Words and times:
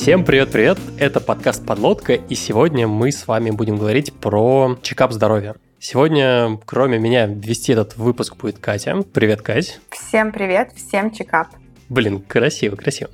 Всем 0.00 0.24
привет-привет! 0.24 0.78
Это 0.98 1.20
подкаст 1.20 1.66
«Подлодка», 1.66 2.14
и 2.14 2.34
сегодня 2.34 2.88
мы 2.88 3.12
с 3.12 3.26
вами 3.26 3.50
будем 3.50 3.76
говорить 3.76 4.14
про 4.14 4.78
чекап 4.80 5.12
здоровья. 5.12 5.56
Сегодня, 5.78 6.58
кроме 6.64 6.98
меня, 6.98 7.26
вести 7.26 7.72
этот 7.72 7.98
выпуск 7.98 8.34
будет 8.36 8.58
Катя. 8.58 9.02
Привет, 9.12 9.42
Кать. 9.42 9.78
Всем 9.90 10.32
привет, 10.32 10.72
всем 10.74 11.10
чекап. 11.10 11.48
Блин, 11.90 12.22
красиво, 12.26 12.76
красиво. 12.76 13.10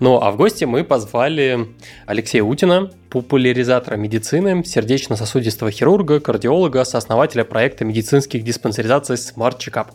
Ну, 0.00 0.18
а 0.18 0.30
в 0.30 0.38
гости 0.38 0.64
мы 0.64 0.82
позвали 0.82 1.68
Алексея 2.06 2.42
Утина, 2.42 2.90
популяризатора 3.10 3.96
медицины, 3.96 4.64
сердечно-сосудистого 4.64 5.70
хирурга, 5.70 6.20
кардиолога, 6.20 6.84
сооснователя 6.84 7.44
проекта 7.44 7.84
медицинских 7.84 8.44
диспансеризаций 8.44 9.16
Smart 9.16 9.58
Checkup. 9.58 9.88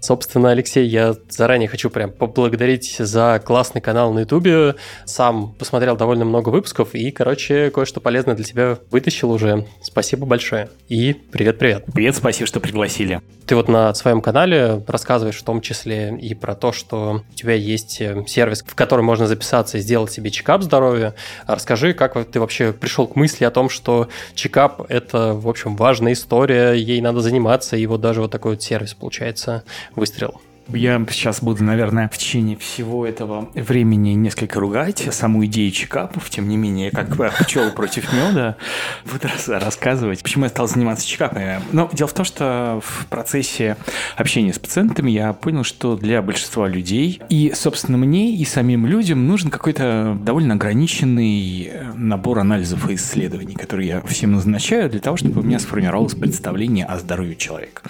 Собственно, 0.00 0.50
Алексей, 0.50 0.86
я 0.86 1.14
заранее 1.28 1.68
хочу 1.68 1.90
прям 1.90 2.12
поблагодарить 2.12 2.96
за 2.98 3.42
классный 3.44 3.80
канал 3.80 4.12
на 4.12 4.20
YouTube. 4.20 4.76
Сам 5.06 5.54
посмотрел 5.54 5.96
довольно 5.96 6.24
много 6.24 6.50
выпусков 6.50 6.94
и, 6.94 7.10
короче, 7.10 7.70
кое-что 7.70 8.00
полезное 8.00 8.34
для 8.34 8.44
тебя 8.44 8.78
вытащил 8.90 9.30
уже. 9.30 9.66
Спасибо 9.82 10.26
большое. 10.26 10.68
И 10.88 11.14
привет-привет. 11.14 11.86
Привет, 11.92 12.16
спасибо, 12.16 12.46
что 12.46 12.60
пригласили. 12.60 13.20
Ты 13.46 13.56
вот 13.56 13.68
на 13.68 13.92
своем 13.94 14.20
канале 14.20 14.84
рассказываешь 14.86 15.38
в 15.38 15.42
том 15.42 15.60
числе 15.60 16.16
и 16.16 16.34
про 16.34 16.54
то, 16.54 16.70
что 16.72 17.24
у 17.28 17.34
тебя 17.34 17.54
есть 17.54 18.00
э, 18.00 18.22
сервис, 18.28 18.62
в 18.64 18.74
который 18.76 19.04
можно 19.04 19.26
записаться 19.26 19.78
и 19.78 19.80
сделать 19.80 20.12
себе 20.12 20.30
чекап 20.30 20.62
здоровья. 20.62 21.14
Расскажи, 21.48 21.92
как 21.94 22.14
ты 22.30 22.38
вообще 22.38 22.49
вообще 22.50 22.72
пришел 22.72 23.06
к 23.06 23.14
мысли 23.14 23.44
о 23.44 23.50
том, 23.52 23.68
что 23.68 24.08
чекап– 24.34 24.84
это, 24.88 25.34
в 25.34 25.48
общем, 25.48 25.76
важная 25.76 26.14
история, 26.14 26.72
ей 26.72 27.00
надо 27.00 27.20
заниматься, 27.20 27.76
и 27.76 27.86
вот 27.86 28.00
даже 28.00 28.22
вот 28.22 28.32
такой 28.32 28.52
вот 28.52 28.62
сервис, 28.62 28.92
получается, 28.92 29.62
выстрел. 29.94 30.40
Я 30.72 31.04
сейчас 31.10 31.42
буду, 31.42 31.64
наверное, 31.64 32.08
в 32.08 32.16
течение 32.16 32.56
всего 32.56 33.06
этого 33.06 33.48
времени 33.54 34.10
несколько 34.10 34.60
ругать 34.60 35.08
саму 35.10 35.44
идею 35.46 35.70
чекапов, 35.70 36.30
тем 36.30 36.48
не 36.48 36.56
менее, 36.56 36.90
как 36.90 37.16
пчелы 37.44 37.70
против 37.70 38.12
меда, 38.12 38.56
буду 39.04 39.28
рассказывать, 39.48 40.22
почему 40.22 40.44
я 40.44 40.50
стал 40.50 40.68
заниматься 40.68 41.06
чекапами. 41.06 41.60
Но 41.72 41.88
дело 41.92 42.08
в 42.08 42.14
том, 42.14 42.24
что 42.24 42.80
в 42.84 43.06
процессе 43.06 43.76
общения 44.16 44.52
с 44.52 44.58
пациентами 44.58 45.10
я 45.10 45.32
понял, 45.32 45.64
что 45.64 45.96
для 45.96 46.22
большинства 46.22 46.68
людей 46.68 47.20
и, 47.28 47.52
собственно, 47.54 47.98
мне, 47.98 48.34
и 48.36 48.44
самим 48.44 48.86
людям 48.86 49.26
нужен 49.26 49.50
какой-то 49.50 50.16
довольно 50.22 50.54
ограниченный 50.54 51.70
э, 51.72 51.92
набор 51.94 52.38
анализов 52.38 52.88
и 52.90 52.94
исследований, 52.94 53.54
которые 53.54 53.88
я 53.88 54.00
всем 54.02 54.32
назначаю 54.32 54.90
для 54.90 55.00
того, 55.00 55.16
чтобы 55.16 55.40
у 55.40 55.44
меня 55.44 55.58
сформировалось 55.58 56.14
представление 56.14 56.84
о 56.84 56.98
здоровье 56.98 57.36
человека. 57.36 57.82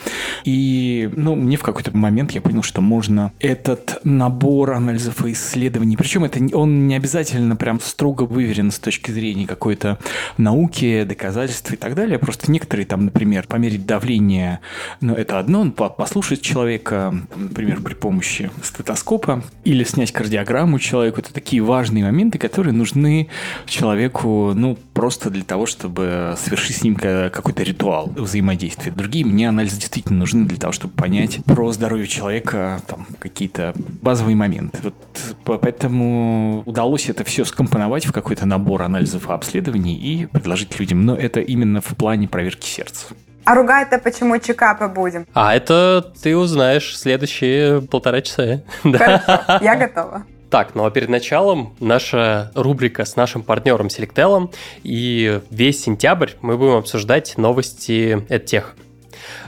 И, 0.45 1.11
ну, 1.17 1.35
мне 1.35 1.57
в 1.57 1.63
какой-то 1.63 1.97
момент 1.97 2.33
я 2.33 2.41
понял, 2.41 2.63
что 2.63 2.70
можно 2.79 3.33
этот 3.41 3.99
набор 4.05 4.73
анализов 4.73 5.25
и 5.25 5.33
исследований, 5.33 5.97
причем 5.97 6.25
это 6.25 6.41
он 6.57 6.87
не 6.87 6.95
обязательно 6.95 7.57
прям 7.57 7.81
строго 7.81 8.23
выверен 8.23 8.71
с 8.71 8.79
точки 8.79 9.11
зрения 9.11 9.47
какой-то 9.47 9.99
науки, 10.37 11.05
доказательств 11.05 11.73
и 11.73 11.77
так 11.77 11.95
далее. 11.95 12.19
Просто 12.19 12.51
некоторые 12.51 12.87
там, 12.87 13.07
например, 13.07 13.47
померить 13.49 13.87
давление, 13.87 14.61
ну, 15.01 15.15
это 15.15 15.39
одно, 15.39 15.71
послушать 15.71 16.43
человека, 16.43 17.15
например, 17.35 17.81
при 17.81 17.95
помощи 17.95 18.51
стетоскопа 18.63 19.43
или 19.65 19.85
снять 19.85 20.13
кардиограмму 20.13 20.79
человеку. 20.79 21.21
Это 21.21 21.33
такие 21.33 21.63
важные 21.63 22.05
моменты, 22.05 22.39
которые 22.39 22.73
нужны 22.73 23.29
человеку, 23.67 24.53
ну, 24.55 24.79
просто 24.95 25.31
для 25.31 25.45
того, 25.45 25.67
чтобы 25.67 26.37
совершить 26.39 26.77
с 26.77 26.83
ним 26.83 26.97
какой-то 26.97 27.63
ритуал 27.63 28.13
взаимодействия. 28.17 28.93
Другие 28.93 29.25
мне 29.25 29.49
анализы 29.49 29.79
действительно 29.79 30.19
нужны 30.19 30.45
для 30.47 30.59
того, 30.59 30.73
чтобы 30.73 30.95
понять 30.95 31.45
про 31.45 31.73
здоровье 31.73 32.07
человека, 32.07 32.50
там 32.53 33.07
какие-то 33.19 33.73
базовые 34.03 34.37
моменты. 34.37 34.79
Вот, 34.83 35.61
поэтому 35.61 36.63
удалось 36.67 37.09
это 37.09 37.25
все 37.25 37.45
скомпоновать 37.45 38.07
в 38.07 38.13
какой-то 38.13 38.47
набор 38.47 38.83
анализов 38.83 39.29
и 39.29 39.33
обследований 39.33 39.95
и 39.95 40.27
предложить 40.27 40.79
людям. 40.79 41.05
Но 41.05 41.15
это 41.17 41.41
именно 41.41 41.81
в 41.81 41.97
плане 41.97 42.29
проверки 42.29 42.67
сердца. 42.67 43.07
А 43.45 43.55
ругать-то 43.55 43.99
почему 43.99 44.39
чекапы 44.39 44.89
будем? 44.89 45.27
А 45.33 45.55
это 45.55 46.13
ты 46.23 46.37
узнаешь 46.37 46.97
следующие 46.99 47.81
полтора 47.81 48.21
часа. 48.21 48.63
Хорошо, 48.83 49.59
я 49.63 49.77
готова. 49.77 50.25
Так, 50.51 50.75
ну 50.75 50.85
а 50.85 50.91
перед 50.91 51.09
началом 51.09 51.75
наша 51.79 52.51
рубрика 52.55 53.05
с 53.05 53.15
нашим 53.15 53.43
партнером 53.43 53.87
Selectel, 53.87 54.53
и 54.83 55.41
весь 55.51 55.83
сентябрь 55.83 56.31
мы 56.43 56.59
будем 56.59 56.75
обсуждать 56.75 57.39
новости 57.39 58.27
EdTech. 58.29 58.65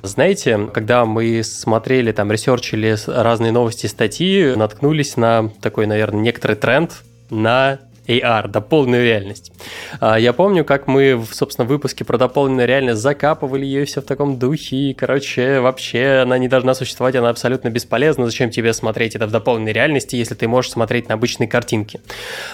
Знаете, 0.03 0.69
когда 0.73 1.05
мы 1.05 1.43
смотрели, 1.43 2.13
там, 2.13 2.31
ресерчили 2.31 2.97
разные 3.07 3.53
новости, 3.53 3.87
статьи, 3.87 4.55
наткнулись 4.55 5.17
на 5.17 5.51
такой, 5.61 5.87
наверное, 5.87 6.21
некоторый 6.21 6.57
тренд 6.57 7.03
на 7.31 7.79
AR, 8.07 8.49
дополненную 8.49 9.05
реальность. 9.05 9.53
А, 10.01 10.19
я 10.19 10.33
помню, 10.33 10.65
как 10.65 10.87
мы, 10.87 11.23
собственно, 11.31 11.67
в 11.67 11.69
выпуске 11.69 12.05
про 12.05 12.19
дополненную 12.19 12.67
реальность 12.67 13.01
закапывали 13.01 13.65
ее 13.65 13.85
все 13.85 14.01
в 14.01 14.05
таком 14.05 14.39
духе, 14.39 14.77
и, 14.77 14.95
короче, 14.95 15.61
вообще 15.61 16.23
она 16.23 16.39
не 16.39 16.49
должна 16.49 16.75
существовать, 16.75 17.15
она 17.17 17.29
абсолютно 17.29 17.69
бесполезна, 17.71 18.27
зачем 18.27 18.51
тебе 18.51 18.73
смотреть 18.73 19.15
это 19.15 19.27
в 19.27 19.31
дополненной 19.31 19.73
реальности, 19.73 20.17
если 20.17 20.35
ты 20.35 20.49
можешь 20.49 20.73
смотреть 20.73 21.09
на 21.09 21.15
обычные 21.15 21.49
картинки. 21.49 22.01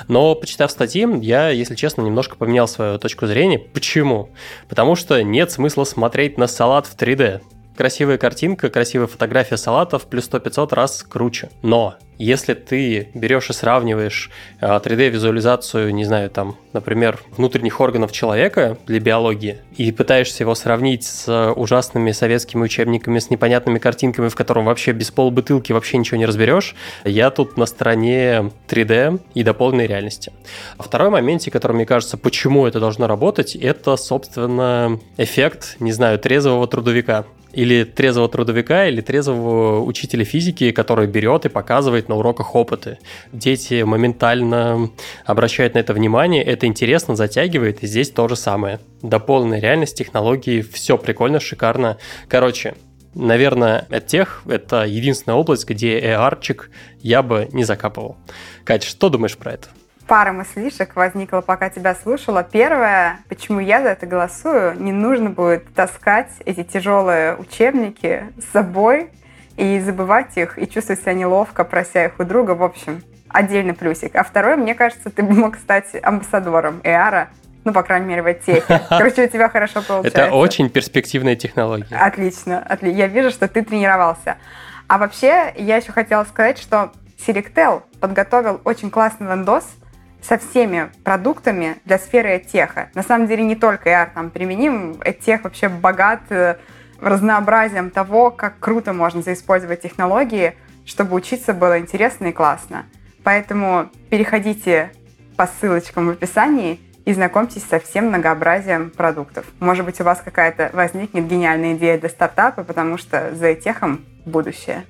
Но, 0.08 0.34
почитав 0.34 0.70
статьи, 0.70 1.06
я, 1.22 1.50
если 1.50 1.75
честно, 1.75 2.03
немножко 2.03 2.37
поменял 2.37 2.69
свою 2.69 2.98
точку 2.98 3.26
зрения. 3.26 3.58
Почему? 3.58 4.31
Потому 4.69 4.94
что 4.97 5.22
нет 5.22 5.50
смысла 5.50 5.84
смотреть 5.84 6.38
на 6.38 6.47
салат 6.47 6.87
в 6.87 6.97
3D 6.97 7.41
красивая 7.78 8.18
картинка, 8.18 8.70
красивая 8.70 9.06
фотография 9.06 9.56
салатов 9.56 10.06
плюс 10.06 10.28
100-500 10.28 10.74
раз 10.74 11.04
круче. 11.04 11.48
Но 11.62 11.94
если 12.18 12.54
ты 12.54 13.10
берешь 13.14 13.50
и 13.50 13.52
сравниваешь 13.52 14.32
3D-визуализацию, 14.60 15.86
а, 15.86 15.92
не 15.92 16.04
знаю, 16.04 16.28
там, 16.30 16.56
например, 16.72 17.20
внутренних 17.36 17.80
органов 17.80 18.10
человека 18.10 18.76
для 18.88 18.98
биологии, 18.98 19.60
и 19.76 19.92
пытаешься 19.92 20.42
его 20.42 20.56
сравнить 20.56 21.04
с 21.04 21.52
ужасными 21.52 22.10
советскими 22.10 22.64
учебниками, 22.64 23.20
с 23.20 23.30
непонятными 23.30 23.78
картинками, 23.78 24.28
в 24.28 24.34
котором 24.34 24.64
вообще 24.64 24.90
без 24.90 25.12
полбутылки 25.12 25.70
вообще 25.70 25.98
ничего 25.98 26.16
не 26.16 26.26
разберешь, 26.26 26.74
я 27.04 27.30
тут 27.30 27.56
на 27.56 27.66
стороне 27.66 28.50
3D 28.66 29.20
и 29.34 29.44
дополненной 29.44 29.86
реальности. 29.86 30.32
Второй 30.80 31.10
момент, 31.10 31.44
который 31.52 31.74
мне 31.74 31.86
кажется, 31.86 32.18
почему 32.18 32.66
это 32.66 32.80
должно 32.80 33.06
работать, 33.06 33.54
это, 33.54 33.96
собственно, 33.96 34.98
эффект, 35.16 35.76
не 35.78 35.92
знаю, 35.92 36.18
трезвого 36.18 36.66
трудовика 36.66 37.26
или 37.53 37.84
трезвого 37.84 38.28
трудовика, 38.28 38.86
или 38.86 39.00
трезвого 39.00 39.82
учителя 39.82 40.25
физики, 40.25 40.70
который 40.70 41.06
берет 41.06 41.47
и 41.47 41.48
показывает 41.48 42.09
на 42.09 42.16
уроках 42.16 42.54
опыты. 42.54 42.98
Дети 43.32 43.82
моментально 43.82 44.91
обращают 45.25 45.75
на 45.75 45.78
это 45.78 45.94
внимание, 45.94 46.42
это 46.42 46.66
интересно, 46.66 47.16
затягивает, 47.16 47.82
и 47.82 47.87
здесь 47.87 48.10
то 48.10 48.28
же 48.28 48.37
самое. 48.37 48.81
Дополненная 49.03 49.60
реальность, 49.60 49.97
технологии, 49.97 50.60
все 50.60 50.98
прикольно, 50.98 51.41
шикарно. 51.41 51.98
Короче, 52.28 52.75
наверное, 53.14 53.87
от 53.91 54.06
тех 54.06 54.42
это 54.47 54.84
единственная 54.84 55.37
область, 55.37 55.69
где 55.69 55.98
AR-чик 56.00 56.70
я 57.00 57.22
бы 57.22 57.48
не 57.53 57.64
закапывал. 57.64 58.16
Катя, 58.64 58.87
что 58.87 59.08
думаешь 59.08 59.37
про 59.37 59.53
это? 59.53 59.69
Пара 60.08 60.32
мыслишек 60.32 60.96
возникла, 60.96 61.42
пока 61.42 61.69
тебя 61.69 61.94
слушала. 61.94 62.42
Первое, 62.42 63.20
почему 63.28 63.60
я 63.60 63.82
за 63.82 63.91
это 63.91 64.06
голосую, 64.06 64.74
не 64.80 64.91
нужно 64.91 65.30
будет 65.30 65.72
таскать 65.74 66.30
эти 66.46 66.64
тяжелые 66.64 67.36
учебники 67.36 68.24
с 68.38 68.52
собой 68.52 69.10
и 69.56 69.78
забывать 69.80 70.36
их, 70.36 70.58
и 70.58 70.66
чувствовать 70.66 71.02
себя 71.02 71.12
неловко, 71.12 71.62
прося 71.62 72.06
их 72.06 72.19
у 72.19 72.24
друга. 72.24 72.52
В 72.52 72.62
общем, 72.62 73.02
отдельный 73.28 73.74
плюсик. 73.74 74.16
А 74.16 74.24
второе, 74.24 74.56
мне 74.56 74.74
кажется, 74.74 75.10
ты 75.10 75.22
мог 75.22 75.56
стать 75.56 75.86
амбассадором 76.02 76.81
Эара, 76.84 77.28
ну, 77.64 77.72
по 77.75 77.82
крайней 77.82 78.06
мере, 78.06 78.22
в 78.22 78.32
техе. 78.34 78.81
Короче, 78.88 79.26
у 79.26 79.28
тебя 79.28 79.50
хорошо 79.50 79.82
получается. 79.82 80.22
Это 80.22 80.34
очень 80.34 80.70
перспективная 80.70 81.37
технология. 81.37 81.96
Отлично, 81.96 82.60
отлично. 82.60 82.96
Я 82.96 83.06
вижу, 83.08 83.31
что 83.31 83.46
ты 83.46 83.62
тренировался. 83.62 84.38
А 84.87 84.96
вообще, 84.96 85.52
я 85.56 85.76
еще 85.76 85.93
хотела 85.93 86.25
сказать, 86.25 86.58
что 86.58 86.93
Selectel 87.26 87.82
подготовил 88.00 88.62
очень 88.64 88.90
классный 88.90 89.28
лендос– 89.28 89.66
со 90.23 90.38
всеми 90.38 90.91
продуктами 91.05 91.76
для 91.85 91.99
сферы 91.99 92.38
теха. 92.38 92.91
На 92.94 93.03
самом 93.03 93.26
деле 93.26 93.44
не 93.44 93.56
только 93.56 93.91
AR 93.91 94.11
там 94.15 94.31
применим, 94.31 95.00
тех 95.25 95.44
вообще 95.44 95.69
богат 95.69 96.20
э, 96.31 96.56
разнообразием 97.00 97.91
того, 97.91 98.31
как 98.31 98.59
круто 98.59 98.93
можно 98.93 99.23
заиспользовать 99.23 99.82
технологии, 99.82 100.55
чтобы 100.85 101.17
учиться 101.17 101.55
было 101.55 101.79
интересно 101.79 102.26
и 102.26 102.32
классно. 102.32 102.87
Поэтому 103.23 103.91
переходите 104.11 104.91
по 105.37 105.47
ссылочкам 105.47 106.06
в 106.06 106.11
описании 106.11 106.81
и 107.05 107.15
знакомьтесь 107.15 107.65
со 107.65 107.79
всем 107.79 108.09
многообразием 108.09 108.91
продуктов. 108.91 109.47
Может 109.61 109.85
быть, 109.85 110.00
у 110.00 110.05
вас 110.05 110.20
какая-то 110.23 110.70
возникнет 110.73 111.26
гениальная 111.26 111.75
идея 111.75 111.99
для 111.99 112.09
стартапа, 112.09 112.65
потому 112.65 112.99
что 112.99 113.35
за 113.35 113.55
техом 113.55 114.05
будущее. 114.26 114.85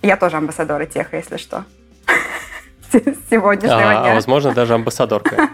Я 0.00 0.16
тоже 0.16 0.36
амбассадор 0.36 0.86
теха, 0.86 1.16
если 1.16 1.36
что 1.36 1.64
сегодняшнего 3.30 4.00
а, 4.00 4.02
дня. 4.02 4.14
Возможно, 4.14 4.52
даже 4.52 4.74
амбассадорка. 4.74 5.50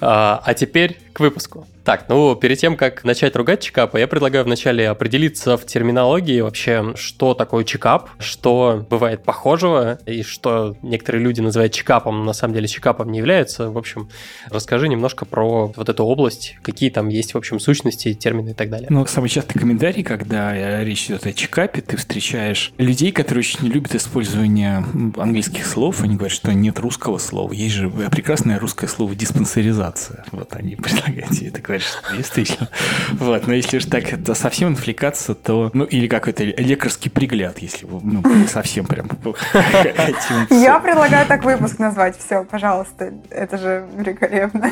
А 0.00 0.54
теперь 0.54 0.98
к 1.12 1.20
выпуску. 1.20 1.66
Так, 1.84 2.06
ну, 2.08 2.34
перед 2.34 2.58
тем, 2.58 2.76
как 2.76 3.04
начать 3.04 3.36
ругать 3.36 3.60
чекапа, 3.60 3.98
я 3.98 4.08
предлагаю 4.08 4.44
вначале 4.44 4.88
определиться 4.88 5.58
в 5.58 5.66
терминологии 5.66 6.40
вообще, 6.40 6.94
что 6.96 7.34
такое 7.34 7.64
чекап, 7.64 8.08
что 8.18 8.86
бывает 8.88 9.22
похожего, 9.22 9.98
и 10.06 10.22
что 10.22 10.76
некоторые 10.80 11.22
люди 11.22 11.42
называют 11.42 11.74
чекапом, 11.74 12.24
на 12.24 12.32
самом 12.32 12.54
деле 12.54 12.68
чекапом 12.68 13.12
не 13.12 13.18
являются. 13.18 13.70
В 13.70 13.76
общем, 13.76 14.08
расскажи 14.50 14.88
немножко 14.88 15.26
про 15.26 15.72
вот 15.76 15.88
эту 15.88 16.04
область, 16.04 16.56
какие 16.62 16.88
там 16.88 17.08
есть, 17.08 17.34
в 17.34 17.36
общем, 17.36 17.60
сущности, 17.60 18.14
термины 18.14 18.50
и 18.50 18.54
так 18.54 18.70
далее. 18.70 18.86
Ну, 18.90 19.04
самый 19.04 19.28
частый 19.28 19.60
комментарий, 19.60 20.02
когда 20.02 20.82
речь 20.82 21.06
идет 21.06 21.26
о 21.26 21.34
чекапе, 21.34 21.82
ты 21.82 21.98
встречаешь 21.98 22.72
людей, 22.78 23.12
которые 23.12 23.40
очень 23.40 23.60
не 23.62 23.68
любят 23.68 23.94
использование 23.94 24.84
английских 25.18 25.66
слов, 25.66 26.02
они 26.02 26.16
говорят, 26.16 26.34
что 26.34 26.54
нет 26.54 26.78
русского 26.78 27.18
слова. 27.18 27.52
Есть 27.52 27.74
же 27.74 27.90
прекрасное 27.90 28.58
русское 28.58 28.86
слово 28.86 29.14
диспансеризация. 29.14 30.24
Вот 30.32 30.54
они 30.54 30.76
предлагают 30.76 31.30
это 31.42 31.60
говоришь, 31.74 31.98
действительно. 32.16 32.68
Вот, 33.12 33.46
но 33.46 33.54
если 33.54 33.78
уж 33.78 33.84
так 33.84 34.12
это 34.12 34.34
совсем 34.34 34.74
отвлекаться, 34.74 35.34
то, 35.34 35.70
ну, 35.74 35.84
или 35.84 36.06
какой-то 36.06 36.44
лекарский 36.44 37.10
пригляд, 37.10 37.58
если 37.58 37.86
ну, 37.86 38.22
совсем 38.48 38.86
прям. 38.86 39.08
Я 40.50 40.78
предлагаю 40.80 41.26
так 41.26 41.44
выпуск 41.44 41.78
назвать. 41.78 42.16
Все, 42.18 42.44
пожалуйста, 42.44 43.12
это 43.30 43.58
же 43.58 43.86
великолепно. 43.96 44.70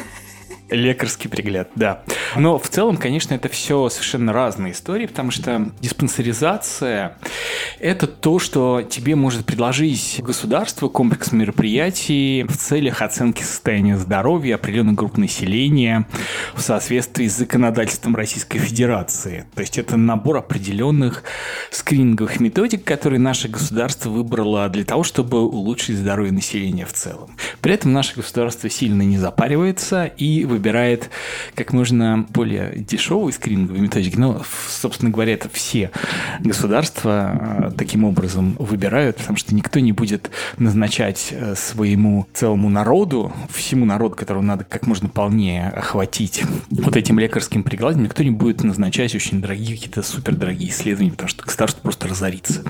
Лекарский 0.72 1.28
пригляд, 1.28 1.68
да. 1.74 2.02
Но 2.36 2.58
в 2.58 2.68
целом, 2.68 2.96
конечно, 2.96 3.34
это 3.34 3.48
все 3.48 3.88
совершенно 3.88 4.32
разные 4.32 4.72
истории, 4.72 5.06
потому 5.06 5.30
что 5.30 5.70
диспансеризация– 5.80 7.18
это 7.80 8.06
то, 8.06 8.38
что 8.38 8.82
тебе 8.82 9.14
может 9.14 9.44
предложить 9.44 10.20
государство, 10.20 10.88
комплекс 10.88 11.32
мероприятий 11.32 12.44
в 12.48 12.56
целях 12.56 13.02
оценки 13.02 13.42
состояния 13.42 13.96
здоровья 13.96 14.54
определенной 14.54 14.94
группы 14.94 15.20
населения 15.20 16.06
в 16.54 16.60
соответствии 16.60 17.28
с 17.28 17.36
законодательством 17.36 18.16
Российской 18.16 18.58
Федерации. 18.58 19.46
То 19.54 19.60
есть 19.60 19.78
это 19.78 19.96
набор 19.96 20.38
определенных 20.38 21.22
скрининговых 21.70 22.40
методик, 22.40 22.84
которые 22.84 23.20
наше 23.20 23.48
государство 23.48 24.08
выбрало 24.08 24.68
для 24.68 24.84
того, 24.84 25.02
чтобы 25.02 25.40
улучшить 25.40 25.96
здоровье 25.96 26.32
населения 26.32 26.86
в 26.86 26.92
целом. 26.92 27.36
При 27.60 27.74
этом 27.74 27.92
наше 27.92 28.16
государство 28.16 28.70
сильно 28.70 29.02
не 29.02 29.18
запаривается 29.18 30.06
и 30.06 30.44
выбирает 30.44 30.61
выбирает 30.62 31.10
как 31.56 31.72
можно 31.72 32.24
более 32.28 32.72
дешевые 32.76 33.32
скрининговые 33.32 33.82
методики. 33.82 34.16
Но, 34.16 34.42
собственно 34.68 35.10
говоря, 35.10 35.34
это 35.34 35.48
все 35.52 35.90
государства 36.38 37.32
э, 37.34 37.70
таким 37.76 38.04
образом 38.04 38.54
выбирают, 38.60 39.16
потому 39.16 39.36
что 39.36 39.56
никто 39.56 39.80
не 39.80 39.90
будет 39.90 40.30
назначать 40.58 41.28
э, 41.32 41.56
своему 41.56 42.28
целому 42.32 42.68
народу, 42.68 43.32
всему 43.50 43.84
народу, 43.84 44.14
которого 44.14 44.42
надо 44.42 44.62
как 44.64 44.86
можно 44.86 45.08
полнее 45.08 45.68
охватить 45.68 46.44
вот 46.70 46.96
этим 46.96 47.18
лекарским 47.18 47.64
прикладом, 47.64 48.04
никто 48.04 48.22
не 48.22 48.30
будет 48.30 48.62
назначать 48.62 49.16
очень 49.16 49.40
дорогие, 49.40 49.76
какие-то 49.76 50.02
супердорогие 50.04 50.70
исследования, 50.70 51.10
потому 51.10 51.28
что 51.28 51.42
государство 51.44 51.80
просто 51.80 52.06
разорится. 52.06 52.62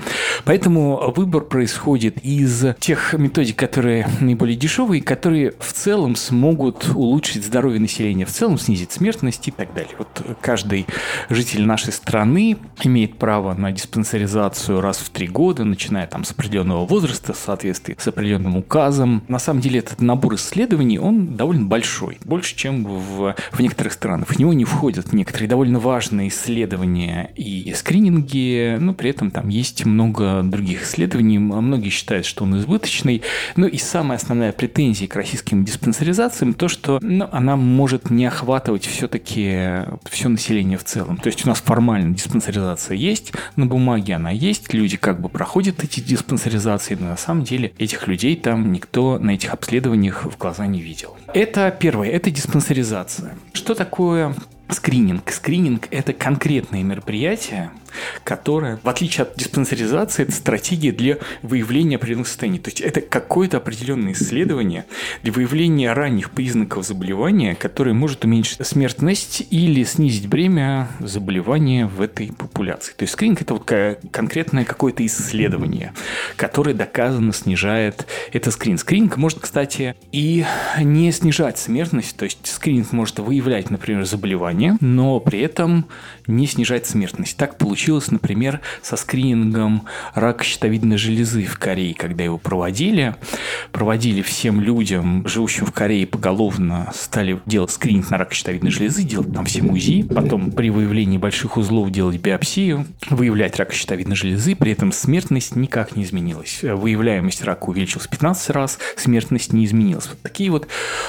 Поэтому 0.45 1.13
выбор 1.15 1.43
происходит 1.43 2.17
из 2.23 2.65
тех 2.79 3.13
методик, 3.13 3.57
которые 3.57 4.07
наиболее 4.19 4.57
дешевые, 4.57 5.03
которые 5.03 5.53
в 5.59 5.73
целом 5.73 6.15
смогут 6.15 6.89
улучшить 6.95 7.45
здоровье 7.45 7.72
населения 7.79 8.25
в 8.25 8.31
целом, 8.31 8.57
снизить 8.57 8.91
смертность 8.91 9.47
и 9.47 9.51
так 9.51 9.73
далее. 9.73 9.93
Вот 9.97 10.21
каждый 10.41 10.85
житель 11.29 11.65
нашей 11.65 11.93
страны 11.93 12.57
имеет 12.83 13.17
право 13.17 13.53
на 13.53 13.71
диспансеризацию 13.71 14.81
раз 14.81 14.97
в 14.97 15.09
три 15.09 15.27
года, 15.27 15.63
начиная 15.63 16.07
там 16.07 16.23
с 16.23 16.31
определенного 16.31 16.85
возраста, 16.85 17.33
в 17.33 17.37
соответствии 17.37 17.95
с 17.97 18.07
определенным 18.07 18.57
указом. 18.57 19.23
На 19.27 19.39
самом 19.39 19.61
деле 19.61 19.79
этот 19.79 20.01
набор 20.01 20.35
исследований, 20.35 20.99
он 20.99 21.35
довольно 21.35 21.65
большой, 21.65 22.17
больше, 22.23 22.55
чем 22.55 22.85
в, 22.85 23.35
в 23.51 23.59
некоторых 23.59 23.93
странах. 23.93 24.29
В 24.29 24.39
него 24.39 24.53
не 24.53 24.65
входят 24.65 25.13
некоторые 25.13 25.49
довольно 25.49 25.79
важные 25.79 26.29
исследования 26.29 27.31
и 27.35 27.73
скрининги, 27.75 28.77
но 28.79 28.93
при 28.93 29.09
этом 29.09 29.31
там 29.31 29.49
есть 29.49 29.85
много 29.85 30.41
других 30.43 30.83
исследований. 30.83 31.39
Многие 31.39 31.89
считают, 31.89 32.25
что 32.25 32.43
он 32.43 32.57
избыточный. 32.57 33.21
Ну 33.55 33.67
и 33.67 33.77
самая 33.77 34.17
основная 34.17 34.51
претензия 34.51 35.07
к 35.07 35.15
российским 35.15 35.63
диспансеризациям 35.65 36.53
то, 36.53 36.67
что 36.67 36.99
ну, 37.01 37.27
она 37.31 37.55
может 37.63 38.09
не 38.09 38.25
охватывать 38.25 38.85
все-таки 38.85 39.85
все 40.09 40.29
население 40.29 40.77
в 40.77 40.83
целом. 40.83 41.17
То 41.17 41.27
есть 41.27 41.45
у 41.45 41.49
нас 41.49 41.61
формально 41.61 42.13
диспансеризация 42.13 42.95
есть, 42.95 43.33
на 43.55 43.65
бумаге 43.65 44.15
она 44.15 44.31
есть, 44.31 44.73
люди 44.73 44.97
как 44.97 45.19
бы 45.21 45.29
проходят 45.29 45.83
эти 45.83 45.99
диспансеризации, 45.99 46.95
но 46.99 47.07
на 47.07 47.17
самом 47.17 47.43
деле 47.43 47.73
этих 47.77 48.07
людей 48.07 48.35
там 48.35 48.71
никто 48.71 49.17
на 49.17 49.31
этих 49.31 49.53
обследованиях 49.53 50.25
в 50.25 50.37
глаза 50.37 50.67
не 50.67 50.81
видел. 50.81 51.15
Это 51.33 51.75
первое, 51.77 52.09
это 52.09 52.31
диспансеризация. 52.31 53.35
Что 53.53 53.73
такое 53.73 54.35
скрининг? 54.69 55.31
Скрининг– 55.31 55.87
это 55.91 56.13
конкретное 56.13 56.83
мероприятие, 56.83 57.71
которая, 58.23 58.79
в 58.81 58.89
отличие 58.89 59.23
от 59.23 59.35
диспансеризации, 59.35 60.23
это 60.23 60.31
стратегия 60.31 60.91
для 60.91 61.19
выявления 61.43 61.97
определенных 61.97 62.27
состояний. 62.27 62.59
То 62.59 62.69
есть 62.69 62.81
это 62.81 63.01
какое-то 63.01 63.57
определенное 63.57 64.13
исследование 64.13 64.85
для 65.21 65.31
выявления 65.31 65.93
ранних 65.93 66.31
признаков 66.31 66.85
заболевания, 66.85 67.55
которое 67.55 67.93
может 67.93 68.25
уменьшить 68.25 68.65
смертность 68.65 69.45
или 69.51 69.83
снизить 69.83 70.27
бремя 70.27 70.89
заболевания 70.99 71.85
в 71.85 72.01
этой 72.01 72.31
популяции. 72.31 72.93
То 72.93 73.03
есть 73.03 73.13
скрининг– 73.13 73.41
это 73.43 73.53
вот 73.53 73.71
конкретное 74.11 74.65
какое-то 74.65 75.05
исследование, 75.05 75.93
которое 76.35 76.73
доказанно 76.73 77.33
снижает 77.33 78.07
это 78.31 78.49
скрининг. 78.49 78.81
Скрининг 78.81 79.17
может, 79.17 79.39
кстати, 79.39 79.95
и 80.11 80.45
не 80.79 81.11
снижать 81.11 81.59
смертность, 81.59 82.17
то 82.17 82.25
есть 82.25 82.47
скрининг 82.47 82.91
может 82.91 83.19
выявлять, 83.19 83.69
например, 83.69 84.03
заболевание, 84.05 84.52
но 84.79 85.19
при 85.19 85.39
этом 85.39 85.85
не 86.27 86.47
снижать 86.47 86.85
смертность. 86.85 87.37
Так 87.37 87.57
получилось 87.57 88.11
например, 88.11 88.61
со 88.81 88.95
скринингом 88.95 89.83
рака 90.13 90.43
щитовидной 90.43 90.97
железы 90.97 91.45
в 91.45 91.57
Корее, 91.57 91.93
когда 91.93 92.23
его 92.23 92.37
проводили. 92.37 93.15
Проводили 93.71 94.21
всем 94.21 94.61
людям, 94.61 95.27
живущим 95.27 95.65
в 95.65 95.71
Корее 95.71 96.07
поголовно, 96.07 96.91
стали 96.93 97.39
делать 97.45 97.71
скрининг 97.71 98.09
на 98.09 98.17
рак 98.17 98.33
щитовидной 98.33 98.71
железы, 98.71 99.03
делать 99.03 99.33
там 99.33 99.45
всем 99.45 99.69
УЗИ, 99.71 100.03
потом 100.03 100.51
при 100.51 100.69
выявлении 100.69 101.17
больших 101.17 101.57
узлов 101.57 101.91
делать 101.91 102.17
биопсию, 102.17 102.85
выявлять 103.09 103.57
рак 103.57 103.73
щитовидной 103.73 104.15
железы, 104.15 104.55
при 104.55 104.71
этом 104.71 104.91
смертность 104.91 105.55
никак 105.55 105.95
не 105.95 106.03
изменилась. 106.03 106.59
Выявляемость 106.61 107.43
рака 107.43 107.65
увеличилась 107.65 108.07
15 108.07 108.49
раз, 108.51 108.79
смертность 108.95 109.53
не 109.53 109.65
изменилась. 109.65 110.07
Вот 110.07 110.21
такие 110.21 110.51
вот 110.51 110.67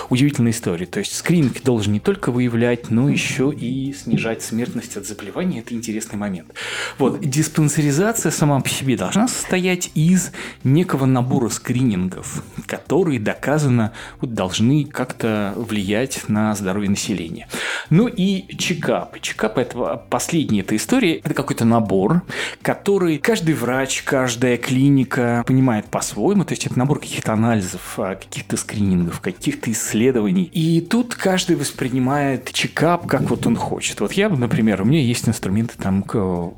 удивительные 0.08 0.52
истории. 0.52 0.86
То 0.86 1.00
есть 1.00 1.14
скрининг 1.14 1.62
должен 1.62 1.92
не 1.92 2.00
только 2.00 2.30
выявлять, 2.32 2.90
но 2.90 3.08
еще 3.08 3.33
и 3.38 3.92
снижать 3.92 4.42
смертность 4.42 4.96
от 4.96 5.06
заболевания. 5.06 5.60
Это 5.60 5.74
интересный 5.74 6.18
момент. 6.18 6.52
Вот, 6.98 7.20
диспансеризация 7.20 8.30
сама 8.30 8.60
по 8.60 8.68
себе 8.68 8.96
должна 8.96 9.28
состоять 9.28 9.90
из 9.94 10.32
некого 10.62 11.06
набора 11.06 11.48
скринингов, 11.48 12.42
которые 12.66 13.20
доказано 13.20 13.92
вот, 14.20 14.34
должны 14.34 14.84
как-то 14.84 15.54
влиять 15.56 16.28
на 16.28 16.54
здоровье 16.54 16.90
населения. 16.90 17.48
Ну 17.90 18.08
и 18.08 18.56
чекап. 18.56 19.20
Чекап– 19.20 19.58
это 19.58 20.02
последняя 20.08 20.60
эта 20.60 20.76
история. 20.76 21.16
Это 21.16 21.34
какой-то 21.34 21.64
набор, 21.64 22.22
который 22.62 23.18
каждый 23.18 23.54
врач, 23.54 24.02
каждая 24.02 24.56
клиника 24.56 25.44
понимает 25.46 25.86
по-своему. 25.86 26.44
То 26.44 26.52
есть 26.52 26.66
это 26.66 26.78
набор 26.78 27.00
каких-то 27.00 27.32
анализов, 27.32 27.98
а, 27.98 28.14
каких-то 28.14 28.56
скринингов, 28.56 29.20
каких-то 29.20 29.70
исследований. 29.70 30.44
И 30.44 30.80
тут 30.80 31.14
каждый 31.14 31.56
воспринимает 31.56 32.52
чекап, 32.52 33.06
как 33.06 33.23
вот 33.24 33.46
он 33.46 33.56
хочет. 33.56 34.00
Вот 34.00 34.12
я, 34.12 34.28
например, 34.28 34.82
у 34.82 34.84
меня 34.84 35.00
есть 35.00 35.28
инструменты 35.28 35.74
там 35.78 36.04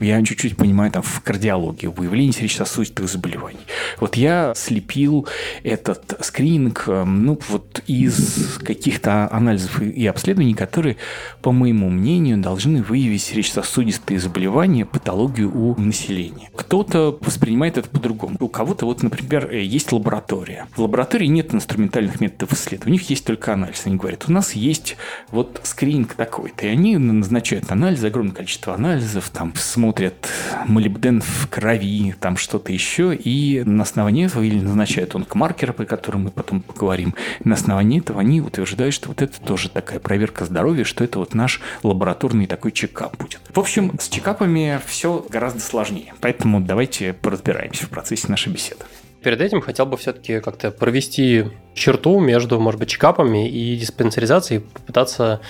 я 0.01 0.23
чуть-чуть 0.23 0.57
понимаю 0.57 0.91
там 0.91 1.03
в 1.03 1.21
кардиологии, 1.23 1.87
выявлении 1.87 2.33
сердечно-сосудистых 2.33 3.09
заболеваний. 3.09 3.61
Вот 4.01 4.17
я 4.17 4.53
слепил 4.55 5.27
этот 5.63 6.19
скрининг, 6.21 6.85
эм, 6.89 7.25
ну, 7.25 7.39
вот 7.49 7.83
из 7.87 8.59
каких-то 8.63 9.29
анализов 9.31 9.81
и 9.81 10.07
обследований, 10.07 10.55
которые, 10.55 10.97
по 11.43 11.53
моему 11.53 11.91
мнению, 11.91 12.39
должны 12.39 12.83
выявить 12.83 13.23
сердечно-сосудистые 13.23 14.19
заболевания, 14.19 14.85
патологию 14.85 15.57
у 15.57 15.79
населения. 15.81 16.51
Кто-то 16.57 17.19
воспринимает 17.21 17.79
это 17.79 17.89
по-другому. 17.89 18.37
У 18.41 18.49
кого-то, 18.49 18.87
вот, 18.87 19.03
например, 19.03 19.49
э, 19.53 19.63
есть 19.63 19.93
лаборатория. 19.93 20.67
В 20.75 20.81
лаборатории 20.83 21.27
нет 21.27 21.55
инструментальных 21.55 22.21
методов 22.21 22.53
исследования, 22.53 22.97
у 22.97 22.99
них 22.99 23.11
есть 23.11 23.25
только 23.25 23.53
анализ. 23.53 23.83
Они 23.85 23.97
говорят, 23.97 24.25
у 24.29 24.33
нас 24.33 24.53
есть 24.53 24.97
вот 25.31 25.61
скрининг 25.65 26.15
такой-то, 26.15 26.56
и 26.63 26.67
они 26.67 26.97
назначают 26.97 27.71
анализ, 27.71 28.03
огромное 28.05 28.35
количество 28.35 28.75
анализов, 28.75 29.31
там 29.31 29.55
смотрят 29.57 30.29
молибден 30.67 31.21
в 31.21 31.49
крови, 31.49 32.15
там 32.21 32.37
что-то 32.37 32.73
еще, 32.73 33.15
и 33.15 33.63
на 33.65 33.83
основании 33.83 34.27
этого 34.27 34.43
или 34.43 34.61
назначают 34.61 35.15
онкомаркеры, 35.15 35.73
по 35.73 35.85
которым 35.85 36.25
мы 36.25 36.31
потом 36.31 36.61
поговорим, 36.61 37.15
на 37.45 37.55
основании 37.55 38.01
этого 38.01 38.21
они 38.21 38.41
утверждают, 38.41 38.95
что 38.95 39.09
вот 39.09 39.23
это 39.23 39.41
тоже 39.41 39.69
такая 39.71 39.99
проверка 39.99 40.45
здоровья, 40.45 40.85
что 40.85 41.05
это 41.05 41.19
вот 41.19 41.35
наш 41.35 41.61
лабораторный 41.83 42.47
такой 42.47 42.73
чекап 42.73 43.17
будет. 43.17 43.41
В 43.53 43.59
общем, 43.59 43.99
с 44.01 44.09
чекапами 44.09 44.81
все 44.87 45.25
гораздо 45.29 45.61
сложнее, 45.61 46.15
поэтому 46.21 46.61
давайте 46.61 47.13
поразбираемся 47.13 47.87
в 47.87 47.91
процессе 47.91 48.29
нашей 48.29 48.53
беседы. 48.53 48.85
Перед 49.27 49.41
этим 49.41 49.61
хотел 49.61 49.87
бы 49.87 49.97
все-таки 49.97 50.39
как-то 50.39 50.71
провести 50.71 51.47
черту 51.75 52.21
между, 52.21 52.61
может 52.61 52.79
быть, 52.79 52.91
чекапами 52.91 53.51
и 53.51 53.77
диспансеризацией, 53.77 54.61
попытаться 54.61 55.41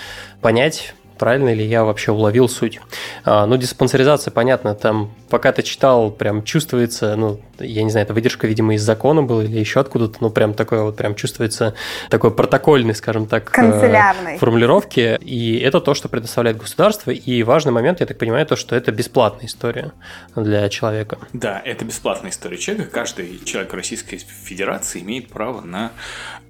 понять, 0.41 0.95
правильно 1.17 1.53
ли 1.53 1.65
я 1.65 1.83
вообще 1.83 2.11
уловил 2.11 2.49
суть. 2.49 2.79
А, 3.23 3.45
ну, 3.45 3.57
диспансеризация, 3.57 4.31
понятно, 4.31 4.75
там, 4.75 5.11
пока 5.29 5.51
ты 5.51 5.63
читал, 5.63 6.11
прям 6.11 6.43
чувствуется, 6.43 7.15
ну, 7.15 7.39
я 7.59 7.83
не 7.83 7.89
знаю, 7.89 8.05
это 8.05 8.13
выдержка, 8.13 8.47
видимо, 8.47 8.75
из 8.75 8.81
закона 8.81 9.23
была 9.23 9.43
или 9.43 9.59
еще 9.59 9.79
откуда-то, 9.79 10.17
ну, 10.21 10.29
прям 10.29 10.53
такое 10.53 10.83
вот, 10.83 10.95
прям 10.97 11.15
чувствуется 11.15 11.73
такой 12.09 12.31
протокольный, 12.31 12.95
скажем 12.95 13.27
так, 13.27 13.49
э, 13.49 13.53
Канцелярный. 13.53 14.37
формулировки, 14.37 15.17
и 15.21 15.57
это 15.59 15.81
то, 15.81 15.93
что 15.93 16.09
предоставляет 16.09 16.57
государство, 16.57 17.11
и 17.11 17.43
важный 17.43 17.71
момент, 17.71 17.99
я 17.99 18.05
так 18.05 18.17
понимаю, 18.17 18.45
то, 18.45 18.55
что 18.55 18.75
это 18.75 18.91
бесплатная 18.91 19.47
история 19.47 19.93
для 20.35 20.69
человека. 20.69 21.17
Да, 21.33 21.61
это 21.63 21.85
бесплатная 21.85 22.31
история 22.31 22.57
человека, 22.57 22.89
каждый 22.91 23.43
человек 23.43 23.73
Российской 23.73 24.17
Федерации 24.17 25.01
имеет 25.01 25.29
право 25.29 25.61
на 25.61 25.91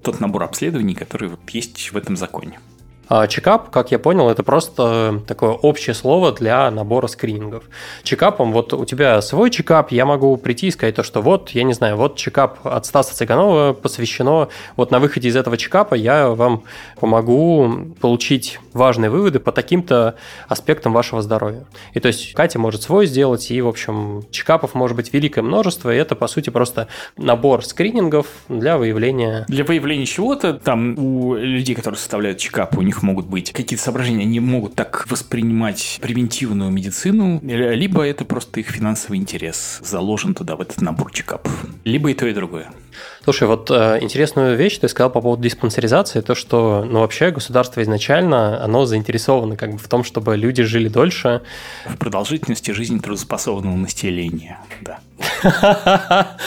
тот 0.03 0.19
набор 0.19 0.43
обследований, 0.43 0.95
который 0.95 1.29
вот 1.29 1.39
есть 1.49 1.91
в 1.91 1.97
этом 1.97 2.15
законе. 2.15 2.59
А 3.09 3.27
чекап, 3.27 3.69
как 3.69 3.91
я 3.91 3.99
понял, 3.99 4.29
это 4.29 4.43
просто 4.43 5.21
такое 5.27 5.51
общее 5.51 5.93
слово 5.93 6.33
для 6.33 6.69
набора 6.71 7.07
скринингов. 7.07 7.63
Чекапом, 8.03 8.51
вот 8.51 8.73
у 8.73 8.83
тебя 8.83 9.21
свой 9.21 9.49
чекап, 9.49 9.91
я 9.91 10.05
могу 10.05 10.35
прийти 10.35 10.67
и 10.67 10.71
сказать 10.71 10.95
то, 10.95 11.03
что 11.03 11.21
вот, 11.21 11.51
я 11.51 11.63
не 11.63 11.73
знаю, 11.73 11.95
вот 11.95 12.17
чекап 12.17 12.59
от 12.65 12.85
Стаса 12.85 13.15
Цыганова 13.15 13.73
посвящено, 13.73 14.49
вот 14.75 14.91
на 14.91 14.99
выходе 14.99 15.29
из 15.29 15.35
этого 15.37 15.55
чекапа 15.57 15.95
я 15.95 16.29
вам 16.29 16.63
помогу 16.99 17.95
получить 18.01 18.59
важные 18.77 19.09
выводы 19.09 19.39
по 19.39 19.51
таким-то 19.51 20.15
аспектам 20.47 20.93
вашего 20.93 21.21
здоровья. 21.21 21.65
И 21.93 21.99
то 21.99 22.07
есть 22.07 22.33
Катя 22.33 22.59
может 22.59 22.83
свой 22.83 23.05
сделать, 23.07 23.51
и, 23.51 23.61
в 23.61 23.67
общем, 23.67 24.23
чекапов 24.31 24.73
может 24.73 24.95
быть 24.95 25.13
великое 25.13 25.41
множество, 25.41 25.93
и 25.93 25.97
это, 25.97 26.15
по 26.15 26.27
сути, 26.27 26.49
просто 26.49 26.87
набор 27.17 27.65
скринингов 27.65 28.27
для 28.47 28.77
выявления... 28.77 29.45
Для 29.47 29.63
выявления 29.63 30.05
чего-то, 30.05 30.53
там 30.53 30.97
у 30.97 31.35
людей, 31.35 31.75
которые 31.75 31.97
составляют 31.97 32.37
чекап, 32.37 32.77
у 32.77 32.81
них 32.81 33.03
могут 33.03 33.25
быть 33.25 33.51
какие-то 33.51 33.83
соображения, 33.83 34.23
они 34.23 34.39
могут 34.39 34.75
так 34.75 35.05
воспринимать 35.09 35.99
превентивную 36.01 36.71
медицину, 36.71 37.39
либо 37.43 38.03
это 38.03 38.25
просто 38.25 38.59
их 38.59 38.69
финансовый 38.69 39.17
интерес 39.17 39.79
заложен 39.83 40.33
туда, 40.33 40.55
в 40.55 40.61
этот 40.61 40.81
набор 40.81 41.11
чекапов. 41.11 41.51
Либо 41.83 42.11
и 42.11 42.13
то, 42.13 42.27
и 42.27 42.33
другое. 42.33 42.69
Слушай, 43.27 43.49
вот 43.49 43.69
э, 43.71 43.97
интересную 43.99 44.55
вещь 44.55 44.77
ты 44.77 44.87
сказал 44.87 45.09
по 45.09 45.19
поводу 45.19 45.43
диспансеризации, 45.43 46.21
то, 46.21 46.33
что, 46.33 46.85
ну, 46.89 47.01
вообще 47.01 47.29
государство 47.29 47.83
изначально, 47.83 48.63
оно 48.63 48.85
заинтересовано 48.85 49.57
как 49.57 49.73
бы 49.73 49.77
в 49.79 49.87
том, 49.89 50.05
чтобы 50.05 50.37
люди 50.37 50.63
жили 50.63 50.87
дольше. 50.87 51.41
В 51.85 51.97
продолжительности 51.97 52.71
жизни 52.71 52.99
трудоспособного 52.99 53.75
населения, 53.75 54.59
да. 54.79 54.99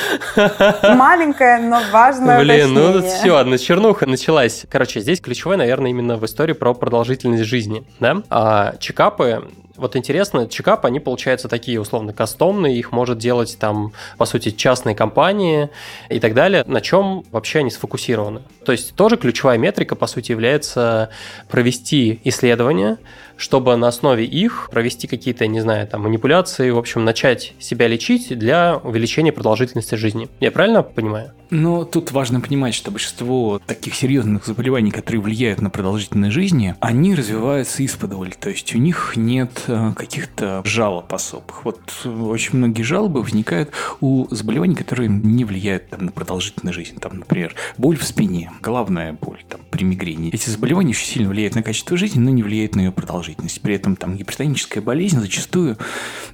Маленькая, 0.97 1.61
но 1.61 1.83
важная 1.93 2.41
Блин, 2.41 2.73
ну 2.73 3.03
все, 3.03 3.45
на 3.45 3.59
чернуха 3.59 4.07
началась. 4.07 4.65
Короче, 4.71 5.01
здесь 5.01 5.21
ключевое, 5.21 5.59
наверное, 5.59 5.91
именно 5.91 6.17
в 6.17 6.25
истории 6.25 6.55
про 6.55 6.73
продолжительность 6.73 7.45
жизни, 7.45 7.85
да? 7.99 8.23
А 8.31 8.77
чекапы 8.79 9.51
вот 9.81 9.97
интересно, 9.97 10.47
чекап, 10.47 10.85
они, 10.85 11.01
получаются 11.01 11.49
такие 11.49 11.81
условно 11.81 12.13
кастомные, 12.13 12.79
их 12.79 12.93
может 12.93 13.19
делать 13.19 13.57
там, 13.59 13.93
по 14.19 14.27
сути, 14.27 14.51
частные 14.51 14.95
компании 14.95 15.71
и 16.09 16.21
так 16.21 16.35
далее. 16.35 16.65
На 16.67 16.81
чем 16.81 17.25
вообще 17.33 17.61
они 17.61 17.71
сфокусированы? 17.71 18.43
То 18.65 18.73
есть 18.73 18.95
тоже 18.95 19.17
ключевая 19.17 19.59
метрика, 19.59 19.97
по 19.97 20.07
сути, 20.07 20.33
является 20.33 21.11
провести 21.49 22.21
исследование, 22.25 22.99
чтобы 23.41 23.75
на 23.77 23.89
основе 23.89 24.25
их 24.25 24.69
провести 24.71 25.07
какие-то, 25.07 25.47
не 25.47 25.61
знаю, 25.61 25.89
там, 25.89 26.03
манипуляции, 26.03 26.71
в 26.71 26.79
общем, 26.79 27.05
начать 27.05 27.55
себя 27.59 27.89
лечить 27.89 28.39
для 28.39 28.77
увеличения 28.77 29.33
продолжительности 29.33 29.95
жизни. 29.95 30.29
Я 30.41 30.51
правильно 30.51 30.83
понимаю? 30.83 31.33
Но 31.49 31.85
тут 31.85 32.13
важно 32.13 32.41
понимать, 32.41 32.75
что 32.75 32.91
большинство 32.91 33.61
таких 33.67 33.95
серьезных 33.95 34.47
заболеваний, 34.47 34.91
которые 34.91 35.21
влияют 35.21 35.61
на 35.61 35.71
продолжительность 35.71 36.33
жизни, 36.33 36.77
они 36.81 37.15
развиваются 37.15 37.85
исподволь. 37.85 38.35
То 38.39 38.51
есть 38.51 38.75
у 38.75 38.79
них 38.79 39.15
нет 39.17 39.65
э, 39.67 39.93
каких-то 39.97 40.63
жалоб 40.65 41.13
особых. 41.13 41.65
Вот 41.65 41.81
очень 42.05 42.59
многие 42.59 42.83
жалобы 42.83 43.23
возникают 43.23 43.71
у 44.01 44.27
заболеваний, 44.31 44.77
которые 44.77 45.09
не 45.09 45.45
влияют 45.45 45.89
там, 45.89 46.05
на 46.05 46.13
продолжительность 46.13 46.77
жизни. 46.77 46.99
Там, 46.99 47.19
например, 47.19 47.55
боль 47.79 47.97
в 47.97 48.05
спине, 48.05 48.53
головная 48.61 49.15
боль 49.15 49.43
там, 49.49 49.61
при 49.71 49.83
мигрени. 49.83 50.31
Эти 50.33 50.51
заболевания 50.51 50.91
очень 50.91 51.07
сильно 51.07 51.31
влияют 51.31 51.57
на 51.57 51.63
качество 51.63 51.97
жизни, 51.97 52.21
но 52.21 52.31
не 52.31 52.43
влияют 52.43 52.77
на 52.77 52.81
ее 52.81 52.93
продолжительность. 52.93 53.30
При 53.63 53.75
этом 53.75 53.97
там 53.97 54.17
гипертоническая 54.17 54.83
болезнь 54.83 55.21
зачастую 55.21 55.77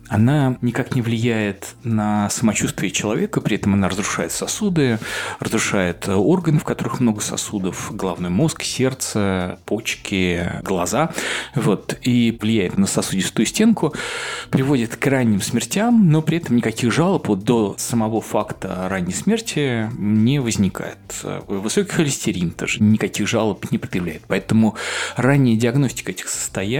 она 0.09 0.57
никак 0.63 0.95
не 0.95 1.03
влияет 1.03 1.75
на 1.83 2.31
самочувствие 2.31 2.91
человека, 2.91 3.41
при 3.41 3.57
этом 3.57 3.75
она 3.75 3.89
разрушает 3.89 4.33
сосуды, 4.33 4.99
разрушает 5.41 6.09
органы, 6.09 6.59
в 6.59 6.65
которых 6.65 7.01
много 7.01 7.21
сосудов, 7.21 7.91
главный 7.95 8.31
мозг, 8.31 8.63
сердце, 8.63 9.59
почки, 9.65 10.61
глаза, 10.63 11.13
вот, 11.55 11.99
и 12.03 12.37
влияет 12.41 12.79
на 12.79 12.87
сосудистую 12.87 13.47
стенку, 13.47 13.95
приводит 14.51 14.97
к 14.97 15.07
ранним 15.07 15.41
смертям, 15.41 16.11
но 16.11 16.23
при 16.23 16.39
этом 16.39 16.57
никаких 16.57 16.93
жалоб 16.93 17.29
до 17.39 17.75
самого 17.79 18.21
факта 18.21 18.87
ранней 18.89 19.13
смерти 19.13 19.91
не 19.99 20.39
возникает. 20.39 20.99
Высокий 21.49 21.91
холестерин 21.91 22.51
тоже 22.53 22.83
никаких 22.83 23.27
жалоб 23.27 23.71
не 23.71 23.79
предъявляет. 23.79 24.23
Поэтому 24.29 24.77
ранняя 25.17 25.57
диагностика 25.57 26.13
этих 26.13 26.29
состояний, 26.29 26.76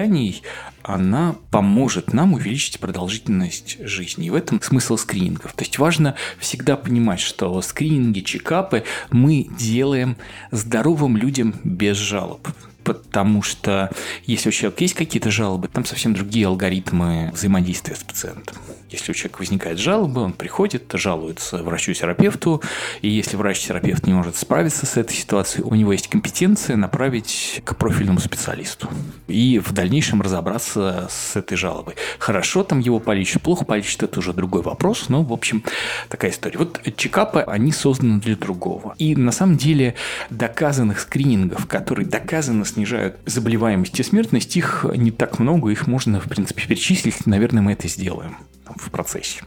она 0.83 1.37
поможет 1.51 2.13
нам 2.13 2.35
увеличить 2.35 2.79
продолжительность 2.79 3.79
жизни. 3.81 4.27
И 4.27 4.31
в 4.31 4.35
этом 4.35 4.63
смысл 4.63 4.97
скринингов. 4.97 5.53
То 5.53 5.65
есть 5.65 5.79
важно 5.79 6.15
всегда 6.39 6.77
понимать, 6.77 7.21
что 7.21 7.61
скрининги, 7.63 8.21
чекапы 8.21 8.85
мы 9.11 9.49
делаем 9.59 10.17
здоровым 10.51 11.17
людям 11.17 11.55
без 11.65 11.97
жалоб 11.97 12.49
потому 12.87 13.43
что 13.43 13.91
если 14.27 14.49
у 14.49 14.53
человека 14.53 14.85
есть 14.85 14.95
какие-то 14.95 15.29
жалобы, 15.29 15.67
там 15.67 15.85
совсем 15.85 16.15
другие 16.15 16.47
алгоритмы 16.47 17.33
взаимодействия 17.35 17.97
с 17.97 18.05
пациентом. 18.05 18.57
Если 18.91 19.11
у 19.11 19.15
человека 19.15 19.39
возникает 19.39 19.79
жалоба, 19.79 20.21
он 20.21 20.33
приходит, 20.33 20.91
жалуется 20.95 21.63
врачу-терапевту, 21.63 22.63
и 23.03 23.09
если 23.09 23.37
врач-терапевт 23.37 24.07
не 24.07 24.13
может 24.13 24.37
справиться 24.37 24.87
с 24.87 24.97
этой 24.97 25.15
ситуацией, 25.15 25.65
у 25.65 25.75
него 25.75 25.93
есть 25.93 26.09
компетенция 26.09 26.77
направить 26.77 27.61
к 27.65 27.75
профильному 27.75 28.21
специалисту 28.21 28.89
и 29.27 29.59
в 29.59 29.73
дальнейшем 29.73 30.23
разобраться 30.23 31.09
с 31.11 31.35
этой 31.35 31.57
жалобой. 31.57 31.97
Хорошо 32.19 32.63
там 32.63 32.79
его 32.79 33.01
полечат, 33.01 33.43
плохо 33.43 33.65
полечат, 33.65 34.05
это 34.05 34.21
уже 34.21 34.33
другой 34.33 34.63
вопрос, 34.63 35.09
но, 35.09 35.23
в 35.23 35.33
общем, 35.33 35.65
такая 36.09 36.31
история. 36.31 36.59
Вот 36.59 36.81
чекапы, 36.97 37.41
они 37.41 37.73
созданы 37.73 38.21
для 38.21 38.37
другого. 38.37 38.95
И 38.99 39.17
на 39.17 39.33
самом 39.33 39.57
деле 39.57 39.95
доказанных 40.31 41.01
скринингов, 41.01 41.67
которые 41.67 42.07
доказанно 42.07 42.65
снижают 42.65 43.17
заболеваемость 43.27 43.99
и 43.99 44.03
смертность, 44.05 44.57
их 44.57 44.87
не 44.95 45.11
так 45.11 45.41
много, 45.41 45.71
их 45.71 45.89
можно, 45.89 46.21
в 46.21 46.29
принципе, 46.29 46.63
перечислить, 46.67 47.27
наверное, 47.27 47.63
мы 47.63 47.73
это 47.73 47.89
сделаем 47.89 48.37
в 48.75 48.91
процессе. 48.91 49.43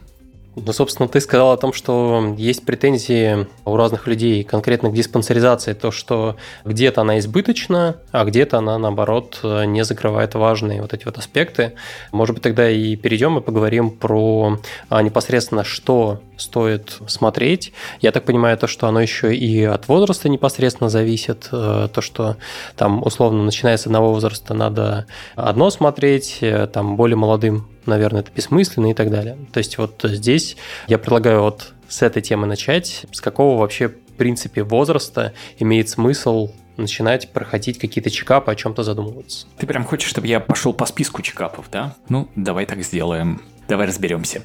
Ну, 0.56 0.72
собственно, 0.72 1.08
ты 1.08 1.20
сказал 1.20 1.52
о 1.52 1.56
том, 1.56 1.72
что 1.72 2.34
есть 2.36 2.66
претензии 2.66 3.46
у 3.64 3.76
разных 3.76 4.08
людей 4.08 4.42
конкретно 4.42 4.90
к 4.90 4.94
диспансеризации, 4.94 5.74
то, 5.74 5.92
что 5.92 6.36
где-то 6.64 7.02
она 7.02 7.20
избыточна, 7.20 7.96
а 8.10 8.24
где-то 8.24 8.58
она, 8.58 8.76
наоборот, 8.76 9.38
не 9.42 9.84
закрывает 9.84 10.34
важные 10.34 10.82
вот 10.82 10.92
эти 10.92 11.04
вот 11.04 11.18
аспекты. 11.18 11.74
Может 12.10 12.34
быть, 12.34 12.42
тогда 12.42 12.68
и 12.68 12.96
перейдем 12.96 13.38
и 13.38 13.40
поговорим 13.40 13.90
про 13.90 14.58
а, 14.88 15.02
непосредственно, 15.02 15.62
что 15.62 16.20
стоит 16.36 16.98
смотреть. 17.06 17.72
Я 18.00 18.10
так 18.10 18.24
понимаю, 18.24 18.58
то, 18.58 18.66
что 18.66 18.88
оно 18.88 19.00
еще 19.00 19.34
и 19.34 19.62
от 19.62 19.86
возраста 19.86 20.28
непосредственно 20.28 20.90
зависит, 20.90 21.48
э, 21.52 21.88
то, 21.92 22.00
что 22.00 22.36
там, 22.76 23.02
условно, 23.04 23.44
начиная 23.44 23.76
с 23.76 23.86
одного 23.86 24.12
возраста 24.12 24.54
надо 24.54 25.06
одно 25.36 25.70
смотреть, 25.70 26.38
э, 26.40 26.66
там, 26.66 26.96
более 26.96 27.16
молодым 27.16 27.68
наверное, 27.86 28.20
это 28.20 28.30
бессмысленно 28.34 28.90
и 28.90 28.94
так 28.94 29.10
далее. 29.10 29.36
То 29.52 29.58
есть 29.58 29.78
вот 29.78 30.00
здесь 30.04 30.56
я 30.86 30.98
предлагаю 30.98 31.42
вот 31.42 31.72
с 31.88 32.02
этой 32.02 32.22
темы 32.22 32.46
начать. 32.46 33.06
С 33.12 33.20
какого 33.20 33.58
вообще, 33.58 33.88
в 33.88 34.16
принципе, 34.16 34.62
возраста 34.62 35.32
имеет 35.58 35.88
смысл 35.88 36.50
начинать 36.76 37.30
проходить 37.32 37.78
какие-то 37.78 38.10
чекапы, 38.10 38.50
о 38.50 38.54
чем-то 38.54 38.82
задумываться. 38.82 39.46
Ты 39.58 39.66
прям 39.66 39.84
хочешь, 39.84 40.08
чтобы 40.08 40.26
я 40.26 40.40
пошел 40.40 40.72
по 40.72 40.86
списку 40.86 41.22
чекапов, 41.22 41.66
да? 41.70 41.94
Ну, 42.08 42.28
давай 42.36 42.66
так 42.66 42.82
сделаем. 42.82 43.42
Давай 43.70 43.86
разберемся. 43.86 44.42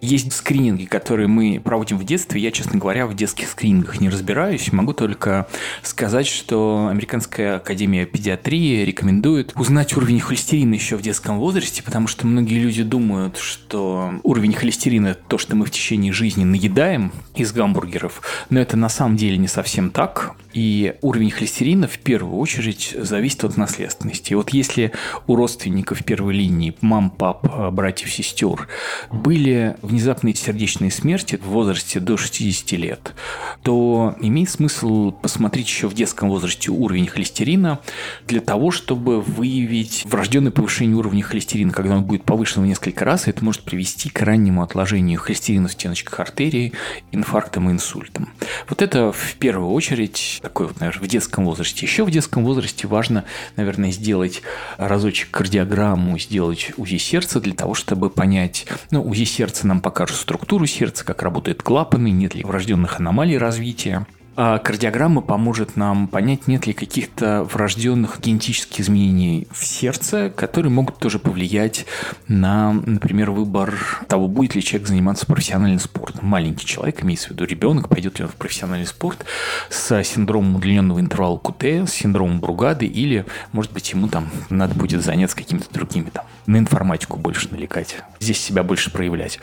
Есть 0.00 0.32
скрининги, 0.32 0.86
которые 0.86 1.28
мы 1.28 1.60
проводим 1.62 1.98
в 1.98 2.04
детстве. 2.04 2.40
Я, 2.40 2.50
честно 2.50 2.78
говоря, 2.78 3.06
в 3.06 3.14
детских 3.14 3.50
скринингах 3.50 4.00
не 4.00 4.08
разбираюсь. 4.08 4.72
Могу 4.72 4.94
только 4.94 5.46
сказать, 5.82 6.26
что 6.26 6.88
Американская 6.90 7.56
академия 7.56 8.06
педиатрии 8.06 8.82
рекомендует 8.86 9.52
узнать 9.54 9.94
уровень 9.98 10.18
холестерина 10.18 10.72
еще 10.72 10.96
в 10.96 11.02
детском 11.02 11.38
возрасте, 11.38 11.82
потому 11.82 12.06
что 12.06 12.26
многие 12.26 12.58
люди 12.58 12.82
думают, 12.82 13.36
что 13.36 14.14
уровень 14.22 14.54
холестерина– 14.54 15.08
это 15.08 15.20
то, 15.28 15.36
что 15.36 15.56
мы 15.56 15.66
в 15.66 15.70
течение 15.70 16.14
жизни 16.14 16.44
наедаем 16.44 17.12
из 17.34 17.52
гамбургеров, 17.52 18.22
но 18.48 18.60
это 18.60 18.78
на 18.78 18.88
самом 18.88 19.18
деле 19.18 19.36
не 19.36 19.48
совсем 19.48 19.90
так. 19.90 20.36
И 20.54 20.94
уровень 21.02 21.32
холестерина 21.32 21.86
в 21.86 21.98
первую 21.98 22.38
очередь 22.38 22.94
зависит 22.96 23.44
от 23.44 23.56
наследственности. 23.56 24.34
Вот 24.34 24.50
если 24.50 24.92
у 25.26 25.34
родственников 25.36 26.02
первой 26.04 26.32
линии, 26.34 26.74
мам, 26.80 27.10
пап, 27.10 27.72
братьев, 27.72 28.10
сестер, 28.12 28.53
пор 28.54 28.68
были 29.10 29.76
внезапные 29.82 30.34
сердечные 30.34 30.90
смерти 30.90 31.36
в 31.36 31.48
возрасте 31.48 32.00
до 32.00 32.16
60 32.16 32.72
лет, 32.72 33.14
то 33.62 34.14
имеет 34.20 34.50
смысл 34.50 35.10
посмотреть 35.10 35.66
еще 35.66 35.88
в 35.88 35.94
детском 35.94 36.28
возрасте 36.28 36.70
уровень 36.70 37.06
холестерина 37.06 37.80
для 38.26 38.40
того, 38.40 38.70
чтобы 38.70 39.20
выявить 39.20 40.02
врожденное 40.04 40.52
повышение 40.52 40.96
уровня 40.96 41.22
холестерина. 41.22 41.72
Когда 41.72 41.96
он 41.96 42.04
будет 42.04 42.24
повышен 42.24 42.62
в 42.62 42.66
несколько 42.66 43.04
раз, 43.04 43.26
это 43.26 43.44
может 43.44 43.62
привести 43.62 44.08
к 44.08 44.20
раннему 44.22 44.62
отложению 44.62 45.20
холестерина 45.20 45.68
в 45.68 45.72
стеночках 45.72 46.20
артерии, 46.20 46.72
инфарктом 47.12 47.68
и 47.68 47.72
инсультом. 47.72 48.30
Вот 48.68 48.82
это 48.82 49.12
в 49.12 49.34
первую 49.36 49.70
очередь 49.72 50.40
такой 50.42 50.66
вот, 50.66 50.80
наверное, 50.80 51.04
в 51.04 51.08
детском 51.08 51.44
возрасте. 51.44 51.86
Еще 51.86 52.04
в 52.04 52.10
детском 52.10 52.44
возрасте 52.44 52.86
важно, 52.86 53.24
наверное, 53.56 53.90
сделать 53.90 54.42
разочек 54.76 55.30
кардиограмму, 55.30 56.18
сделать 56.18 56.72
УЗИ 56.76 56.96
сердца 56.96 57.40
для 57.40 57.54
того, 57.54 57.74
чтобы 57.74 58.10
понять, 58.10 58.43
ну, 58.90 59.02
УЗИ 59.02 59.24
сердца 59.24 59.66
нам 59.66 59.80
покажет 59.80 60.16
структуру 60.16 60.66
сердца, 60.66 61.04
как 61.04 61.22
работают 61.22 61.62
клапаны, 61.62 62.10
нет 62.10 62.34
ли 62.34 62.44
врожденных 62.44 63.00
аномалий 63.00 63.38
развития. 63.38 64.06
А 64.36 64.58
кардиограмма 64.58 65.20
поможет 65.20 65.76
нам 65.76 66.08
понять, 66.08 66.48
нет 66.48 66.66
ли 66.66 66.72
каких-то 66.72 67.44
врожденных 67.44 68.20
генетических 68.20 68.80
изменений 68.80 69.46
в 69.52 69.64
сердце, 69.64 70.28
которые 70.28 70.72
могут 70.72 70.98
тоже 70.98 71.20
повлиять 71.20 71.86
на, 72.26 72.72
например, 72.72 73.30
выбор 73.30 73.78
того, 74.08 74.26
будет 74.26 74.56
ли 74.56 74.62
человек 74.62 74.88
заниматься 74.88 75.26
профессиональным 75.26 75.78
спортом. 75.78 76.26
Маленький 76.26 76.66
человек, 76.66 77.04
имеется 77.04 77.28
в 77.28 77.30
виду 77.30 77.44
ребенок, 77.44 77.88
пойдет 77.88 78.18
ли 78.18 78.24
он 78.24 78.30
в 78.30 78.34
профессиональный 78.34 78.86
спорт 78.86 79.24
с 79.70 80.02
синдромом 80.02 80.56
удлиненного 80.56 80.98
интервала 80.98 81.38
КУТ, 81.38 81.62
с 81.64 81.90
синдромом 81.90 82.40
Бругады, 82.40 82.86
или, 82.86 83.26
может 83.52 83.72
быть, 83.72 83.92
ему 83.92 84.08
там 84.08 84.30
надо 84.50 84.74
будет 84.74 85.04
заняться 85.04 85.36
какими-то 85.36 85.72
другими, 85.72 86.10
там, 86.10 86.24
на 86.46 86.56
информатику 86.56 87.18
больше 87.18 87.48
налегать, 87.52 87.98
здесь 88.18 88.40
себя 88.40 88.64
больше 88.64 88.90
проявлять. 88.90 89.38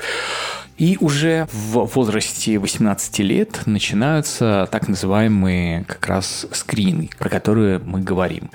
И 0.82 0.98
уже 1.00 1.48
в 1.52 1.86
возрасте 1.94 2.58
18 2.58 3.20
лет 3.20 3.62
начинаются 3.68 4.68
так 4.72 4.88
называемые 4.88 5.84
как 5.84 6.08
раз 6.08 6.48
скрины, 6.54 7.12
про 7.20 7.30
которые 7.30 7.78
мы 7.78 8.00
говорим. 8.02 8.50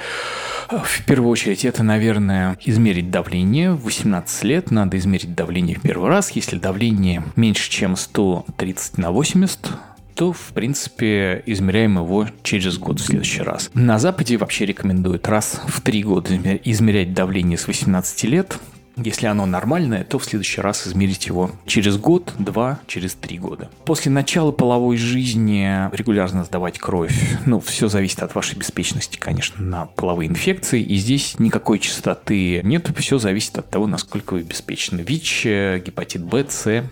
В 0.69 1.05
первую 1.05 1.31
очередь 1.31 1.65
это, 1.65 1.85
наверное, 1.85 2.59
измерить 2.65 3.13
давление. 3.13 3.75
В 3.75 3.85
18 3.85 4.43
лет 4.43 4.73
надо 4.73 4.99
измерить 4.99 5.37
давление 5.37 5.79
в 5.79 5.83
первый 5.83 6.09
раз. 6.09 6.33
Если 6.33 6.59
давление 6.59 7.23
меньше, 7.37 7.71
чем 7.71 7.95
130 7.95 8.99
на 8.99 9.13
80, 9.13 9.71
то, 10.17 10.33
в 10.33 10.49
принципе, 10.53 11.45
измеряем 11.47 11.97
его 11.99 12.27
через 12.43 12.77
год 12.77 12.99
в 12.99 13.05
следующий 13.05 13.43
раз. 13.43 13.71
На 13.73 14.01
Западе 14.01 14.37
вообще 14.37 14.67
рекомендуют 14.67 15.29
раз 15.29 15.61
в 15.69 15.81
три 15.81 16.03
года 16.03 16.35
измерять 16.65 17.15
давление 17.15 17.57
с 17.57 17.69
18 17.69 18.25
лет, 18.25 18.59
если 18.97 19.27
оно 19.27 19.47
нормальное, 19.47 20.05
то 20.05 20.19
в 20.19 20.25
следующий 20.25 20.61
раз 20.61 20.87
измерить 20.87 21.27
его 21.27 21.51
через 21.67 21.97
год, 21.99 22.33
два, 22.39 22.81
через 22.87 23.15
три 23.15 23.39
года. 23.39 23.69
После 23.85 24.11
начала 24.11 24.53
половой 24.53 24.97
жизни 24.97 25.95
регулярно 25.95 26.45
сдавать 26.45 26.79
кровь. 26.79 27.15
Ну, 27.45 27.61
все 27.61 27.89
зависит 27.89 28.23
от 28.23 28.35
вашей 28.35 28.57
беспечности, 28.59 29.19
конечно, 29.19 29.63
на 29.63 29.87
половые 29.87 30.29
инфекции. 30.29 30.83
И 30.83 30.97
здесь 30.97 31.39
никакой 31.39 31.79
частоты 31.79 32.61
нет. 32.63 32.91
Все 32.99 33.19
зависит 33.19 33.59
от 33.59 33.71
того, 33.71 33.87
насколько 33.87 34.35
вы 34.35 34.43
беспечны. 34.43 35.01
ВИЧ, 35.01 35.45
гепатит 35.85 36.25
Б, 36.25 36.47
С, 36.49 36.85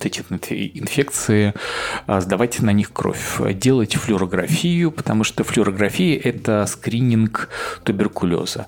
эти 0.00 0.22
инфекции, 0.74 1.54
а, 2.06 2.20
сдавать 2.20 2.60
на 2.60 2.70
них 2.70 2.92
кровь, 2.92 3.40
делать 3.54 3.94
флюорографию, 3.94 4.90
потому 4.90 5.24
что 5.24 5.44
флюорография– 5.44 6.18
это 6.24 6.66
скрининг 6.66 7.48
туберкулеза. 7.84 8.66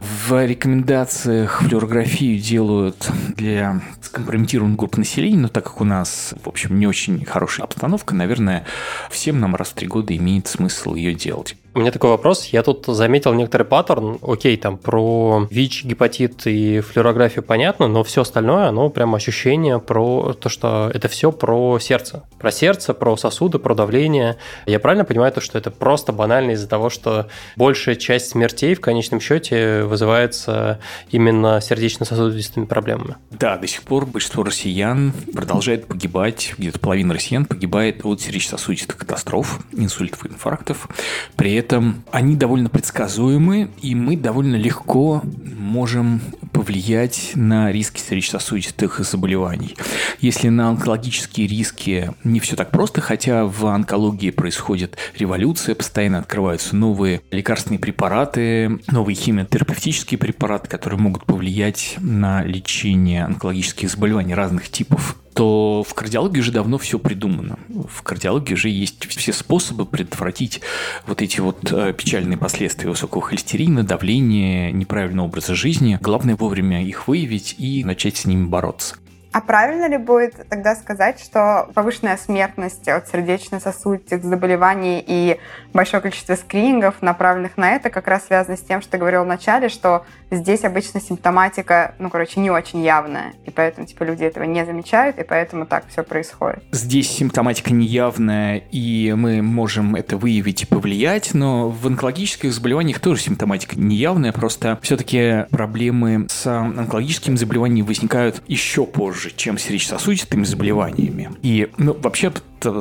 В 0.00 0.46
рекомендациях 0.46 1.62
флюорографию 1.62 2.38
делают 2.38 3.10
для 3.36 3.82
скомпрометированных 4.02 4.76
групп 4.78 4.96
населения, 4.96 5.38
но 5.38 5.48
так 5.48 5.64
как 5.64 5.80
у 5.80 5.84
нас, 5.84 6.34
в 6.42 6.48
общем, 6.48 6.78
не 6.78 6.86
очень 6.86 7.24
хорошая 7.24 7.64
обстановка, 7.64 8.14
наверное, 8.14 8.64
всем 9.10 9.40
нам 9.40 9.54
раз 9.54 9.68
в 9.68 9.74
три 9.74 9.86
года 9.86 10.16
имеет 10.16 10.46
смысл 10.46 10.94
ее 10.94 11.14
делать. 11.14 11.56
У 11.78 11.80
меня 11.80 11.92
такой 11.92 12.10
вопрос. 12.10 12.46
Я 12.46 12.64
тут 12.64 12.86
заметил 12.86 13.34
некоторый 13.34 13.62
паттерн. 13.62 14.18
Окей, 14.20 14.56
там 14.56 14.78
про 14.78 15.46
ВИЧ, 15.48 15.84
гепатит 15.84 16.44
и 16.48 16.80
флюорографию 16.80 17.44
понятно, 17.44 17.86
но 17.86 18.02
все 18.02 18.22
остальное, 18.22 18.66
оно 18.66 18.90
прям 18.90 19.14
ощущение 19.14 19.78
про 19.78 20.32
то, 20.32 20.48
что 20.48 20.90
это 20.92 21.06
все 21.06 21.30
про 21.30 21.78
сердце. 21.78 22.24
Про 22.40 22.50
сердце, 22.50 22.94
про 22.94 23.16
сосуды, 23.16 23.60
про 23.60 23.76
давление. 23.76 24.38
Я 24.66 24.80
правильно 24.80 25.04
понимаю 25.04 25.30
то, 25.30 25.40
что 25.40 25.56
это 25.56 25.70
просто 25.70 26.12
банально 26.12 26.50
из-за 26.50 26.66
того, 26.66 26.90
что 26.90 27.28
большая 27.54 27.94
часть 27.94 28.30
смертей 28.30 28.74
в 28.74 28.80
конечном 28.80 29.20
счете 29.20 29.84
вызывается 29.84 30.80
именно 31.12 31.60
сердечно-сосудистыми 31.60 32.64
проблемами? 32.64 33.18
Да, 33.30 33.56
до 33.56 33.68
сих 33.68 33.84
пор 33.84 34.04
большинство 34.04 34.42
россиян 34.42 35.12
продолжает 35.32 35.86
погибать, 35.86 36.54
где-то 36.58 36.80
половина 36.80 37.14
россиян 37.14 37.44
погибает 37.44 38.04
от 38.04 38.20
сердечно-сосудистых 38.20 38.96
катастроф, 38.96 39.60
инсультов 39.70 40.26
инфарктов. 40.26 40.88
При 41.36 41.54
этом 41.54 41.67
этом 41.68 42.02
они 42.10 42.34
довольно 42.34 42.70
предсказуемы, 42.70 43.68
и 43.82 43.94
мы 43.94 44.16
довольно 44.16 44.56
легко 44.56 45.20
можем 45.58 46.22
повлиять 46.50 47.32
на 47.34 47.70
риски 47.70 48.00
сердечно-сосудистых 48.00 49.00
заболеваний. 49.00 49.76
Если 50.18 50.48
на 50.48 50.70
онкологические 50.70 51.46
риски 51.46 52.10
не 52.24 52.40
все 52.40 52.56
так 52.56 52.70
просто, 52.70 53.02
хотя 53.02 53.44
в 53.44 53.66
онкологии 53.66 54.30
происходит 54.30 54.96
революция, 55.18 55.74
постоянно 55.74 56.20
открываются 56.20 56.74
новые 56.74 57.20
лекарственные 57.30 57.78
препараты, 57.78 58.80
новые 58.90 59.14
химиотерапевтические 59.14 60.16
препараты, 60.16 60.68
которые 60.68 60.98
могут 60.98 61.26
повлиять 61.26 61.96
на 62.00 62.42
лечение 62.44 63.24
онкологических 63.24 63.90
заболеваний 63.90 64.34
разных 64.34 64.70
типов 64.70 65.16
то 65.38 65.84
в 65.84 65.94
кардиологии 65.94 66.40
уже 66.40 66.50
давно 66.50 66.78
все 66.78 66.98
придумано. 66.98 67.60
В 67.68 68.02
кардиологии 68.02 68.54
уже 68.54 68.70
есть 68.70 69.06
все 69.06 69.32
способы 69.32 69.86
предотвратить 69.86 70.62
вот 71.06 71.22
эти 71.22 71.38
вот 71.38 71.70
э, 71.70 71.92
печальные 71.92 72.36
последствия 72.36 72.90
высокого 72.90 73.22
холестерина, 73.22 73.84
давления, 73.84 74.72
неправильного 74.72 75.26
образа 75.28 75.54
жизни. 75.54 75.96
Главное 76.02 76.34
вовремя 76.34 76.84
их 76.84 77.06
выявить 77.06 77.54
и 77.56 77.84
начать 77.84 78.16
с 78.16 78.24
ними 78.24 78.46
бороться. 78.46 78.96
А 79.32 79.40
правильно 79.40 79.88
ли 79.88 79.98
будет 79.98 80.48
тогда 80.48 80.74
сказать, 80.74 81.20
что 81.20 81.68
повышенная 81.74 82.16
смертность 82.16 82.88
от 82.88 83.08
сердечно-сосудистых 83.08 84.24
заболеваний 84.24 85.04
и 85.06 85.38
большое 85.74 86.00
количество 86.00 86.34
скринингов, 86.34 87.02
направленных 87.02 87.56
на 87.56 87.72
это, 87.72 87.90
как 87.90 88.08
раз 88.08 88.26
связано 88.26 88.56
с 88.56 88.60
тем, 88.60 88.80
что 88.80 88.92
ты 88.92 88.98
говорил 88.98 89.24
в 89.24 89.26
начале, 89.26 89.68
что 89.68 90.06
здесь 90.30 90.64
обычно 90.64 91.00
симптоматика, 91.00 91.94
ну, 91.98 92.08
короче, 92.10 92.40
не 92.40 92.50
очень 92.50 92.82
явная, 92.82 93.34
и 93.44 93.50
поэтому, 93.50 93.86
типа, 93.86 94.04
люди 94.04 94.24
этого 94.24 94.44
не 94.44 94.64
замечают, 94.64 95.18
и 95.18 95.24
поэтому 95.24 95.66
так 95.66 95.84
все 95.88 96.02
происходит. 96.02 96.62
Здесь 96.72 97.10
симптоматика 97.10 97.72
неявная, 97.72 98.62
и 98.70 99.12
мы 99.16 99.42
можем 99.42 99.94
это 99.94 100.16
выявить 100.16 100.62
и 100.62 100.66
повлиять, 100.66 101.34
но 101.34 101.68
в 101.68 101.86
онкологических 101.86 102.52
заболеваниях 102.52 103.00
тоже 103.00 103.22
симптоматика 103.22 103.78
неявная, 103.78 104.32
просто 104.32 104.78
все-таки 104.82 105.46
проблемы 105.50 106.26
с 106.30 106.46
онкологическими 106.46 107.36
заболеваниями 107.36 107.86
возникают 107.86 108.42
еще 108.46 108.86
позже, 108.86 109.17
чем 109.36 109.58
с 109.58 109.62
сердечно-сосудистыми 109.62 110.44
заболеваниями. 110.44 111.30
И, 111.42 111.68
ну, 111.76 111.94
вообще 111.94 112.32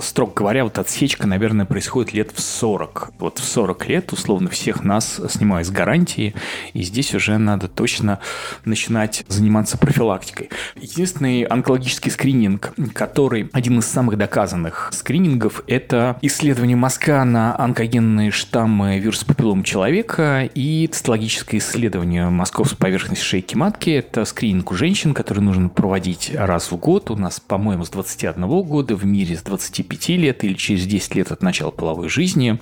строго 0.02 0.34
говоря, 0.34 0.64
вот 0.64 0.78
отсечка, 0.80 1.28
наверное, 1.28 1.66
происходит 1.66 2.14
лет 2.14 2.32
в 2.34 2.42
40. 2.42 3.12
Вот 3.20 3.40
в 3.40 3.44
40 3.44 3.88
лет, 3.88 4.12
условно, 4.12 4.50
всех 4.50 4.84
нас 4.84 5.22
снимают 5.30 5.68
с 5.68 5.72
гарантии, 5.72 6.34
и 6.74 6.82
здесь 6.82 7.14
уже 7.14 7.38
надо 7.38 7.68
точно 7.68 8.20
начинать 8.66 9.24
заниматься 9.28 9.78
профилактикой. 9.78 10.50
Единственный 10.76 11.44
онкологический 11.44 12.12
скрининг, 12.12 12.74
который 12.94 13.50
один 13.54 13.80
из 13.80 13.86
самых 13.86 14.18
доказанных 14.18 14.90
скринингов, 14.94 15.62
это 15.68 16.18
исследование 16.22 16.76
мозга 16.76 17.24
на 17.24 17.58
онкогенные 17.60 18.32
штаммы 18.32 19.00
вируса 19.00 19.26
папиллома 19.26 19.64
человека 19.64 20.50
и 20.54 20.88
цитологическое 20.88 21.60
исследование 21.60 22.30
мозгов 22.30 22.70
с 22.70 22.74
поверхности 22.74 23.24
шейки 23.24 23.56
матки. 23.56 23.90
Это 23.92 24.26
скрининг 24.26 24.72
у 24.72 24.76
женщин, 24.76 25.14
который 25.14 25.42
нужно 25.42 25.70
проводить 25.70 26.27
раз 26.34 26.72
в 26.72 26.78
год. 26.78 27.12
У 27.12 27.16
нас, 27.16 27.40
по-моему, 27.40 27.86
с 27.86 27.90
21 27.90 28.48
года, 28.64 28.96
в 28.96 29.06
мире 29.06 29.38
с 29.38 29.42
20 29.42 29.68
25 29.68 30.10
лет 30.10 30.44
или 30.44 30.54
через 30.54 30.86
10 30.86 31.16
лет 31.16 31.32
от 31.32 31.42
начала 31.42 31.72
половой 31.72 32.10
жизни. 32.10 32.60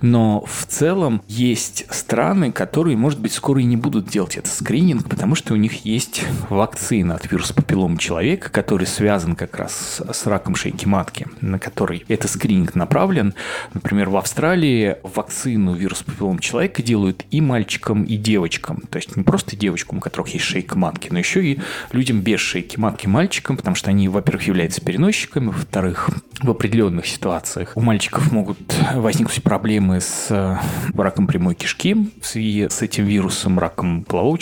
Но 0.00 0.44
в 0.46 0.66
целом 0.66 1.22
есть 1.28 1.86
страны, 1.90 2.52
которые, 2.52 2.96
может 2.96 3.20
быть, 3.20 3.32
скоро 3.32 3.60
и 3.60 3.64
не 3.64 3.76
будут 3.76 4.06
делать 4.08 4.36
этот 4.36 4.52
скрининг, 4.52 5.08
потому 5.08 5.34
что 5.34 5.54
у 5.54 5.56
них 5.56 5.84
есть 5.84 6.22
вакцина 6.48 7.16
от 7.16 7.30
вируса 7.30 7.54
папиллома 7.54 7.98
человека, 7.98 8.50
который 8.50 8.86
связан 8.86 9.36
как 9.36 9.56
раз 9.56 10.02
с 10.10 10.26
раком 10.26 10.54
шейки 10.54 10.86
матки, 10.86 11.26
на 11.40 11.58
который 11.58 12.04
этот 12.08 12.30
скрининг 12.30 12.74
направлен. 12.74 13.34
Например, 13.72 14.10
в 14.10 14.16
Австралии 14.16 14.96
вакцину 15.02 15.74
вируса 15.74 16.04
папиллома 16.04 16.40
человека 16.40 16.82
делают 16.82 17.24
и 17.30 17.40
мальчикам, 17.40 18.04
и 18.04 18.16
девочкам. 18.16 18.82
То 18.90 18.96
есть 18.96 19.16
не 19.16 19.22
просто 19.22 19.56
девочкам, 19.56 19.98
у 19.98 20.00
которых 20.00 20.28
есть 20.34 20.44
шейка 20.44 20.78
матки, 20.78 21.08
но 21.10 21.18
еще 21.18 21.44
и 21.44 21.60
людям 21.92 22.20
без 22.20 22.40
шейки 22.40 22.78
матки, 22.78 23.03
таблетки 23.04 23.06
мальчикам, 23.06 23.56
потому 23.56 23.76
что 23.76 23.90
они, 23.90 24.08
во-первых, 24.08 24.46
являются 24.46 24.80
переносчиками, 24.80 25.46
во-вторых, 25.46 26.10
в 26.42 26.50
определенных 26.50 27.06
ситуациях 27.06 27.72
у 27.74 27.80
мальчиков 27.80 28.32
могут 28.32 28.58
возникнуть 28.94 29.42
проблемы 29.42 30.00
с 30.00 30.26
э, 30.30 30.56
раком 30.94 31.26
прямой 31.26 31.54
кишки 31.54 31.94
в 32.20 32.26
связи 32.26 32.68
с 32.68 32.82
этим 32.82 33.04
вирусом, 33.04 33.58
раком 33.58 34.04
полового. 34.04 34.34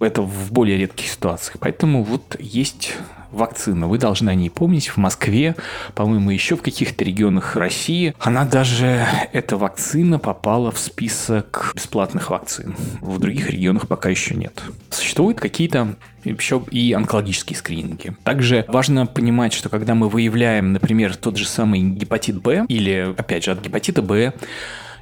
Это 0.00 0.22
в 0.22 0.52
более 0.52 0.76
редких 0.76 1.06
ситуациях. 1.06 1.56
Поэтому 1.60 2.02
вот 2.02 2.36
есть 2.38 2.94
вакцина. 3.30 3.88
Вы 3.88 3.98
должны 3.98 4.30
о 4.30 4.34
ней 4.34 4.50
помнить. 4.50 4.88
В 4.88 4.96
Москве, 4.96 5.56
по-моему, 5.94 6.30
еще 6.30 6.56
в 6.56 6.62
каких-то 6.62 7.04
регионах 7.04 7.56
России, 7.56 8.14
она 8.18 8.44
даже, 8.44 9.06
эта 9.32 9.56
вакцина 9.56 10.18
попала 10.18 10.70
в 10.70 10.78
список 10.78 11.72
бесплатных 11.74 12.30
вакцин. 12.30 12.74
В 13.00 13.18
других 13.18 13.50
регионах 13.50 13.88
пока 13.88 14.08
еще 14.08 14.34
нет. 14.34 14.62
Существуют 14.90 15.40
какие-то 15.40 15.96
еще 16.24 16.62
и 16.70 16.92
онкологические 16.92 17.56
скрининги. 17.56 18.14
Также 18.24 18.64
важно 18.68 19.06
понимать, 19.06 19.52
что 19.52 19.68
когда 19.68 19.94
мы 19.94 20.08
выявляем, 20.08 20.72
например, 20.72 21.16
тот 21.16 21.36
же 21.36 21.46
самый 21.46 21.80
гепатит 21.82 22.40
Б 22.42 22.66
или, 22.68 23.14
опять 23.16 23.44
же, 23.44 23.52
от 23.52 23.60
гепатита 23.60 24.02
Б 24.02 24.32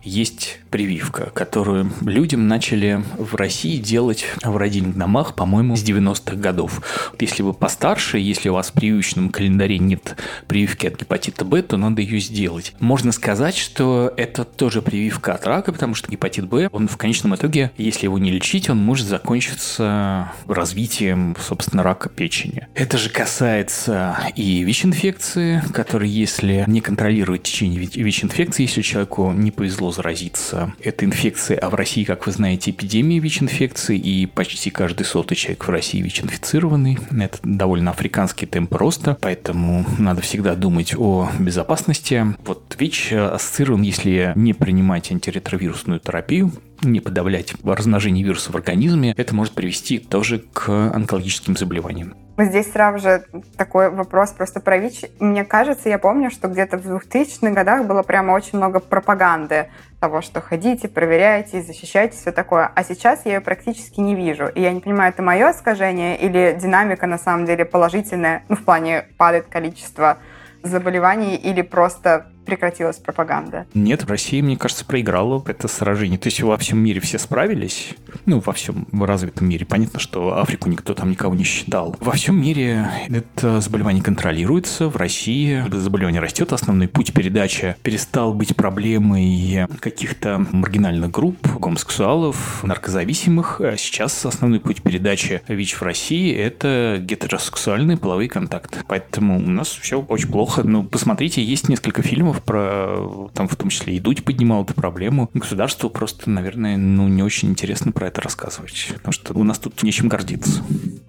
есть 0.03 0.61
прививка, 0.71 1.31
которую 1.35 1.93
людям 2.03 2.49
начали 2.49 3.03
в 3.19 3.35
России 3.35 3.79
делать 3.79 4.27
в 4.43 4.57
родильных 4.57 4.97
домах, 4.97 5.35
по-моему, 5.35 5.77
с 5.77 5.83
90-х 5.83 6.37
годов. 6.37 6.83
Если 7.19 7.43
вы 7.43 7.55
постарше, 7.55 8.19
если 8.19 8.49
у 8.49 8.55
вас 8.55 8.71
в 8.71 8.73
прививочном 8.73 9.31
календаре 9.31 9.79
нет 9.79 10.17
прививки 10.47 10.87
от 10.87 11.01
гепатита 11.01 11.45
Б, 11.45 11.63
то 11.63 11.77
надо 11.77 12.03
ее 12.03 12.21
сделать. 12.21 12.75
Можно 12.79 13.13
сказать, 13.13 13.57
что 13.57 14.13
это 14.17 14.45
тоже 14.45 14.83
прививка 14.83 15.35
от 15.35 15.47
рака, 15.47 15.73
потому 15.73 15.95
что 15.95 16.11
гепатит 16.11 16.47
Б, 16.49 16.69
он 16.73 16.89
в 16.89 16.97
конечном 16.97 17.35
итоге, 17.35 17.71
если 17.77 18.05
его 18.05 18.19
не 18.19 18.31
лечить, 18.31 18.71
он 18.71 18.79
может 18.79 19.07
закончиться 19.07 20.33
развитием, 20.47 21.37
собственно, 21.41 21.83
рака 21.83 22.09
печени. 22.09 22.69
Это 22.75 22.99
же 22.99 23.11
касается 23.11 24.19
и 24.37 24.63
ВИЧ-инфекции, 24.63 25.63
которые, 25.73 26.13
если 26.13 26.65
не 26.67 26.81
контролировать 26.81 27.43
течение 27.43 27.81
ВИЧ-инфекции, 27.81 28.63
если 28.63 28.83
человеку 28.83 29.33
не 29.33 29.51
повезло 29.51 29.86
заразиться 29.91 30.75
этой 30.81 31.05
инфекцией, 31.05 31.59
а 31.59 31.71
в 31.71 31.75
России, 31.75 32.05
как 32.05 32.27
вы 32.27 32.33
знаете, 32.33 32.71
эпидемия 32.71 33.19
ВИЧ-инфекции, 33.19 33.99
и 33.99 34.27
почти 34.27 34.71
каждый 34.71 35.05
сотый 35.05 35.37
человек 35.37 35.65
в 35.65 35.71
России 35.71 36.03
ВИЧ-инфицированный. 36.03 36.99
Это 37.11 37.39
довольно 37.43 37.91
африканский 37.91 38.47
темп 38.47 38.75
роста, 38.75 39.17
поэтому 39.21 39.85
надо 39.99 40.21
всегда 40.21 40.55
думать 40.55 40.95
о 40.97 41.31
безопасности. 41.39 42.25
Вот 42.45 42.77
ВИЧ 42.79 43.13
ассоциирован, 43.13 43.83
если 43.83 44.33
не 44.35 44.53
принимать 44.53 45.11
антиретровирусную 45.11 46.01
терапию, 46.01 46.53
не 46.83 47.01
подавлять 47.01 47.55
размножение 47.65 48.25
вируса 48.25 48.53
в 48.53 48.57
организме, 48.57 49.15
это 49.17 49.35
может 49.35 49.55
привести 49.55 49.99
тоже 49.99 50.45
к 50.53 50.69
онкологическим 50.69 51.57
заболеваниям. 51.57 52.15
Здесь 52.39 52.71
сразу 52.71 52.99
же 52.99 53.25
такой 53.57 53.89
вопрос 53.89 54.33
просто 54.33 54.61
про 54.61 54.77
ВИЧ. 54.77 55.07
Мне 55.21 55.45
кажется, 55.45 55.89
я 55.89 55.99
помню, 55.99 56.31
что 56.31 56.49
где-то 56.49 56.77
в 56.77 56.87
2000-х 56.87 57.51
годах 57.53 57.87
было 57.87 58.03
прямо 58.03 58.33
очень 58.33 58.59
много 58.59 58.79
пропаганды 58.79 59.71
того, 60.01 60.21
что 60.21 60.43
ходите, 60.43 60.87
проверяйте, 60.87 61.63
защищайте, 61.63 62.15
все 62.15 62.33
такое. 62.33 62.71
А 62.75 62.85
сейчас 62.85 63.25
я 63.25 63.37
ее 63.37 63.41
практически 63.41 64.01
не 64.01 64.15
вижу. 64.15 64.49
И 64.49 64.61
я 64.61 64.73
не 64.73 64.81
понимаю, 64.81 65.13
это 65.13 65.23
мое 65.23 65.51
искажение 65.53 66.19
или 66.19 66.55
динамика 66.61 67.07
на 67.07 67.19
самом 67.19 67.47
деле 67.47 67.65
положительная, 67.65 68.43
ну, 68.51 68.57
в 68.57 68.65
плане 68.65 69.07
падает 69.17 69.47
количество 69.47 70.19
заболеваний 70.63 71.37
или 71.37 71.63
просто 71.63 72.27
прекратилась 72.47 72.97
пропаганда? 72.97 73.67
Нет, 73.75 74.05
Россия, 74.09 74.43
мне 74.43 74.57
кажется, 74.57 74.85
проиграла 74.85 75.43
это 75.47 75.69
сражение. 75.69 76.19
То 76.19 76.29
есть 76.29 76.41
во 76.41 76.57
всем 76.57 76.79
мире 76.79 77.01
все 77.01 77.19
справились, 77.19 77.95
ну, 78.25 78.41
во 78.41 78.53
всем 78.53 78.87
развитом 78.93 79.49
мире. 79.49 79.67
Понятно, 79.67 80.01
что 80.01 80.39
Африку 80.39 80.69
никто 80.69 80.95
там 80.95 81.11
никого 81.11 81.35
не 81.35 81.45
считал. 81.45 81.97
Во 82.01 82.13
всем 82.13 82.41
мире 82.41 82.89
это 83.09 83.61
заболевание 83.61 84.03
контролируется. 84.03 84.89
В 84.89 84.97
России 84.97 85.65
заболевание 85.71 86.21
растет. 86.21 86.53
Основной 86.53 86.89
путь 86.89 87.13
передачи 87.13 87.77
перестал 87.83 88.33
быть 88.33 88.57
проблемой 88.57 89.67
каких-то 89.81 90.47
маргинальных 90.53 91.11
групп, 91.11 91.47
гомосексуалов, 91.59 92.63
наркозависимых. 92.63 93.61
А 93.61 93.77
сейчас 93.77 94.25
основной 94.25 94.61
путь 94.61 94.83
передачи 94.83 95.43
ВИЧ 95.49 95.75
в 95.75 95.83
России– 95.83 96.35
это 96.37 96.99
гетеросексуальные 97.01 97.97
половые 97.97 98.29
контакты. 98.29 98.79
Поэтому 98.87 99.39
у 99.39 99.51
нас 99.51 99.69
все 99.69 100.01
очень 100.01 100.29
плохо. 100.29 100.63
Ну, 100.63 100.85
посмотрите, 100.85 101.43
есть 101.43 101.69
несколько 101.69 102.03
фильмов, 102.03 102.36
фильмов 102.37 102.43
про, 102.43 103.31
там 103.35 103.49
в 103.49 103.57
том 103.57 103.69
числе 103.71 103.95
и 103.95 104.01
Дудь 104.01 104.25
поднимал 104.25 104.65
эту 104.65 104.75
проблему. 104.75 105.31
Государству 105.35 105.91
просто, 105.91 106.31
наверное, 106.31 106.77
ну, 106.77 107.09
не 107.09 107.23
очень 107.23 107.51
интересно 107.51 107.93
про 107.93 108.09
это 108.09 108.21
рассказывать, 108.21 108.89
потому 108.95 109.13
что 109.13 109.35
у 109.35 109.45
нас 109.45 109.59
тут 109.59 109.83
нечем 109.83 110.09
гордиться. 110.09 110.63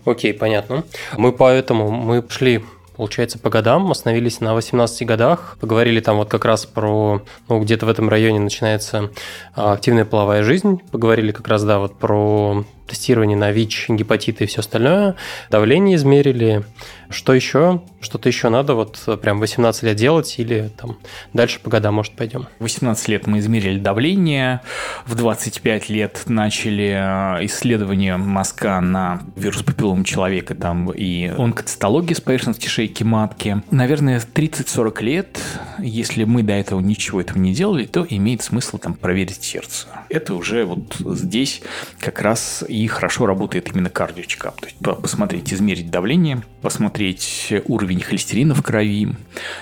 Окей, 0.06 0.34
понятно. 0.34 0.84
Мы 1.18 1.32
поэтому, 1.32 1.92
мы 1.92 2.24
шли 2.30 2.64
получается, 2.96 3.38
по 3.38 3.52
годам, 3.52 3.92
остановились 3.92 4.42
на 4.42 4.56
18 4.56 5.06
годах, 5.06 5.58
поговорили 5.60 6.00
там 6.00 6.18
вот 6.18 6.30
как 6.30 6.46
раз 6.46 6.66
про, 6.66 7.22
ну, 7.48 7.62
где-то 7.62 7.86
в 7.86 7.90
этом 7.90 8.10
районе 8.10 8.40
начинается 8.40 9.12
а, 9.54 9.74
активная 9.74 10.04
половая 10.04 10.42
жизнь, 10.42 10.82
поговорили 10.90 11.32
как 11.32 11.48
раз, 11.48 11.64
да, 11.64 11.78
вот 11.78 12.00
про 12.00 12.66
тестирование 12.88 13.38
на 13.38 13.52
ВИЧ, 13.52 13.90
гепатиты 13.90 14.46
и 14.46 14.48
все 14.48 14.60
остальное, 14.60 15.16
давление 15.50 15.96
измерили, 15.96 16.64
что 17.10 17.34
еще? 17.34 17.82
Что-то 18.02 18.28
еще 18.28 18.50
надо 18.50 18.76
вот 18.76 19.00
прям 19.22 19.40
18 19.40 19.84
лет 19.84 19.96
делать 19.96 20.36
или 20.38 20.70
там 20.78 20.98
дальше 21.34 21.60
по 21.60 21.70
годам, 21.70 21.96
может, 21.96 22.14
пойдем? 22.14 22.48
18 22.60 23.08
лет 23.08 23.28
мы 23.28 23.40
измерили 23.40 23.80
давление, 23.80 24.62
в 25.06 25.16
25 25.16 25.90
лет 25.90 26.24
начали 26.28 27.40
э, 27.40 27.46
исследование 27.46 28.18
мозга 28.18 28.80
на 28.82 29.22
вирус 29.36 29.64
папиллом 29.64 30.04
человека 30.04 30.54
там 30.54 30.92
и 30.92 31.28
онкоцитология 31.28 32.16
с 32.16 32.22
поверхности 32.22 32.68
шейки 32.68 33.04
матки. 33.04 33.62
Наверное, 33.72 34.20
30-40 34.20 35.04
лет, 35.04 35.40
если 35.80 36.26
мы 36.26 36.44
до 36.44 36.54
этого 36.54 36.80
ничего 36.82 37.22
этого 37.22 37.38
не 37.38 37.54
делали, 37.54 37.86
то 37.86 38.06
имеет 38.10 38.42
смысл 38.42 38.78
там 38.78 38.94
проверить 38.94 39.44
сердце. 39.44 39.88
Это 40.10 40.36
уже 40.36 40.66
вот 40.66 40.96
здесь 41.00 41.62
как 42.00 42.22
раз 42.22 42.64
хорошо 42.86 43.26
работает 43.26 43.70
именно 43.74 43.90
кардиочкап. 43.90 44.62
То 44.62 44.68
есть 44.68 44.78
посмотреть, 44.78 45.52
измерить 45.52 45.90
давление, 45.90 46.44
посмотреть 46.62 47.52
уровень 47.66 48.02
холестерина 48.02 48.54
в 48.54 48.62
крови. 48.62 49.16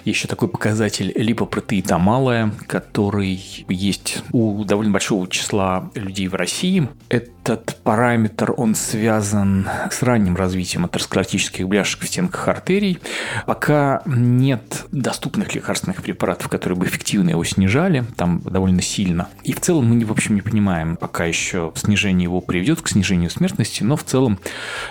Еще 0.04 0.28
такой 0.28 0.50
показатель 0.50 1.14
липопротеида 1.16 1.98
малая, 1.98 2.52
который 2.68 3.40
есть 3.70 4.24
у 4.34 4.66
довольно 4.66 4.92
большого 4.92 5.30
числа 5.30 5.90
людей 5.96 6.28
в 6.28 6.36
России. 6.36 6.90
Этот 7.08 7.78
параметр, 7.84 8.54
он 8.58 8.76
связан 8.76 9.68
с 9.92 10.02
ранним 10.02 10.36
развитием 10.36 10.84
атеросклеротических 10.86 11.68
бляшек 11.68 12.02
в 12.02 12.08
стенках 12.08 12.48
артерий. 12.48 12.98
Пока 13.46 14.02
нет 14.06 14.86
доступных 14.92 15.54
лекарственных 15.54 16.02
препаратов, 16.02 16.50
которые 16.50 16.78
бы 16.80 16.86
эффективно 16.88 17.30
его 17.30 17.44
снижали, 17.44 18.04
там 18.18 18.42
довольно 18.42 18.82
сильно. 18.82 19.30
И 19.44 19.54
в 19.54 19.62
целом 19.62 19.86
мы, 19.86 20.04
в 20.04 20.12
общем, 20.12 20.34
не 20.34 20.42
понимаем, 20.42 20.98
пока 20.98 21.26
еще 21.26 21.72
снижение 21.76 22.24
его 22.24 22.42
приведет 22.42 22.82
к 22.82 22.88
снижению 22.88 23.05
смертности, 23.30 23.84
но 23.84 23.96
в 23.96 24.04
целом 24.04 24.40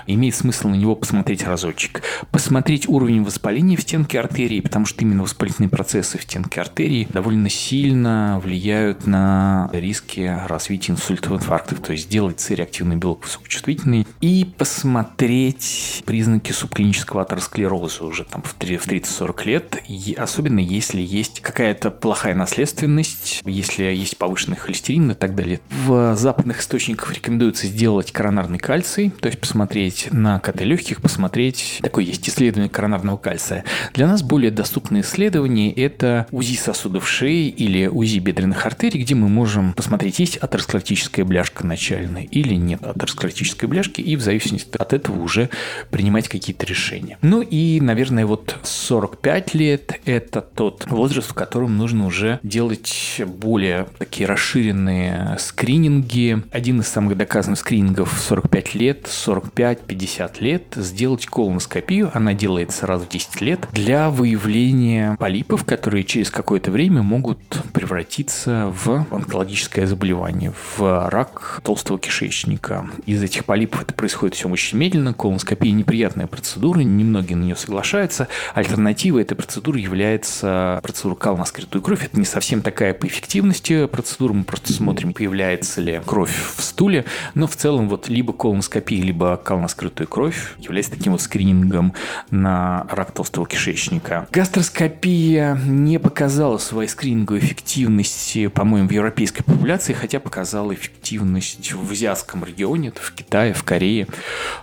имеет 0.07 0.35
смысл 0.35 0.69
на 0.69 0.75
него 0.75 0.95
посмотреть 0.95 1.45
разочек 1.45 2.03
посмотреть 2.31 2.89
уровень 2.89 3.23
воспаления 3.23 3.77
в 3.77 3.83
стенке 3.83 4.19
артерии, 4.21 4.61
потому 4.61 4.87
что 4.87 5.03
именно 5.03 5.23
воспалительные 5.23 5.71
процессы 5.71 6.19
в 6.19 6.23
стенке 6.23 6.61
артерии 6.61 7.09
довольно 7.11 7.49
сильно 7.49 8.41
влияют 8.43 9.07
на 9.07 9.71
риски 9.73 10.41
развития 10.49 10.93
инсультов, 10.93 11.33
инфарктов, 11.33 11.81
то 11.81 11.93
есть 11.93 12.05
сделать 12.05 12.41
С-реактивный 12.41 12.97
белок 12.97 13.25
высокочувствительный 13.25 14.07
и 14.21 14.53
посмотреть 14.59 16.03
признаки 16.07 16.53
субклинического 16.53 17.23
атеросклероза 17.23 18.05
уже 18.05 18.25
там 18.25 18.43
в 18.43 18.57
30-40 18.59 19.47
лет, 19.47 19.83
и 19.89 20.15
особенно 20.19 20.59
если 20.59 21.01
есть 21.01 21.41
какая-то 21.41 21.91
плохая 21.91 22.35
наследственность, 22.35 23.43
если 23.45 23.85
есть 23.85 24.19
повышенный 24.19 24.57
холестерин 24.57 25.13
и 25.13 25.15
так 25.15 25.35
далее. 25.35 25.61
В 25.87 26.17
западных 26.17 26.61
источниках 26.61 27.15
рекомендуется 27.15 27.67
сделать 27.67 28.04
коронарный 28.13 28.59
кальций, 28.59 29.13
то 29.21 29.29
есть 29.29 29.41
посмотреть 29.41 30.09
на 30.11 30.39
КТ 30.41 30.63
легких, 30.63 31.01
посмотреть, 31.01 31.79
такой 31.83 32.05
есть 32.05 32.29
исследования 32.29 32.69
коронарного 32.69 33.17
кальция. 33.17 33.65
Для 33.93 34.07
нас 34.07 34.23
более 34.23 34.51
доступные 34.51 35.03
исследования– 35.03 35.73
это 35.75 36.27
УЗИ 36.31 36.57
сосудов 36.57 37.09
шеи 37.09 37.49
или 37.49 37.87
УЗИ 37.87 38.19
бедренных 38.19 38.65
артерий, 38.67 39.03
где 39.03 39.15
мы 39.15 39.29
можем 39.29 39.73
посмотреть, 39.75 40.19
есть 40.19 40.37
атеросклеротическая 40.37 41.25
бляшка 41.25 41.67
начальная 41.67 42.25
или 42.25 42.55
нет 42.55 42.83
атеросклеротической 42.83 43.69
бляшки, 43.69 44.01
и 44.01 44.17
в 44.17 44.21
зависимости 44.21 44.77
от 44.77 44.93
этого 44.93 45.23
уже 45.23 45.51
принимать 45.91 46.29
какие-то 46.29 46.67
решения. 46.67 47.19
Ну 47.23 47.43
и, 47.43 47.81
наверное, 47.81 48.27
вот 48.27 48.57
45 48.63 49.55
лет– 49.55 50.01
это 50.05 50.41
тот 50.41 50.87
возраст, 50.89 51.31
в 51.31 51.35
котором 51.35 51.77
нужно 51.77 52.07
уже 52.07 52.41
делать 52.43 53.21
более 53.27 53.87
такие 53.99 54.27
расширенные 54.27 55.37
скрининги. 55.39 56.43
Один 56.51 56.81
из 56.81 56.89
самых 56.89 57.17
доказанных 57.17 57.59
скринингов 57.59 57.84
45 57.93 58.75
лет, 58.75 59.07
45-50 59.07 60.41
лет– 60.41 60.63
сделать 60.77 61.27
колоноскопию, 61.27 62.11
она 62.15 62.35
делается 62.35 62.87
раз 62.87 63.03
в 63.03 63.09
10 63.09 63.41
лет 63.41 63.69
для 63.73 64.11
выявления 64.11 65.17
полипов, 65.19 65.65
которые 65.65 66.05
через 66.05 66.31
какое-то 66.31 66.71
время 66.71 67.03
могут 67.03 67.39
превратиться 67.73 68.73
в 68.85 69.07
онкологическое 69.11 69.87
заболевание, 69.87 70.53
в 70.77 71.09
рак 71.11 71.61
толстого 71.63 71.99
кишечника. 71.99 72.89
Из 73.07 73.23
этих 73.23 73.45
полипов 73.45 73.83
это 73.83 73.95
происходит 73.95 74.35
все 74.37 74.49
очень 74.49 74.79
медленно. 74.79 75.13
Колоноскопия 75.13 75.73
неприятная 75.73 76.27
процедура, 76.27 76.81
немногие 76.81 77.37
на 77.37 77.45
нее 77.45 77.57
соглашаются. 77.57 78.29
Альтернативой 78.55 79.23
этой 79.23 79.35
процедуры 79.35 79.81
является 79.81 80.81
процедура 80.83 81.15
кал 81.17 81.37
на 81.37 81.45
скрытую 81.45 81.83
кровь. 81.83 82.05
Это 82.05 82.19
не 82.19 82.27
совсем 82.27 82.63
такая 82.63 82.95
по 82.95 83.07
эффективности 83.07 83.87
процедура. 83.87 84.33
Мы 84.33 84.45
просто 84.45 84.73
смотрим, 84.73 85.13
появляется 85.13 85.81
ли 85.81 86.01
кровь 86.05 86.35
в 86.57 86.63
стуле. 86.63 87.05
Но 87.35 87.47
в 87.47 87.57
целом 87.57 87.74
вот 87.83 88.09
либо 88.09 88.33
колоноскопия, 88.33 89.03
либо 89.03 89.37
кал 89.37 89.59
на 89.59 89.69
скрытую 89.69 90.09
кровь 90.09 90.55
является 90.59 90.93
таким 90.93 91.13
вот 91.13 91.21
скринингом 91.21 91.95
на 92.31 92.87
рак 92.91 93.13
толстого 93.13 93.47
кишечника. 93.47 94.29
Гастроскопия 94.33 95.59
не 95.67 95.99
показала 95.99 96.59
своей 96.59 96.89
скрининговой 96.89 97.41
эффективности, 97.41 98.47
по-моему, 98.49 98.89
в 98.89 98.93
европейской 98.93 99.43
популяции, 99.43 99.93
хотя 99.93 100.21
показала 100.21 100.73
эффективность 100.73 101.73
в 101.73 101.91
азиатском 101.91 102.45
регионе, 102.45 102.93
в 102.95 103.13
Китае, 103.13 103.53
в 103.53 103.65
Корее. 103.65 104.07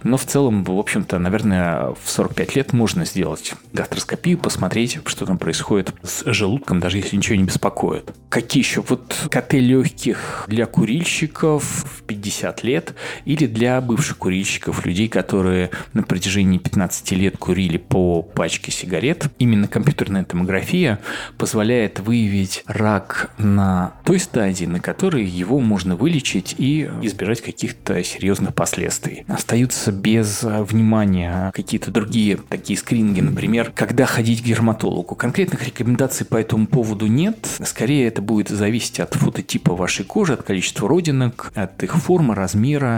Но 0.03 0.17
в 0.17 0.25
целом, 0.25 0.63
в 0.63 0.71
общем-то, 0.71 1.19
наверное, 1.19 1.95
в 2.03 2.09
45 2.09 2.55
лет 2.55 2.73
можно 2.73 3.05
сделать 3.05 3.53
гастроскопию, 3.73 4.37
посмотреть, 4.37 4.99
что 5.05 5.25
там 5.25 5.37
происходит 5.37 5.93
с 6.03 6.23
желудком, 6.31 6.79
даже 6.79 6.97
если 6.97 7.15
ничего 7.15 7.35
не 7.35 7.43
беспокоит. 7.43 8.13
Какие 8.29 8.63
еще? 8.63 8.81
Вот 8.87 9.27
КТ 9.29 9.53
легких 9.53 10.45
для 10.47 10.65
курильщиков 10.65 11.63
в 11.63 12.03
50 12.03 12.63
лет 12.63 12.95
или 13.25 13.47
для 13.47 13.79
бывших 13.81 14.17
курильщиков, 14.17 14.85
людей, 14.85 15.07
которые 15.07 15.71
на 15.93 16.03
протяжении 16.03 16.57
15 16.57 17.11
лет 17.11 17.37
курили 17.37 17.77
по 17.77 18.21
пачке 18.21 18.71
сигарет. 18.71 19.27
Именно 19.39 19.67
компьютерная 19.67 20.23
томография 20.23 20.99
позволяет 21.37 21.99
выявить 21.99 22.63
рак 22.67 23.31
на 23.37 23.93
той 24.03 24.19
стадии, 24.19 24.65
на 24.65 24.79
которой 24.79 25.25
его 25.25 25.59
можно 25.59 25.95
вылечить 25.95 26.55
и 26.57 26.89
избежать 27.01 27.41
каких-то 27.41 28.03
серьезных 28.03 28.53
последствий. 28.53 29.25
Остаются 29.27 29.91
без 29.91 30.43
внимания 30.43 31.51
какие-то 31.53 31.91
другие 31.91 32.37
такие 32.49 32.77
скрининги, 32.77 33.21
например, 33.21 33.71
когда 33.73 34.05
ходить 34.05 34.41
к 34.41 34.45
дерматологу. 34.45 35.15
Конкретных 35.15 35.65
рекомендаций 35.65 36.25
по 36.25 36.37
этому 36.37 36.67
поводу 36.67 37.07
нет. 37.07 37.47
Скорее 37.63 38.07
это 38.07 38.21
будет 38.21 38.49
зависеть 38.49 38.99
от 38.99 39.13
фототипа 39.13 39.75
вашей 39.75 40.05
кожи, 40.05 40.33
от 40.33 40.43
количества 40.43 40.87
родинок, 40.87 41.51
от 41.55 41.81
их 41.83 41.95
формы, 41.95 42.35
размера. 42.35 42.90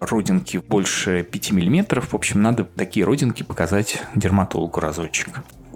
Родинки 0.00 0.58
больше 0.58 1.22
5 1.22 1.52
мм. 1.52 2.00
В 2.00 2.14
общем, 2.14 2.42
надо 2.42 2.64
такие 2.64 3.04
родинки 3.06 3.42
показать 3.42 4.02
дерматологу 4.14 4.80
разочек 4.80 5.28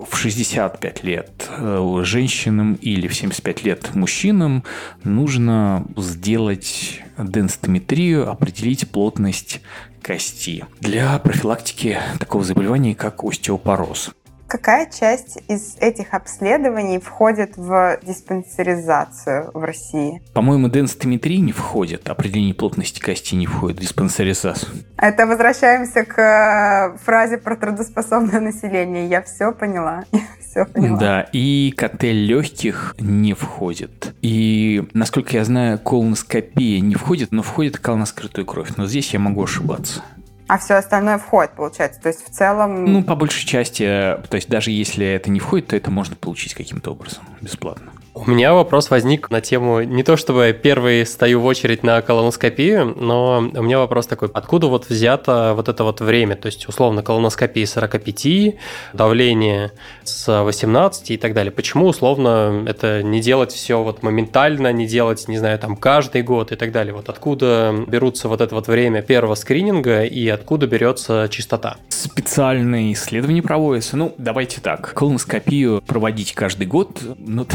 в 0.09 0.17
65 0.17 1.05
лет 1.05 1.49
э, 1.51 2.01
женщинам 2.05 2.75
или 2.75 3.07
в 3.07 3.15
75 3.15 3.65
лет 3.65 3.95
мужчинам 3.95 4.65
нужно 5.05 5.85
сделать 5.97 7.03
денстометрию, 7.19 8.31
определить 8.31 8.89
плотность 8.89 9.61
кости 10.03 10.65
для 10.81 11.19
профилактики 11.19 11.99
такого 12.19 12.45
заболевания, 12.45 12.95
как 12.95 13.23
остеопороз. 13.25 14.11
Какая 14.51 14.91
часть 14.91 15.39
из 15.47 15.77
этих 15.79 16.13
обследований 16.13 16.99
входит 16.99 17.57
в 17.57 18.01
диспансеризацию 18.03 19.53
в 19.55 19.63
России? 19.63 20.21
По-моему, 20.35 20.69
денстометрия 20.69 21.39
не 21.39 21.53
входит, 21.53 22.09
определение 22.09 22.53
плотности 22.53 22.99
кости 22.99 23.37
не 23.37 23.47
входит 23.47 23.79
в 23.79 23.81
диспансеризацию. 23.81 24.73
Это 24.97 25.29
возвращаемся 25.29 26.05
к 26.05 26.19
э, 26.19 26.99
фразе 26.99 27.39
про 27.39 27.55
трудоспособное 27.55 28.41
население. 28.41 29.07
Я 29.07 29.23
все 29.23 29.53
поняла. 29.53 30.05
все 30.41 30.65
поняла. 30.65 30.99
Да, 30.99 31.21
и 31.33 31.73
КТ 31.77 32.03
легких 32.03 32.97
не 32.99 33.35
входит. 33.35 34.15
И, 34.21 34.89
насколько 34.95 35.37
я 35.37 35.45
знаю, 35.45 35.79
колоноскопия 35.79 36.81
не 36.81 36.97
входит, 36.97 37.31
но 37.31 37.43
входит 37.43 37.79
кал 37.79 37.97
на 37.97 38.05
скрытую 38.05 38.47
кровь. 38.47 38.71
Но 38.77 38.87
здесь 38.87 39.15
я 39.15 39.21
могу 39.21 39.45
ошибаться. 39.45 40.03
А 40.51 40.59
все 40.59 40.75
остальное 40.75 41.17
входит, 41.19 41.53
получается. 41.53 42.01
То 42.01 42.09
есть 42.09 42.27
в 42.27 42.31
целом... 42.31 42.85
Ну, 42.85 43.05
по 43.05 43.15
большей 43.15 43.47
части, 43.47 43.85
то 43.85 44.35
есть 44.35 44.49
даже 44.49 44.73
если 44.73 45.07
это 45.07 45.31
не 45.31 45.39
входит, 45.39 45.69
то 45.69 45.77
это 45.77 45.93
можно 45.93 46.17
получить 46.17 46.55
каким-то 46.55 46.91
образом 46.91 47.23
бесплатно. 47.41 47.93
У 48.27 48.31
меня 48.31 48.53
вопрос 48.53 48.91
возник 48.91 49.31
на 49.31 49.41
тему 49.41 49.81
не 49.83 50.03
то 50.03 50.19
чтобы 50.19 50.55
первый 50.63 51.07
стою 51.07 51.41
в 51.41 51.47
очередь 51.47 51.83
на 51.83 52.03
колоноскопию, 52.03 52.95
но 52.95 53.39
у 53.39 53.63
меня 53.63 53.79
вопрос 53.79 54.07
такой, 54.07 54.29
откуда 54.35 54.67
вот 54.67 54.91
взято 54.91 55.55
вот 55.57 55.71
это 55.71 55.85
вот 55.85 56.03
время, 56.03 56.37
то 56.37 56.47
есть 56.47 56.69
условно 56.69 57.03
колоноскопии 57.03 57.65
45, 57.65 58.57
давление 58.93 59.73
с 60.05 60.43
18 60.43 61.13
и 61.13 61.17
так 61.17 61.33
далее. 61.33 61.51
Почему 61.51 61.87
условно 61.87 62.65
это 62.67 63.03
не 63.03 63.23
делать 63.23 63.53
все 63.53 63.83
вот 63.83 64.03
моментально, 64.03 64.71
не 64.71 64.87
делать, 64.87 65.27
не 65.27 65.39
знаю, 65.39 65.59
там 65.59 65.75
каждый 65.75 66.23
год 66.23 66.53
и 66.53 66.57
так 66.57 66.73
далее. 66.73 66.93
Вот 66.93 67.09
откуда 67.09 67.75
берутся 67.87 68.29
вот 68.29 68.43
это 68.43 68.55
вот 68.55 68.69
время 68.69 69.01
первого 69.01 69.35
скрининга 69.35 70.05
и 70.05 70.29
откуда 70.29 70.67
берется 70.67 71.27
чистота? 71.31 71.79
Специальные 71.89 72.93
исследования 72.93 73.41
проводятся. 73.41 73.97
Ну, 73.97 74.15
давайте 74.19 74.61
так. 74.61 74.93
Колоноскопию 74.93 75.83
проводить 75.87 76.35
каждый 76.35 76.67
год, 76.67 77.01
ну, 77.17 77.47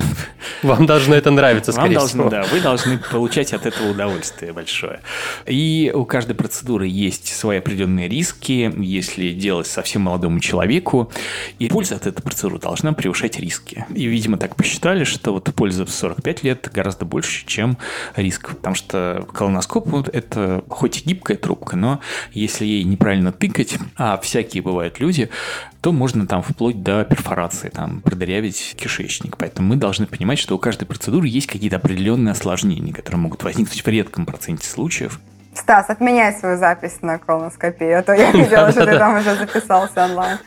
Вам 0.63 0.86
должно 0.86 1.15
это 1.15 1.32
нравиться, 1.32 1.72
скорее 1.72 2.00
Вам 2.00 2.08
всего. 2.08 2.30
Да, 2.30 2.44
вы 2.44 2.62
должны 2.62 2.98
получать 2.98 3.54
от 3.54 3.65
этого 3.65 3.91
удовольствие 3.91 4.54
большое. 4.54 5.02
И 5.46 5.91
у 5.94 6.06
каждой 6.06 6.36
процедуры 6.36 6.88
есть 6.88 7.28
свои 7.36 7.60
определенные 7.60 8.08
риски, 8.08 8.74
если 8.78 9.32
делать 9.32 9.68
совсем 9.68 10.04
молодому 10.04 10.39
человеку, 10.39 11.12
и 11.60 11.68
польза 11.68 11.96
от 11.96 12.08
этой 12.08 12.22
процедуры 12.22 12.60
должна 12.60 12.94
превышать 12.94 13.39
риски. 13.39 13.86
И, 13.94 14.06
видимо, 14.06 14.38
так 14.38 14.56
посчитали, 14.56 15.04
что 15.04 15.34
вот 15.34 15.46
польза 15.54 15.86
в 15.86 15.91
45 15.91 16.44
лет 16.44 16.70
гораздо 16.74 17.06
больше, 17.06 17.46
чем 17.46 17.78
риск. 18.15 18.50
Потому 18.50 18.76
что 18.76 19.28
колоноскоп 19.34 19.88
вот, 19.88 20.10
это 20.10 20.63
хоть 20.70 21.00
и 21.00 21.10
гибкая 21.10 21.38
трубка, 21.38 21.76
но 21.76 22.00
если 22.34 22.65
ей 22.65 22.84
неправильно 22.84 23.32
тыкать, 23.32 23.78
а 23.96 24.18
всякие 24.18 24.63
бывают 24.63 25.00
люди, 25.00 25.30
то 25.86 25.91
можно 25.91 26.26
там 26.26 26.41
вплоть 26.41 26.82
до 26.82 27.06
перфорации, 27.06 27.69
там, 27.69 28.02
продырявить 28.02 28.76
кишечник. 28.76 29.38
Поэтому 29.38 29.67
мы 29.67 29.76
должны 29.76 30.08
понимать, 30.08 30.39
что 30.39 30.56
у 30.56 30.58
каждой 30.58 30.86
процедуры 30.86 31.28
есть 31.28 31.45
какие-то 31.45 31.76
определенные 31.76 32.32
осложнения, 32.32 32.91
которые 32.91 33.19
могут 33.19 33.43
возникнуть 33.43 33.86
в 33.86 33.88
редком 33.88 34.26
проценте 34.26 34.67
случаев. 34.67 35.19
Стас, 35.54 35.88
отменяй 35.91 36.34
свою 36.34 36.58
запись 36.58 37.04
на 37.04 37.19
колоноскопию, 37.19 38.00
а 38.00 38.02
то 38.02 38.13
я 38.13 38.32
видела, 38.34 38.71
что 38.71 38.84
ты 38.88 38.98
там 38.98 39.17
уже 39.19 39.36
записался 39.36 40.06
онлайн. 40.06 40.39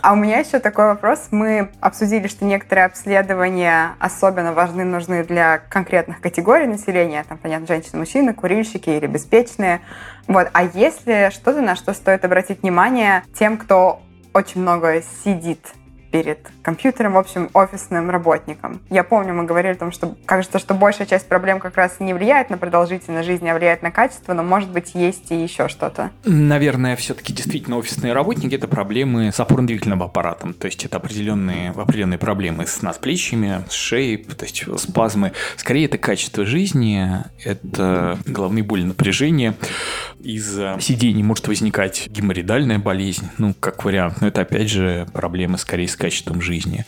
А 0.00 0.12
у 0.12 0.16
меня 0.16 0.38
еще 0.38 0.60
такой 0.60 0.84
вопрос. 0.84 1.28
Мы 1.32 1.70
обсудили, 1.80 2.28
что 2.28 2.44
некоторые 2.44 2.84
обследования 2.84 3.96
особенно 3.98 4.52
важны, 4.52 4.84
нужны 4.84 5.24
для 5.24 5.58
конкретных 5.70 6.20
категорий 6.20 6.68
населения. 6.68 7.24
Там, 7.28 7.38
понятно, 7.38 7.66
женщины, 7.66 7.98
мужчины, 7.98 8.32
курильщики 8.32 8.90
или 8.90 9.08
беспечные. 9.08 9.80
Вот. 10.28 10.48
А 10.52 10.62
если 10.62 11.30
что-то, 11.32 11.62
на 11.62 11.74
что 11.74 11.94
стоит 11.94 12.24
обратить 12.24 12.62
внимание 12.62 13.24
тем, 13.36 13.58
кто 13.58 14.03
очень 14.34 14.60
много 14.60 15.02
сидит 15.24 15.60
перед 16.14 16.38
компьютером, 16.62 17.14
в 17.14 17.18
общем, 17.18 17.50
офисным 17.54 18.08
работникам. 18.08 18.80
Я 18.88 19.02
помню, 19.02 19.34
мы 19.34 19.42
говорили 19.46 19.72
о 19.72 19.76
том, 19.76 19.90
что 19.90 20.14
кажется, 20.26 20.60
что 20.60 20.72
большая 20.72 21.08
часть 21.08 21.26
проблем 21.26 21.58
как 21.58 21.76
раз 21.76 21.98
не 21.98 22.14
влияет 22.14 22.50
на 22.50 22.56
продолжительность 22.56 23.26
жизни, 23.26 23.48
а 23.48 23.56
влияет 23.56 23.82
на 23.82 23.90
качество, 23.90 24.32
но, 24.32 24.44
может 24.44 24.70
быть, 24.70 24.94
есть 24.94 25.32
и 25.32 25.34
еще 25.34 25.66
что-то. 25.66 26.12
Наверное, 26.24 26.94
все-таки 26.94 27.32
действительно 27.32 27.78
офисные 27.78 28.12
работники– 28.12 28.54
это 28.54 28.68
проблемы 28.68 29.32
с 29.32 29.40
опорно-двигательным 29.40 30.04
аппаратом, 30.04 30.54
то 30.54 30.66
есть 30.66 30.84
это 30.84 30.98
определенные, 30.98 31.70
определенные 31.70 32.18
проблемы 32.18 32.68
с 32.68 32.80
надплечьями, 32.80 33.64
с 33.68 33.72
шеей, 33.72 34.18
то 34.18 34.44
есть 34.44 34.64
спазмы. 34.78 35.32
Скорее, 35.56 35.86
это 35.86 35.98
качество 35.98 36.46
жизни, 36.46 37.10
это 37.44 38.18
головные 38.24 38.62
боли, 38.62 38.84
напряжение. 38.84 39.54
Из-за 40.24 40.78
сидений 40.80 41.22
может 41.22 41.46
возникать 41.48 42.08
геморридальная 42.08 42.78
болезнь, 42.78 43.28
ну, 43.36 43.52
как 43.60 43.84
вариант, 43.84 44.22
но 44.22 44.28
это, 44.28 44.40
опять 44.40 44.70
же, 44.70 45.06
проблемы 45.12 45.58
скорее 45.58 45.86
с 45.86 45.96
качеством 45.96 46.40
жизни. 46.40 46.86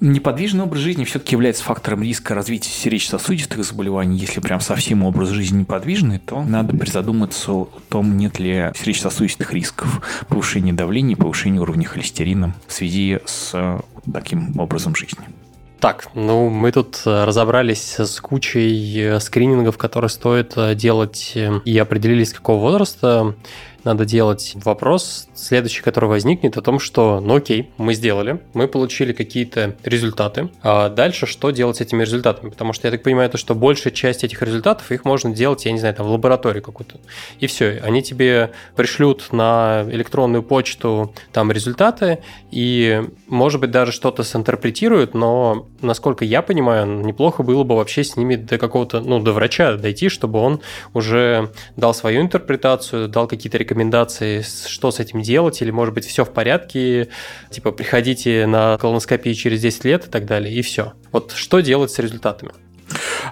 Неподвижный 0.00 0.62
образ 0.62 0.80
жизни 0.80 1.04
все-таки 1.04 1.34
является 1.34 1.64
фактором 1.64 2.04
риска 2.04 2.32
развития 2.32 2.70
сердечно-сосудистых 2.70 3.64
заболеваний. 3.64 4.18
Если 4.18 4.38
прям 4.40 4.60
совсем 4.60 5.02
образ 5.02 5.30
жизни 5.30 5.60
неподвижный, 5.60 6.20
то 6.20 6.44
надо 6.44 6.76
призадуматься 6.76 7.52
о 7.52 7.68
том, 7.88 8.16
нет 8.16 8.38
ли 8.38 8.70
сердечно-сосудистых 8.76 9.52
рисков 9.52 10.26
повышения 10.28 10.72
давления, 10.72 11.16
повышения 11.16 11.60
уровня 11.60 11.86
холестерина 11.86 12.54
в 12.68 12.72
связи 12.72 13.18
с 13.24 13.80
таким 14.12 14.58
образом 14.60 14.94
жизни. 14.94 15.24
Так, 15.80 16.08
ну 16.14 16.48
мы 16.48 16.72
тут 16.72 17.02
разобрались 17.04 17.98
с 17.98 18.20
кучей 18.20 19.20
скринингов, 19.20 19.76
которые 19.76 20.08
стоит 20.08 20.54
делать, 20.76 21.36
и 21.36 21.78
определились, 21.78 22.32
какого 22.32 22.60
возраста 22.60 23.34
надо 23.84 24.06
делать. 24.06 24.52
Вопрос 24.64 25.28
следующий, 25.44 25.82
который 25.82 26.08
возникнет, 26.08 26.56
о 26.56 26.62
том, 26.62 26.78
что, 26.78 27.20
ну 27.20 27.36
окей, 27.36 27.70
мы 27.76 27.94
сделали, 27.94 28.40
мы 28.54 28.66
получили 28.66 29.12
какие-то 29.12 29.76
результаты, 29.84 30.50
а 30.62 30.88
дальше 30.88 31.26
что 31.26 31.50
делать 31.50 31.76
с 31.76 31.80
этими 31.80 32.02
результатами? 32.02 32.50
Потому 32.50 32.72
что 32.72 32.88
я 32.88 32.92
так 32.92 33.02
понимаю, 33.02 33.30
то, 33.30 33.38
что 33.38 33.54
большая 33.54 33.92
часть 33.92 34.24
этих 34.24 34.42
результатов, 34.42 34.90
их 34.90 35.04
можно 35.04 35.34
делать, 35.34 35.64
я 35.66 35.72
не 35.72 35.78
знаю, 35.78 35.94
там 35.94 36.06
в 36.06 36.10
лаборатории 36.10 36.60
какую-то. 36.60 36.98
И 37.40 37.46
все, 37.46 37.80
они 37.84 38.02
тебе 38.02 38.52
пришлют 38.74 39.32
на 39.32 39.84
электронную 39.90 40.42
почту 40.42 41.14
там 41.32 41.52
результаты, 41.52 42.20
и, 42.50 43.02
может 43.26 43.60
быть, 43.60 43.70
даже 43.70 43.92
что-то 43.92 44.24
синтерпретируют, 44.24 45.14
но, 45.14 45.66
насколько 45.82 46.24
я 46.24 46.40
понимаю, 46.40 46.86
неплохо 46.86 47.42
было 47.42 47.64
бы 47.64 47.76
вообще 47.76 48.02
с 48.02 48.16
ними 48.16 48.36
до 48.36 48.58
какого-то, 48.58 49.00
ну, 49.00 49.20
до 49.20 49.32
врача 49.32 49.74
дойти, 49.74 50.08
чтобы 50.08 50.38
он 50.38 50.60
уже 50.94 51.52
дал 51.76 51.92
свою 51.94 52.22
интерпретацию, 52.22 53.08
дал 53.08 53.26
какие-то 53.26 53.58
рекомендации, 53.58 54.42
что 54.42 54.90
с 54.90 55.00
этим 55.00 55.20
делать, 55.20 55.33
или, 55.62 55.70
может 55.70 55.94
быть, 55.94 56.06
все 56.06 56.24
в 56.24 56.32
порядке, 56.32 57.08
типа, 57.50 57.72
приходите 57.72 58.46
на 58.46 58.78
колоноскопию 58.78 59.34
через 59.34 59.60
10 59.60 59.84
лет 59.84 60.06
и 60.06 60.10
так 60.10 60.26
далее, 60.26 60.54
и 60.54 60.62
все. 60.62 60.94
Вот 61.12 61.32
что 61.32 61.60
делать 61.60 61.90
с 61.90 61.98
результатами? 61.98 62.52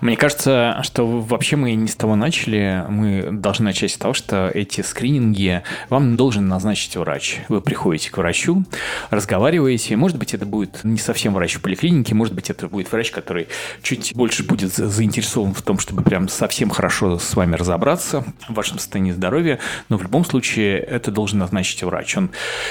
Мне 0.00 0.16
кажется, 0.16 0.80
что 0.82 1.06
вообще 1.06 1.56
мы 1.56 1.74
не 1.74 1.88
с 1.88 1.96
того 1.96 2.16
начали. 2.16 2.84
Мы 2.88 3.28
должны 3.30 3.66
начать 3.66 3.92
с 3.92 3.96
того, 3.96 4.14
что 4.14 4.48
эти 4.48 4.80
скрининги 4.80 5.62
вам 5.88 6.16
должен 6.16 6.48
назначить 6.48 6.96
врач. 6.96 7.40
Вы 7.48 7.60
приходите 7.60 8.10
к 8.10 8.16
врачу, 8.16 8.64
разговариваете. 9.10 9.96
Может 9.96 10.18
быть, 10.18 10.34
это 10.34 10.46
будет 10.46 10.80
не 10.84 10.98
совсем 10.98 11.34
врач 11.34 11.54
в 11.54 11.60
поликлинике, 11.60 12.14
может 12.14 12.34
быть, 12.34 12.50
это 12.50 12.68
будет 12.68 12.90
врач, 12.90 13.10
который 13.10 13.48
чуть 13.82 14.12
больше 14.14 14.44
будет 14.44 14.72
заинтересован 14.72 15.54
в 15.54 15.62
том, 15.62 15.78
чтобы 15.78 16.02
прям 16.02 16.28
совсем 16.28 16.70
хорошо 16.70 17.18
с 17.18 17.34
вами 17.34 17.56
разобраться 17.56 18.24
в 18.48 18.54
вашем 18.54 18.78
состоянии 18.78 19.12
здоровья. 19.12 19.58
Но 19.88 19.96
в 19.98 20.02
любом 20.02 20.24
случае 20.24 20.78
это 20.78 21.10
должен 21.10 21.38
назначить 21.38 21.82
врач. 21.82 22.16
Он 22.16 22.30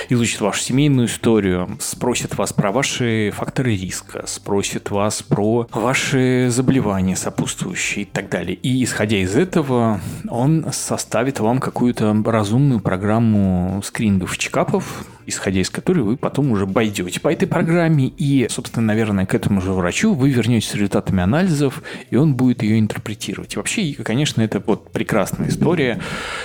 изучит 0.09 0.41
вашу 0.41 0.61
семейную 0.61 1.07
историю, 1.07 1.77
спросит 1.79 2.35
вас 2.37 2.53
про 2.53 2.71
ваши 2.71 3.31
факторы 3.35 3.75
риска, 3.75 4.23
спросит 4.27 4.89
вас 4.91 5.21
про 5.21 5.67
ваши 5.71 6.47
заболевания, 6.49 7.10
заболевания 7.11 7.15
сопутствующие 7.15 8.03
и 8.03 8.07
так 8.07 8.29
далее. 8.29 8.55
И 8.55 8.83
исходя 8.83 9.17
из 9.17 9.35
этого, 9.35 9.99
он 10.29 10.65
составит 10.71 11.39
вам 11.39 11.59
какую-то 11.59 12.15
разумную 12.25 12.79
программу 12.79 13.81
скринингов, 13.83 14.37
чекапов, 14.37 15.05
исходя 15.31 15.61
из 15.61 15.69
которой 15.69 16.01
вы 16.01 16.17
потом 16.17 16.51
уже 16.51 16.67
пойдете 16.67 17.19
по 17.19 17.31
этой 17.31 17.47
программе 17.47 18.07
и, 18.07 18.47
собственно, 18.49 18.85
наверное, 18.87 19.25
к 19.25 19.33
этому 19.33 19.61
же 19.61 19.71
врачу 19.71 20.13
вы 20.13 20.29
вернетесь 20.29 20.69
с 20.69 20.75
результатами 20.75 21.23
анализов, 21.23 21.81
и 22.09 22.15
он 22.15 22.35
будет 22.35 22.63
ее 22.63 22.79
интерпретировать. 22.79 23.55
Вообще, 23.55 23.93
конечно, 23.93 24.41
это 24.41 24.61
вот 24.65 24.91
прекрасная 24.91 25.49
история 25.49 25.99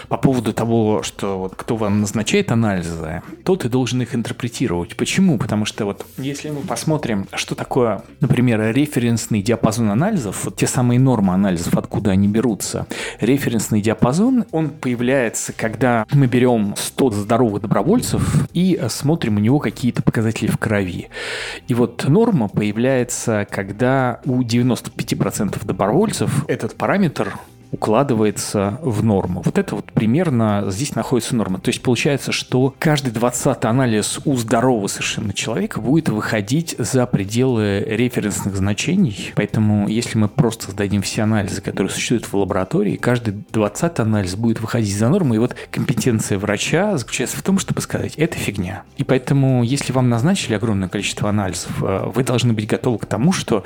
по 0.08 0.16
поводу 0.16 0.52
того, 0.52 1.02
что 1.02 1.38
вот 1.38 1.54
кто 1.56 1.76
вам 1.76 2.00
назначает 2.00 2.50
анализы, 2.52 3.22
тот 3.44 3.64
и 3.64 3.68
должен 3.68 4.02
их 4.02 4.14
интерпретировать. 4.14 4.96
Почему? 4.96 5.38
Потому 5.38 5.64
что 5.64 5.84
вот 5.84 6.06
если 6.16 6.50
мы 6.50 6.60
посмотрим, 6.60 7.26
что 7.34 7.54
такое, 7.54 8.02
например, 8.20 8.72
референсный 8.72 9.42
диапазон 9.42 9.90
анализов, 9.90 10.44
вот 10.44 10.56
те 10.56 10.66
самые 10.66 11.00
нормы 11.00 11.34
анализов, 11.34 11.76
откуда 11.76 12.12
они 12.12 12.28
берутся. 12.28 12.86
Референсный 13.20 13.80
диапазон, 13.80 14.44
он 14.52 14.70
появляется, 14.70 15.52
когда 15.52 16.06
мы 16.12 16.26
берем 16.26 16.74
100 16.76 17.10
здоровых 17.10 17.62
добровольцев 17.62 18.48
и 18.52 18.75
смотрим 18.88 19.36
у 19.36 19.40
него 19.40 19.58
какие-то 19.58 20.02
показатели 20.02 20.48
в 20.48 20.58
крови. 20.58 21.08
И 21.68 21.74
вот 21.74 22.04
норма 22.08 22.48
появляется, 22.48 23.46
когда 23.50 24.20
у 24.24 24.42
95% 24.42 25.64
добровольцев 25.64 26.44
этот 26.48 26.76
параметр 26.76 27.38
укладывается 27.72 28.78
в 28.82 29.02
норму. 29.02 29.42
Вот 29.44 29.58
это 29.58 29.74
вот 29.74 29.92
примерно 29.92 30.64
здесь 30.68 30.94
находится 30.94 31.36
норма. 31.36 31.58
То 31.58 31.68
есть 31.68 31.82
получается, 31.82 32.32
что 32.32 32.74
каждый 32.78 33.12
20 33.12 33.64
анализ 33.64 34.20
у 34.24 34.36
здорового 34.36 34.86
совершенно 34.86 35.32
человека 35.32 35.80
будет 35.80 36.08
выходить 36.08 36.74
за 36.78 37.06
пределы 37.06 37.84
референсных 37.86 38.56
значений. 38.56 39.32
Поэтому 39.34 39.88
если 39.88 40.18
мы 40.18 40.28
просто 40.28 40.70
сдадим 40.70 41.02
все 41.02 41.22
анализы, 41.22 41.60
которые 41.60 41.90
существуют 41.90 42.24
в 42.26 42.34
лаборатории, 42.36 42.96
каждый 42.96 43.34
20 43.52 44.00
анализ 44.00 44.36
будет 44.36 44.60
выходить 44.60 44.96
за 44.96 45.08
норму. 45.08 45.34
И 45.34 45.38
вот 45.38 45.56
компетенция 45.70 46.38
врача 46.38 46.96
заключается 46.96 47.36
в 47.36 47.42
том, 47.42 47.58
чтобы 47.58 47.80
сказать, 47.80 48.14
это 48.16 48.36
фигня. 48.36 48.82
И 48.96 49.04
поэтому, 49.04 49.62
если 49.62 49.92
вам 49.92 50.08
назначили 50.08 50.54
огромное 50.54 50.88
количество 50.88 51.28
анализов, 51.28 51.82
э, 51.82 52.10
вы 52.14 52.24
должны 52.24 52.52
быть 52.52 52.66
готовы 52.66 52.98
к 52.98 53.06
тому, 53.06 53.32
что 53.32 53.64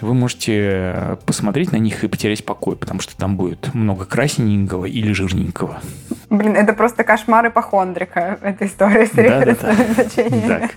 вы 0.00 0.14
можете 0.14 1.18
посмотреть 1.26 1.72
на 1.72 1.76
них 1.76 2.04
и 2.04 2.08
потерять 2.08 2.44
покой, 2.44 2.76
потому 2.76 3.00
что 3.00 3.16
там 3.16 3.27
будет 3.36 3.74
много 3.74 4.04
красненького 4.04 4.86
или 4.86 5.12
жирненького. 5.12 5.80
Блин, 6.30 6.56
это 6.56 6.72
просто 6.72 7.04
кошмар 7.04 7.48
ипохондрика, 7.48 8.38
эта 8.42 8.66
история 8.66 9.06
с 9.06 9.14
референсными 9.14 9.92
значениями. 9.94 10.70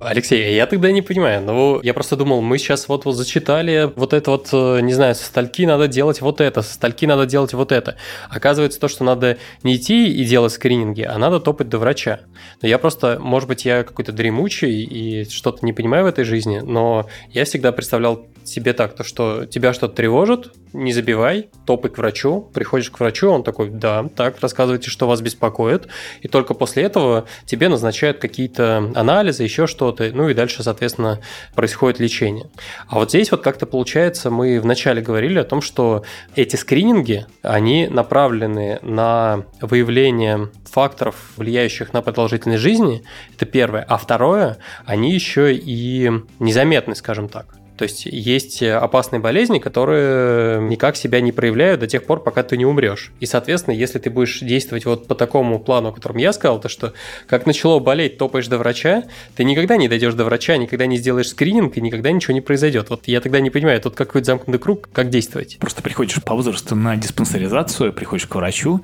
Алексей, 0.00 0.54
я 0.54 0.66
тогда 0.66 0.92
не 0.92 1.02
понимаю. 1.02 1.42
Ну, 1.42 1.80
я 1.82 1.92
просто 1.92 2.14
думал, 2.14 2.40
мы 2.40 2.58
сейчас 2.58 2.88
вот, 2.88 3.04
вот 3.04 3.16
зачитали 3.16 3.92
вот 3.96 4.12
это 4.12 4.30
вот, 4.30 4.48
э, 4.52 4.80
не 4.80 4.92
знаю, 4.92 5.16
со 5.16 5.24
стальки 5.24 5.66
надо 5.66 5.88
делать 5.88 6.20
вот 6.20 6.40
это, 6.40 6.62
со 6.62 6.72
стальки 6.72 7.04
надо 7.04 7.26
делать 7.26 7.52
вот 7.52 7.72
это. 7.72 7.96
Оказывается, 8.30 8.78
то, 8.78 8.86
что 8.86 9.02
надо 9.02 9.38
не 9.64 9.74
идти 9.74 10.08
и 10.08 10.24
делать 10.24 10.52
скрининги, 10.52 11.02
а 11.02 11.18
надо 11.18 11.40
топать 11.40 11.68
до 11.68 11.78
врача. 11.78 12.20
Но 12.62 12.68
я 12.68 12.78
просто, 12.78 13.18
может 13.20 13.48
быть, 13.48 13.64
я 13.64 13.82
какой-то 13.82 14.12
дремучий 14.12 14.84
и 14.84 15.28
что-то 15.28 15.66
не 15.66 15.72
понимаю 15.72 16.04
в 16.04 16.06
этой 16.06 16.22
жизни, 16.22 16.60
но 16.60 17.08
я 17.30 17.44
всегда 17.44 17.72
представлял 17.72 18.24
себе 18.48 18.72
так, 18.72 18.94
то 18.94 19.04
что 19.04 19.46
тебя 19.46 19.72
что-то 19.72 19.94
тревожит, 19.94 20.52
не 20.72 20.92
забивай, 20.92 21.50
топай 21.66 21.90
к 21.90 21.98
врачу, 21.98 22.50
приходишь 22.52 22.90
к 22.90 23.00
врачу, 23.00 23.30
он 23.30 23.42
такой, 23.42 23.70
да, 23.70 24.04
так, 24.14 24.40
рассказывайте, 24.40 24.90
что 24.90 25.06
вас 25.06 25.20
беспокоит, 25.20 25.88
и 26.20 26.28
только 26.28 26.54
после 26.54 26.82
этого 26.84 27.26
тебе 27.46 27.68
назначают 27.68 28.18
какие-то 28.18 28.90
анализы, 28.94 29.42
еще 29.42 29.66
что-то, 29.66 30.10
ну 30.12 30.28
и 30.28 30.34
дальше, 30.34 30.62
соответственно, 30.62 31.20
происходит 31.54 32.00
лечение. 32.00 32.50
А 32.86 32.96
вот 32.96 33.10
здесь 33.10 33.30
вот 33.30 33.42
как-то 33.42 33.66
получается, 33.66 34.30
мы 34.30 34.60
вначале 34.60 35.02
говорили 35.02 35.38
о 35.38 35.44
том, 35.44 35.60
что 35.60 36.04
эти 36.34 36.56
скрининги, 36.56 37.26
они 37.42 37.88
направлены 37.88 38.78
на 38.82 39.44
выявление 39.60 40.50
факторов, 40.64 41.16
влияющих 41.36 41.92
на 41.92 42.02
продолжительность 42.02 42.62
жизни, 42.62 43.02
это 43.34 43.46
первое. 43.46 43.82
А 43.88 43.96
второе, 43.96 44.58
они 44.84 45.12
еще 45.12 45.54
и 45.54 46.10
незаметны, 46.38 46.94
скажем 46.94 47.28
так. 47.28 47.58
То 47.78 47.84
есть 47.84 48.06
есть 48.06 48.62
опасные 48.62 49.20
болезни, 49.20 49.60
которые 49.60 50.60
никак 50.60 50.96
себя 50.96 51.20
не 51.20 51.32
проявляют 51.32 51.80
до 51.80 51.86
тех 51.86 52.04
пор, 52.04 52.22
пока 52.22 52.42
ты 52.42 52.56
не 52.56 52.66
умрешь. 52.66 53.12
И, 53.20 53.26
соответственно, 53.26 53.74
если 53.74 53.98
ты 53.98 54.10
будешь 54.10 54.40
действовать 54.40 54.84
вот 54.84 55.06
по 55.06 55.14
такому 55.14 55.60
плану, 55.60 55.90
о 55.90 55.92
котором 55.92 56.16
я 56.16 56.32
сказал, 56.32 56.60
то 56.60 56.68
что 56.68 56.92
как 57.28 57.46
начало 57.46 57.78
болеть, 57.78 58.18
топаешь 58.18 58.48
до 58.48 58.58
врача, 58.58 59.04
ты 59.36 59.44
никогда 59.44 59.76
не 59.76 59.88
дойдешь 59.88 60.14
до 60.14 60.24
врача, 60.24 60.56
никогда 60.56 60.86
не 60.86 60.96
сделаешь 60.96 61.28
скрининг, 61.28 61.76
и 61.76 61.80
никогда 61.80 62.10
ничего 62.10 62.34
не 62.34 62.40
произойдет. 62.40 62.90
Вот 62.90 63.06
я 63.06 63.20
тогда 63.20 63.38
не 63.38 63.50
понимаю, 63.50 63.80
тут 63.80 63.94
какой-то 63.94 64.26
замкнутый 64.26 64.58
круг, 64.58 64.88
как 64.92 65.08
действовать. 65.08 65.58
Просто 65.60 65.80
приходишь 65.80 66.20
по 66.22 66.34
возрасту 66.34 66.74
на 66.74 66.96
диспансеризацию, 66.96 67.92
приходишь 67.92 68.26
к 68.26 68.34
врачу 68.34 68.82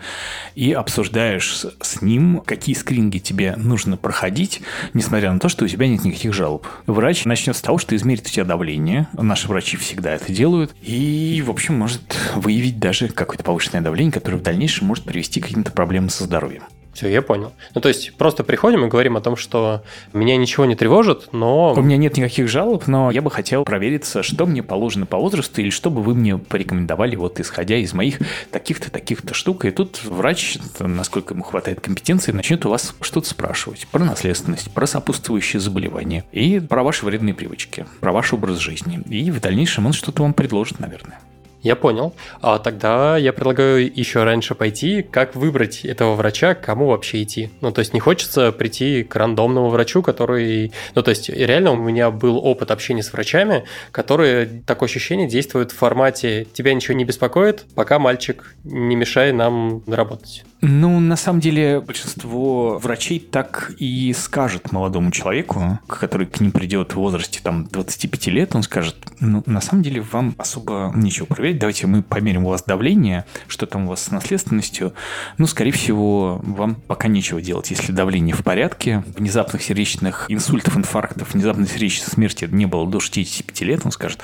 и 0.55 0.73
обсуждаешь 0.73 1.67
с 1.81 2.01
ним, 2.01 2.43
какие 2.47 2.77
скрининги 2.77 3.19
тебе 3.19 3.55
нужно 3.57 3.97
проходить, 3.97 4.61
несмотря 4.93 5.33
на 5.33 5.41
то, 5.41 5.49
что 5.49 5.65
у 5.65 5.69
тебя 5.69 5.89
нет 5.89 6.05
никаких 6.05 6.33
жалоб. 6.33 6.67
Врач 6.87 7.25
начнет 7.25 7.57
с 7.57 7.61
того, 7.61 7.79
что 7.79 7.97
измерит 7.97 8.27
у 8.27 8.31
тебя 8.31 8.45
давление, 8.45 8.84
давление. 8.85 9.09
Наши 9.15 9.49
врачи 9.49 9.77
всегда 9.77 10.13
это 10.13 10.33
делают. 10.33 10.75
И, 10.83 11.43
в 11.45 11.51
общем, 11.51 11.79
может 11.79 12.17
выявить 12.35 12.79
даже 12.79 13.09
какое-то 13.09 13.45
повышенное 13.45 13.83
давление, 13.83 14.13
которое 14.13 14.37
в 14.37 14.43
дальнейшем 14.43 14.87
может 14.87 15.05
привести 15.05 15.41
к 15.41 15.45
каким-то 15.45 15.73
проблемам 15.73 16.11
со 16.11 16.25
здоровьем. 16.25 16.63
Все, 16.95 17.09
я 17.09 17.23
понял. 17.23 17.53
Ну, 17.75 17.81
то 17.81 17.89
есть, 17.89 18.15
просто 18.17 18.45
приходим 18.45 18.85
и 18.85 18.89
говорим 18.89 19.17
о 19.17 19.21
том, 19.21 19.37
что 19.37 19.83
меня 20.13 20.37
ничего 20.37 20.65
не 20.65 20.77
тревожит, 20.77 21.29
но... 21.33 21.75
У 21.75 21.83
меня 21.83 21.97
нет 21.97 22.17
никаких 22.17 22.49
жалоб, 22.49 22.87
но 22.87 23.11
я 23.11 23.21
бы 23.21 23.31
хотел 23.31 23.65
провериться, 23.65 24.23
что 24.23 24.47
мне 24.47 24.63
положено 24.63 25.05
по 25.05 25.19
возрасту, 25.19 25.61
или 25.61 25.71
что 25.71 25.91
бы 25.91 26.03
вы 26.03 26.15
мне 26.15 26.39
порекомендовали, 26.39 27.17
вот 27.17 27.41
исходя 27.41 27.77
из 27.77 27.93
моих 27.93 28.19
таких-то, 28.53 28.91
таких-то 28.91 29.35
штук. 29.35 29.65
И 29.65 29.73
тут 29.73 30.05
врач, 30.05 30.59
насколько 30.79 31.35
ему 31.35 31.43
хватает 31.43 31.81
компетенции, 31.81 32.31
начнет 32.31 32.65
у 32.65 32.71
вас 32.71 32.95
что-то 33.01 33.29
спрашивать 33.29 33.89
про 33.89 34.05
наследственность, 34.05 34.73
про 34.73 34.87
сопутствующие 34.87 35.61
заболевания 35.61 36.25
и 36.31 36.61
про 36.61 36.85
ваши 36.85 37.05
вредные 37.05 37.35
привычки, 37.35 37.87
про 38.01 38.13
ваш 38.13 38.33
образ 38.33 38.59
жизни. 38.59 39.01
И 39.09 39.33
в 39.33 39.41
дальнейшем 39.41 39.87
он 39.87 39.93
что-то 39.93 40.23
вам 40.23 40.33
предложит, 40.33 40.79
наверное. 40.79 41.19
Я 41.65 41.77
понял. 41.77 42.15
А 42.43 42.59
тогда 42.59 43.17
я 43.17 43.33
предлагаю 43.33 43.91
еще 43.93 44.23
раньше 44.23 44.55
пойти, 44.55 45.03
как 45.03 45.35
выбрать 45.35 45.85
этого 45.87 46.15
врача, 46.15 46.55
к 46.55 46.61
кому 46.61 46.89
вообще 46.89 47.23
идти. 47.23 47.51
Ну, 47.63 47.73
то 47.73 47.79
есть 47.79 47.95
не 47.95 48.01
хочется 48.01 48.53
прийти 48.53 49.03
к 49.03 49.17
рандомному 49.17 49.71
врачу, 49.71 50.03
который... 50.03 50.73
Ну, 50.95 51.03
то 51.03 51.09
есть 51.09 51.31
реально 51.31 51.73
у 51.73 51.77
меня 51.77 52.11
был 52.11 52.37
опыт 52.37 52.71
общения 52.71 53.03
с 53.03 53.13
врачами, 53.15 53.65
которые, 53.93 54.63
такое 54.67 54.91
ощущение, 54.91 55.27
действуют 55.27 55.73
в 55.73 55.77
формате 55.77 56.47
«тебя 56.53 56.75
ничего 56.75 56.99
не 56.99 57.07
беспокоит, 57.07 57.65
пока 57.75 57.99
мальчик 57.99 58.55
не 58.65 58.95
мешай 58.95 59.33
нам 59.33 59.83
работать». 59.87 60.45
Ну, 60.67 60.99
на 60.99 61.17
самом 61.17 61.41
деле, 61.41 61.81
большинство 61.81 62.79
врачей 62.79 63.19
так 63.21 63.73
и 63.77 64.15
скажет 64.15 64.73
молодому 64.73 65.11
человеку, 65.11 65.79
который 65.87 66.27
к 66.27 66.41
ним 66.41 66.53
придет 66.53 66.93
в 66.93 66.97
возрасте 66.97 67.41
там 67.43 67.67
25 67.67 68.27
лет, 68.29 68.55
он 68.55 68.63
скажет, 68.63 68.97
ну, 69.21 69.43
на 69.45 69.61
самом 69.61 69.83
деле, 69.83 70.01
вам 70.01 70.35
особо 70.39 70.91
нечего 70.95 71.27
проверять, 71.27 71.59
давайте 71.59 71.87
мы 71.87 72.03
померим 72.03 72.47
у 72.47 72.49
вас 72.49 72.63
давление, 72.63 73.27
что 73.47 73.67
там 73.67 73.85
у 73.85 73.89
вас 73.91 74.05
с 74.05 74.11
наследственностью. 74.11 74.95
Ну, 75.37 75.47
скорее 75.47 75.73
всего, 75.73 76.41
вам 76.43 76.77
пока 76.77 77.09
нечего 77.09 77.43
делать. 77.43 77.71
Если 77.71 77.93
давление 77.93 78.35
в 78.35 78.43
порядке, 78.43 79.05
внезапных 79.19 79.63
сердечных 79.63 80.25
инсультов, 80.31 80.79
инфарктов, 80.79 81.35
внезапной 81.35 81.67
сердечной 81.67 82.09
смерти 82.09 82.49
не 82.51 82.65
было 82.65 82.89
до 82.89 83.01
65 83.01 83.61
лет, 83.61 83.83
он 83.85 83.93
скажет, 83.93 84.21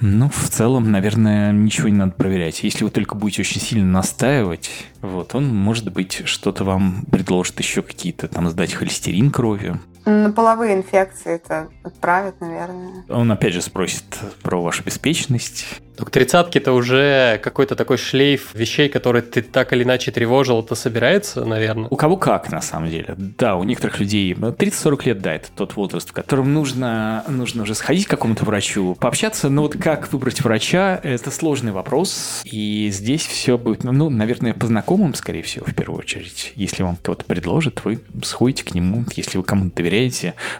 ну, 0.00 0.28
в 0.28 0.48
целом, 0.50 0.90
наверное, 0.90 1.52
ничего 1.52 1.88
не 1.88 1.96
надо 1.96 2.12
проверять. 2.12 2.62
Если 2.62 2.84
вы 2.84 2.90
только 2.90 3.14
будете 3.14 3.42
очень 3.42 3.60
сильно 3.60 3.86
настаивать, 3.86 4.70
вот, 5.00 5.34
он, 5.34 5.54
может 5.54 5.92
быть, 5.92 6.22
что-то 6.24 6.64
вам 6.64 7.06
предложит 7.10 7.58
еще 7.60 7.82
какие-то, 7.82 8.28
там, 8.28 8.48
сдать 8.50 8.74
холестерин 8.74 9.30
крови. 9.30 9.80
На 10.06 10.30
половые 10.30 10.74
инфекции 10.74 11.34
это 11.34 11.68
отправят, 11.82 12.40
наверное. 12.40 13.04
Он 13.08 13.30
опять 13.32 13.52
же 13.52 13.60
спросит 13.60 14.04
про 14.40 14.62
вашу 14.62 14.84
беспечность. 14.84 15.66
Ну, 15.98 16.04
к 16.04 16.10
тридцатке 16.10 16.58
это 16.58 16.72
уже 16.72 17.40
какой-то 17.42 17.74
такой 17.74 17.96
шлейф 17.96 18.54
вещей, 18.54 18.88
которые 18.88 19.22
ты 19.22 19.40
так 19.40 19.72
или 19.72 19.82
иначе 19.82 20.12
тревожил, 20.12 20.62
это 20.62 20.74
собирается, 20.74 21.44
наверное. 21.44 21.88
У 21.90 21.96
кого 21.96 22.18
как, 22.18 22.52
на 22.52 22.60
самом 22.60 22.90
деле. 22.90 23.14
Да, 23.16 23.56
у 23.56 23.64
некоторых 23.64 23.98
людей 23.98 24.34
30-40 24.34 25.06
лет, 25.06 25.22
да, 25.22 25.34
это 25.34 25.48
тот 25.56 25.74
возраст, 25.74 26.10
в 26.10 26.12
котором 26.12 26.52
нужно, 26.52 27.24
нужно 27.28 27.62
уже 27.62 27.74
сходить 27.74 28.06
к 28.06 28.10
какому-то 28.10 28.44
врачу, 28.44 28.94
пообщаться. 29.00 29.48
Но 29.48 29.62
вот 29.62 29.76
как 29.78 30.12
выбрать 30.12 30.42
врача, 30.42 31.00
это 31.02 31.30
сложный 31.30 31.72
вопрос. 31.72 32.42
И 32.44 32.90
здесь 32.92 33.26
все 33.26 33.56
будет, 33.56 33.82
ну, 33.82 34.10
наверное, 34.10 34.52
по 34.52 34.66
знакомым, 34.66 35.14
скорее 35.14 35.42
всего, 35.42 35.64
в 35.64 35.74
первую 35.74 36.00
очередь. 36.00 36.52
Если 36.56 36.82
вам 36.82 36.96
кто-то 36.96 37.24
предложит, 37.24 37.84
вы 37.84 38.00
сходите 38.22 38.64
к 38.64 38.74
нему. 38.74 39.04
Если 39.16 39.38
вы 39.38 39.44
кому-то 39.44 39.74
доверяете, 39.76 39.95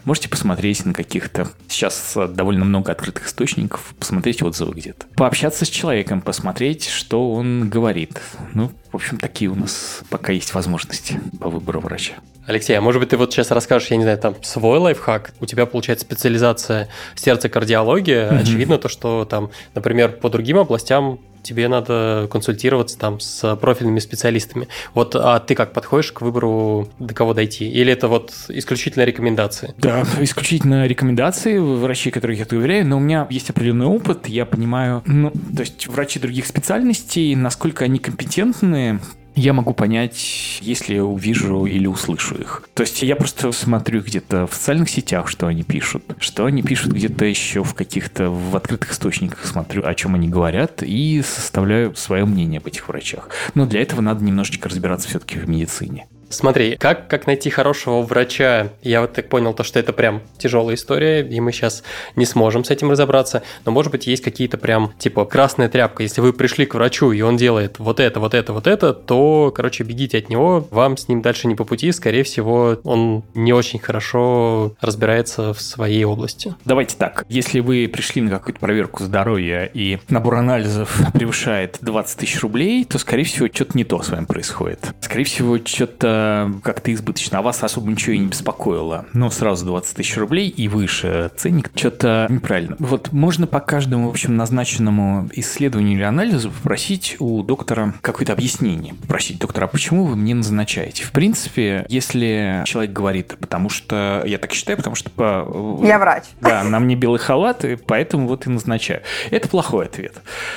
можете 0.05 0.29
посмотреть 0.29 0.85
на 0.85 0.93
каких-то... 0.93 1.49
Сейчас 1.69 2.17
довольно 2.31 2.65
много 2.65 2.93
открытых 2.93 3.27
источников, 3.27 3.95
посмотреть 3.99 4.43
отзывы 4.43 4.75
где-то 4.75 5.07
пообщаться 5.17 5.65
с 5.65 5.69
человеком, 5.69 6.21
посмотреть, 6.21 6.89
что 6.89 7.33
он 7.33 7.69
говорит. 7.69 8.21
Ну, 8.55 8.71
в 8.93 8.95
общем, 8.95 9.19
такие 9.19 9.51
у 9.51 9.55
нас 9.55 10.03
пока 10.11 10.33
есть 10.33 10.55
возможности 10.55 11.21
по 11.41 11.49
выбору 11.49 11.81
врача. 11.81 12.15
Алексей, 12.47 12.75
а 12.75 12.81
может 12.81 13.01
быть 13.01 13.09
ты 13.09 13.17
вот 13.17 13.33
сейчас 13.33 13.51
расскажешь, 13.51 13.91
я 13.91 13.97
не 13.97 14.05
знаю, 14.05 14.19
там 14.19 14.37
свой 14.43 14.79
лайфхак? 14.79 15.35
У 15.41 15.47
тебя 15.47 15.67
получается 15.67 16.05
специализация 16.05 16.89
сердце-кардиология. 17.17 18.31
Mm-hmm. 18.31 18.41
Очевидно 18.41 18.79
то, 18.79 18.89
что 18.89 19.25
там, 19.25 19.51
например, 19.75 20.13
по 20.13 20.31
другим 20.31 20.59
областям 20.59 21.19
тебе 21.47 21.69
надо 21.69 22.29
консультироваться 22.31 22.99
там 22.99 23.21
с 23.21 23.57
профильными 23.57 24.01
специалистами. 24.01 24.69
Вот, 24.95 25.15
а 25.15 25.39
ты 25.39 25.55
как 25.55 25.73
подходишь 25.73 26.13
к 26.13 26.21
выбору, 26.21 26.89
до 26.99 27.15
кого 27.15 27.35
дойти? 27.35 27.69
Или 27.69 27.93
это 27.93 28.09
вот 28.09 28.33
исключительно 28.49 29.05
рекомендации? 29.05 29.75
Да, 29.79 30.05
исключительно 30.21 30.87
рекомендации, 30.87 31.59
врачей, 31.59 32.11
которых 32.11 32.39
я 32.39 32.45
доверяю, 32.45 32.87
но 32.87 32.97
у 32.97 33.01
меня 33.01 33.27
есть 33.31 33.51
определенный 33.51 33.87
опыт, 33.87 34.29
я 34.29 34.45
понимаю, 34.45 35.03
ну, 35.07 35.31
то 35.31 35.61
есть 35.61 35.87
врачи 35.87 36.19
других 36.19 36.47
специальностей, 36.47 37.35
насколько 37.35 37.85
они 37.85 37.99
компетентны, 37.99 39.01
я 39.37 39.53
могу 39.53 39.75
понять, 39.75 40.59
если 40.63 40.95
я 40.95 41.05
увижу 41.05 41.67
или 41.67 41.87
услышу 41.87 42.35
их. 42.37 42.69
То 42.75 42.83
есть 42.83 43.03
я 43.03 43.15
просто 43.17 43.53
смотрю 43.53 44.01
где-то 44.01 44.47
в 44.47 44.55
социальных 44.55 44.89
сетях, 44.89 45.29
что 45.29 45.47
они 45.47 45.63
пишут, 45.63 46.03
что 46.19 46.47
они 46.47 46.63
пишут 46.63 46.93
где-то 46.93 47.27
еще 47.27 47.63
в 47.63 47.75
каких-то 47.75 48.31
в 48.31 48.57
открытых 48.57 48.93
источниках, 48.93 49.45
смотрю, 49.45 49.87
о 49.87 49.95
чем 49.95 50.15
они 50.15 50.29
говорят, 50.29 50.83
и 50.83 51.23
составляю 51.23 51.95
свое 51.95 52.25
мнение 52.25 52.59
об 52.59 52.67
этих 52.67 52.89
врачах. 52.89 53.29
Но 53.55 53.67
для 53.67 53.83
этого 53.83 54.01
надо 54.01 54.25
немножечко 54.25 54.71
разбираться 54.71 55.09
все-таки 55.09 55.39
в 55.39 55.49
медицине. 55.49 56.07
Смотри, 56.29 56.77
как, 56.77 57.09
как 57.09 57.27
найти 57.27 57.51
хорошего 57.51 58.03
врача? 58.03 58.69
Я 58.83 59.01
вот 59.01 59.13
так 59.13 59.29
понял, 59.29 59.55
то, 59.55 59.63
что 59.63 59.79
это 59.79 59.93
прям 59.93 60.23
тяжелая 60.39 60.75
история, 60.75 61.27
и 61.27 61.41
мы 61.41 61.53
сейчас 61.53 61.83
не 62.17 62.27
сможем 62.27 62.65
с 62.65 62.71
этим 62.71 62.91
разобраться. 62.91 63.43
Но, 63.65 63.73
может 63.73 63.93
быть, 63.93 64.07
есть 64.07 64.23
какие-то 64.23 64.59
прям, 64.59 64.93
типа, 64.99 65.25
красная 65.25 65.69
тряпка. 65.69 66.03
Если 66.03 66.21
вы 66.21 66.33
пришли 66.33 66.67
к 66.67 66.75
врачу, 66.75 67.13
и 67.13 67.21
он 67.21 67.37
делает 67.37 67.79
вот 67.79 68.01
это, 68.01 68.21
вот 68.21 68.35
это, 68.35 68.53
вот 68.53 68.67
это, 68.67 68.93
то, 68.93 69.53
короче, 69.55 69.85
бегите 69.85 70.19
от 70.19 70.29
него. 70.29 70.67
Вам 70.71 70.97
с 70.97 71.09
ним 71.09 71.23
дальше 71.23 71.47
не 71.47 71.55
по 71.55 71.65
пути. 71.65 71.93
Скорее 71.93 72.25
всего, 72.25 72.79
он 72.85 73.25
не 73.35 73.53
очень 73.53 73.79
хорошо 73.79 74.75
разбирается 74.81 75.55
в 75.55 75.61
своей 75.61 76.05
области. 76.05 76.55
Давайте 76.65 76.97
так. 76.97 77.25
Если 77.29 77.61
вы 77.61 77.89
пришли 77.93 78.23
на 78.23 78.31
какую-то 78.31 78.61
проверку 78.61 79.05
здоровья, 79.05 79.71
и 79.73 79.99
набор 80.09 80.37
анализов 80.37 80.99
превышает 81.13 81.79
20 81.81 82.19
тысяч 82.19 82.41
рублей, 82.41 82.85
то, 82.85 82.99
скорее 82.99 83.25
всего, 83.25 83.49
что-то 83.53 83.77
не 83.77 83.85
то 83.85 84.03
с 84.03 84.09
вами 84.09 84.25
происходит. 84.25 84.95
Скорее 85.01 85.25
всего, 85.25 85.59
что-то 85.65 86.16
как-то 86.63 86.93
избыточно, 86.93 87.39
а 87.39 87.43
вас 87.43 87.63
особо 87.63 87.91
ничего 87.91 88.13
и 88.13 88.19
не 88.19 88.27
беспокоило. 88.27 89.07
Но 89.13 89.31
сразу 89.31 89.67
20 89.67 89.97
тысяч 89.97 90.17
рублей 90.17 90.49
и 90.49 90.69
выше 90.69 91.31
ценник, 91.37 91.71
что-то 91.75 92.27
неправильно. 92.29 92.77
Вот 92.79 93.13
можно 93.13 93.47
по 93.47 93.61
каждому, 93.61 94.09
в 94.09 94.11
общем, 94.11 94.37
назначенному 94.37 95.29
исследованию 95.33 95.95
или 95.97 96.03
анализу 96.03 96.51
попросить 96.51 97.17
у 97.19 97.43
доктора 97.43 97.95
какое-то 98.01 98.33
объяснение. 98.33 98.95
Попросить 98.95 99.39
доктора, 99.39 99.65
а 99.65 99.69
почему 99.69 100.05
вы 100.05 100.17
мне 100.17 100.35
назначаете? 100.35 101.05
В 101.05 101.13
принципе, 101.13 101.87
если 101.89 102.63
человек 102.65 102.93
говорит, 102.93 103.37
потому 103.41 103.69
что 103.69 104.23
я 104.27 104.39
так 104.39 104.53
считаю, 104.53 104.77
потому 104.77 104.97
что... 104.97 105.11
По... 105.11 105.81
Я 105.83 105.99
врач. 105.99 106.25
Да, 106.41 106.65
на 106.65 106.79
мне 106.81 106.97
белый 106.97 107.19
халат, 107.19 107.65
и 107.65 107.77
поэтому 107.77 108.29
вот 108.29 108.47
и 108.47 108.51
назначаю. 108.51 109.03
Это 109.31 109.49
плохой 109.49 109.87
ответ. 109.87 110.15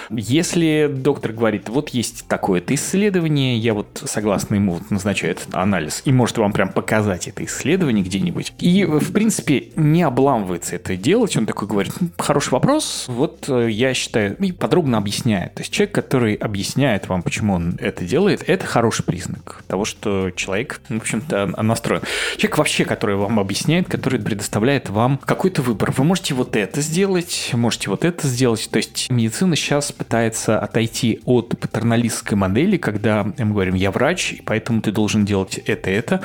Если 0.09 0.89
доктор 0.91 1.33
говорит, 1.33 1.69
вот 1.69 1.89
есть 1.89 2.27
такое-то 2.27 2.73
исследование, 2.75 3.57
я 3.57 3.73
вот 3.73 4.03
согласно 4.05 4.55
ему 4.55 4.73
вот 4.73 4.91
назначаю 4.91 5.33
этот 5.33 5.48
анализ 5.53 6.01
и 6.05 6.11
может 6.11 6.37
вам 6.37 6.51
прям 6.51 6.69
показать 6.69 7.27
это 7.27 7.43
исследование 7.45 8.03
где-нибудь. 8.03 8.53
И, 8.59 8.85
в 8.85 9.11
принципе, 9.11 9.69
не 9.75 10.03
обламывается 10.03 10.75
это 10.75 10.95
делать. 10.95 11.35
Он 11.37 11.45
такой 11.45 11.67
говорит, 11.67 11.93
ну, 11.99 12.09
хороший 12.17 12.51
вопрос, 12.51 13.05
вот 13.07 13.45
э, 13.47 13.69
я 13.69 13.93
считаю, 13.93 14.35
и 14.37 14.51
подробно 14.51 14.97
объясняет. 14.97 15.55
То 15.55 15.61
есть 15.61 15.71
человек, 15.71 15.95
который 15.95 16.35
объясняет 16.35 17.07
вам, 17.07 17.21
почему 17.21 17.53
он 17.53 17.77
это 17.79 18.05
делает, 18.05 18.43
это 18.47 18.65
хороший 18.65 19.03
признак 19.03 19.63
того, 19.67 19.85
что 19.85 20.31
человек, 20.31 20.81
в 20.89 20.97
общем-то, 20.97 21.47
настроен. 21.61 22.01
Человек 22.37 22.57
вообще, 22.57 22.85
который 22.85 23.15
вам 23.15 23.39
объясняет, 23.39 23.87
который 23.87 24.19
предоставляет 24.19 24.89
вам 24.89 25.17
какой-то 25.17 25.61
выбор. 25.61 25.91
Вы 25.95 26.03
можете 26.03 26.33
вот 26.33 26.55
это 26.55 26.81
сделать, 26.81 27.51
можете 27.53 27.89
вот 27.89 28.05
это 28.05 28.27
сделать. 28.27 28.69
То 28.71 28.77
есть 28.77 29.09
медицина 29.09 29.55
сейчас 29.55 29.91
пытается 29.91 30.59
отойти 30.59 31.21
от 31.25 31.57
патерналистской 31.59 32.37
модели, 32.37 32.77
когда 32.77 33.23
мы 33.23 33.45
говорим, 33.45 33.75
я 33.75 33.91
врач, 33.91 34.33
и 34.33 34.41
поэтому 34.41 34.81
ты 34.81 34.91
должен 34.91 35.25
делать 35.25 35.38
это, 35.65 35.89
это. 35.89 36.21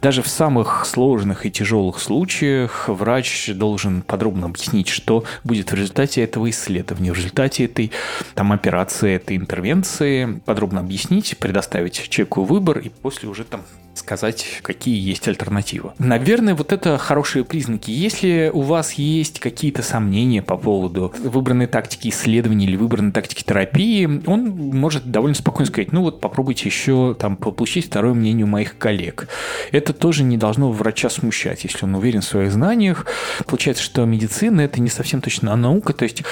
Даже 0.00 0.22
в 0.22 0.28
самых 0.28 0.86
сложных 0.86 1.46
и 1.46 1.50
тяжелых 1.50 1.98
случаях 2.00 2.88
врач 2.88 3.50
должен 3.54 4.02
подробно 4.02 4.46
объяснить, 4.46 4.88
что 4.88 5.24
будет 5.44 5.72
в 5.72 5.74
результате 5.74 6.22
этого 6.22 6.48
исследования, 6.50 7.12
в 7.12 7.16
результате 7.16 7.64
этой 7.64 7.92
там, 8.34 8.52
операции, 8.52 9.14
этой 9.14 9.36
интервенции, 9.36 10.40
подробно 10.44 10.80
объяснить, 10.80 11.36
предоставить 11.38 12.08
человеку 12.08 12.44
выбор 12.44 12.78
и 12.78 12.88
после 12.88 13.28
уже 13.28 13.44
там 13.44 13.62
сказать, 14.04 14.60
какие 14.62 14.96
есть 14.96 15.26
альтернативы. 15.26 15.92
Наверное, 15.98 16.54
вот 16.54 16.72
это 16.72 16.98
хорошие 16.98 17.44
признаки. 17.44 17.90
Если 17.90 18.50
у 18.52 18.60
вас 18.60 18.92
есть 18.92 19.40
какие-то 19.40 19.82
сомнения 19.82 20.42
по 20.42 20.56
поводу 20.58 21.12
выбранной 21.22 21.66
тактики 21.66 22.08
исследования 22.08 22.66
или 22.66 22.76
выбранной 22.76 23.12
тактики 23.12 23.42
терапии, 23.42 24.22
он 24.26 24.50
может 24.50 25.10
довольно 25.10 25.34
спокойно 25.34 25.70
сказать, 25.70 25.92
ну 25.92 26.02
вот 26.02 26.20
попробуйте 26.20 26.68
еще 26.68 27.16
там 27.18 27.36
получить 27.36 27.86
второе 27.86 28.12
мнение 28.12 28.44
у 28.44 28.48
моих 28.48 28.76
коллег. 28.76 29.28
Это 29.72 29.92
тоже 29.94 30.22
не 30.22 30.36
должно 30.36 30.70
врача 30.70 31.08
смущать, 31.08 31.64
если 31.64 31.84
он 31.86 31.94
уверен 31.94 32.20
в 32.20 32.24
своих 32.24 32.52
знаниях. 32.52 33.06
Получается, 33.46 33.82
что 33.82 34.04
медицина 34.04 34.60
это 34.60 34.80
не 34.80 34.90
совсем 34.90 35.22
точно 35.22 35.56
наука, 35.56 35.94
то 35.94 36.04
есть 36.04 36.22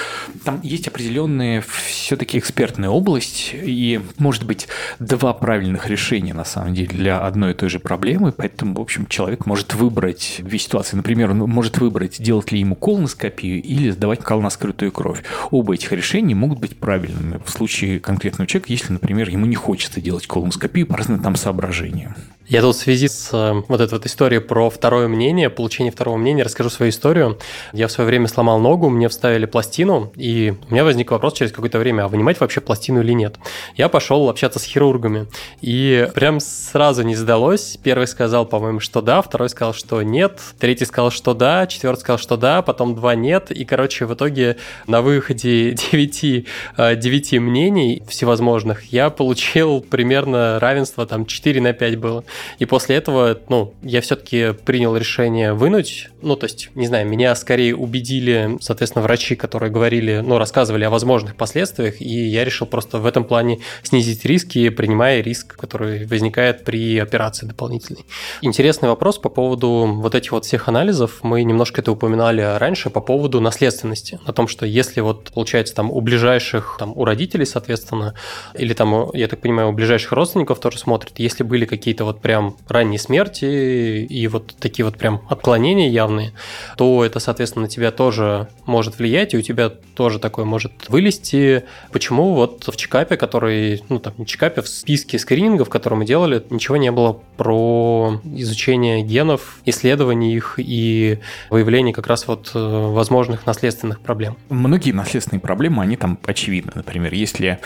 там 0.45 0.59
есть 0.61 0.87
определенная 0.87 1.63
все-таки 1.75 2.37
экспертная 2.37 2.89
область, 2.89 3.51
и 3.53 3.99
может 4.19 4.45
быть 4.45 4.67
два 4.99 5.33
правильных 5.33 5.87
решения 5.87 6.33
на 6.33 6.45
самом 6.45 6.75
деле 6.75 6.89
для 6.89 7.19
одной 7.19 7.51
и 7.51 7.53
той 7.55 7.62
же 7.69 7.79
проблемы, 7.79 8.31
поэтому, 8.31 8.75
в 8.75 8.81
общем, 8.81 9.07
человек 9.07 9.45
может 9.45 9.73
выбрать 9.73 10.39
две 10.39 10.59
ситуации. 10.59 10.95
Например, 10.95 11.31
он 11.31 11.39
может 11.39 11.77
выбрать, 11.77 12.21
делать 12.21 12.51
ли 12.51 12.59
ему 12.59 12.75
колоноскопию 12.75 13.61
или 13.61 13.89
сдавать 13.89 14.19
колоноскрытую 14.19 14.91
кровь. 14.91 15.23
Оба 15.51 15.73
этих 15.75 15.91
решения 15.91 16.35
могут 16.35 16.59
быть 16.59 16.77
правильными 16.77 17.39
в 17.45 17.49
случае 17.49 17.99
конкретного 17.99 18.47
человека, 18.47 18.71
если, 18.71 18.93
например, 18.93 19.29
ему 19.29 19.45
не 19.45 19.55
хочется 19.55 20.01
делать 20.01 20.27
колоноскопию 20.27 20.87
по 20.87 20.97
разным 20.97 21.21
там 21.21 21.35
соображениям. 21.35 22.15
Я 22.47 22.61
тут 22.61 22.75
в 22.75 22.79
связи 22.79 23.07
с 23.07 23.29
э, 23.31 23.63
вот 23.69 23.79
этой 23.79 23.93
вот 23.93 24.05
историей 24.05 24.41
про 24.41 24.69
второе 24.69 25.07
мнение, 25.07 25.49
получение 25.49 25.93
второго 25.93 26.17
мнения, 26.17 26.43
расскажу 26.43 26.69
свою 26.69 26.89
историю. 26.89 27.39
Я 27.71 27.87
в 27.87 27.91
свое 27.91 28.05
время 28.05 28.27
сломал 28.27 28.59
ногу, 28.59 28.89
мне 28.89 29.07
вставили 29.07 29.45
пластину, 29.45 30.11
и 30.17 30.53
у 30.69 30.73
меня 30.73 30.83
возник 30.83 31.11
вопрос 31.11 31.33
через 31.35 31.53
какое-то 31.53 31.79
время, 31.79 32.03
а 32.03 32.07
вынимать 32.09 32.41
вообще 32.41 32.59
пластину 32.59 33.01
или 33.01 33.13
нет. 33.13 33.37
Я 33.77 33.87
пошел 33.87 34.29
общаться 34.29 34.59
с 34.59 34.63
хирургами, 34.65 35.27
и 35.61 36.09
прям 36.13 36.41
сразу 36.41 37.03
не 37.03 37.15
сдалось. 37.15 37.77
Первый 37.81 38.07
сказал, 38.07 38.45
по-моему, 38.45 38.81
что 38.81 39.01
да, 39.01 39.21
второй 39.21 39.47
сказал, 39.47 39.73
что 39.73 40.01
нет, 40.01 40.41
третий 40.59 40.85
сказал, 40.85 41.11
что 41.11 41.33
да, 41.33 41.65
четвертый 41.65 42.01
сказал, 42.01 42.17
что 42.17 42.35
да, 42.35 42.61
потом 42.61 42.93
два 42.93 43.15
нет, 43.15 43.51
и, 43.51 43.63
короче, 43.63 44.05
в 44.05 44.13
итоге 44.15 44.57
на 44.85 45.01
выходе 45.01 45.71
9, 45.91 46.45
9 46.77 47.33
э, 47.33 47.39
мнений 47.39 48.03
всевозможных 48.09 48.91
я 48.91 49.09
получил 49.09 49.79
примерно 49.79 50.59
равенство, 50.59 51.05
там 51.05 51.25
4 51.25 51.61
на 51.61 51.71
5 51.71 51.99
было. 51.99 52.25
И 52.59 52.65
после 52.65 52.95
этого, 52.95 53.39
ну, 53.49 53.73
я 53.81 54.01
все-таки 54.01 54.53
принял 54.65 54.95
решение 54.95 55.53
вынуть. 55.53 56.09
Ну, 56.21 56.35
то 56.35 56.45
есть, 56.45 56.69
не 56.75 56.87
знаю, 56.87 57.07
меня 57.07 57.35
скорее 57.35 57.75
убедили, 57.75 58.57
соответственно, 58.61 59.03
врачи, 59.03 59.35
которые 59.35 59.71
говорили, 59.71 60.21
ну, 60.23 60.37
рассказывали 60.37 60.83
о 60.83 60.89
возможных 60.89 61.35
последствиях, 61.35 62.01
и 62.01 62.27
я 62.27 62.45
решил 62.45 62.67
просто 62.67 62.99
в 62.99 63.05
этом 63.05 63.23
плане 63.23 63.59
снизить 63.83 64.25
риски, 64.25 64.69
принимая 64.69 65.21
риск, 65.21 65.55
который 65.57 66.05
возникает 66.05 66.63
при 66.63 66.97
операции 66.97 67.45
дополнительной. 67.45 68.05
Интересный 68.41 68.89
вопрос 68.89 69.17
по 69.17 69.29
поводу 69.29 69.87
вот 69.87 70.15
этих 70.15 70.31
вот 70.31 70.45
всех 70.45 70.67
анализов. 70.67 71.19
Мы 71.23 71.43
немножко 71.43 71.81
это 71.81 71.91
упоминали 71.91 72.41
раньше 72.41 72.89
по 72.89 73.01
поводу 73.01 73.39
наследственности. 73.39 74.19
О 74.25 74.33
том, 74.33 74.47
что 74.47 74.65
если 74.65 75.01
вот, 75.01 75.31
получается, 75.33 75.75
там 75.75 75.91
у 75.91 76.01
ближайших, 76.01 76.77
там 76.79 76.93
у 76.95 77.05
родителей, 77.05 77.45
соответственно, 77.45 78.13
или 78.57 78.73
там, 78.73 79.09
я 79.13 79.27
так 79.27 79.41
понимаю, 79.41 79.69
у 79.69 79.71
ближайших 79.73 80.11
родственников 80.11 80.59
тоже 80.59 80.79
смотрят, 80.79 81.13
если 81.17 81.43
были 81.43 81.65
какие-то 81.65 82.05
вот 82.05 82.21
прям 82.23 82.55
ранней 82.67 82.97
смерти 82.97 83.45
и 83.45 84.27
вот 84.27 84.55
такие 84.59 84.85
вот 84.85 84.97
прям 84.97 85.21
отклонения 85.29 85.89
явные, 85.89 86.31
то 86.77 87.05
это, 87.05 87.19
соответственно, 87.19 87.63
на 87.63 87.69
тебя 87.69 87.91
тоже 87.91 88.47
может 88.65 88.97
влиять, 88.97 89.33
и 89.33 89.37
у 89.37 89.41
тебя 89.41 89.69
тоже 89.69 90.19
такое 90.19 90.45
может 90.45 90.71
вылезти. 90.87 91.65
Почему 91.91 92.33
вот 92.33 92.67
в 92.67 92.75
чекапе, 92.77 93.17
который, 93.17 93.83
ну 93.89 93.99
там 93.99 94.13
не 94.17 94.25
чекапе, 94.25 94.61
в 94.61 94.67
списке 94.67 95.19
скринингов, 95.19 95.69
которые 95.69 95.99
мы 95.99 96.05
делали, 96.05 96.43
ничего 96.49 96.77
не 96.77 96.91
было 96.91 97.19
про 97.37 98.21
изучение 98.23 99.03
генов, 99.03 99.59
исследование 99.65 100.33
их 100.33 100.55
и 100.57 101.19
выявление 101.49 101.93
как 101.93 102.07
раз 102.07 102.27
вот 102.27 102.51
э, 102.55 102.59
возможных 102.59 103.45
наследственных 103.45 103.99
проблем? 103.99 104.37
Многие 104.49 104.93
наследственные 104.93 105.41
проблемы, 105.41 105.83
они 105.83 105.97
там 105.97 106.17
очевидны. 106.25 106.71
Например, 106.75 107.13
если 107.13 107.59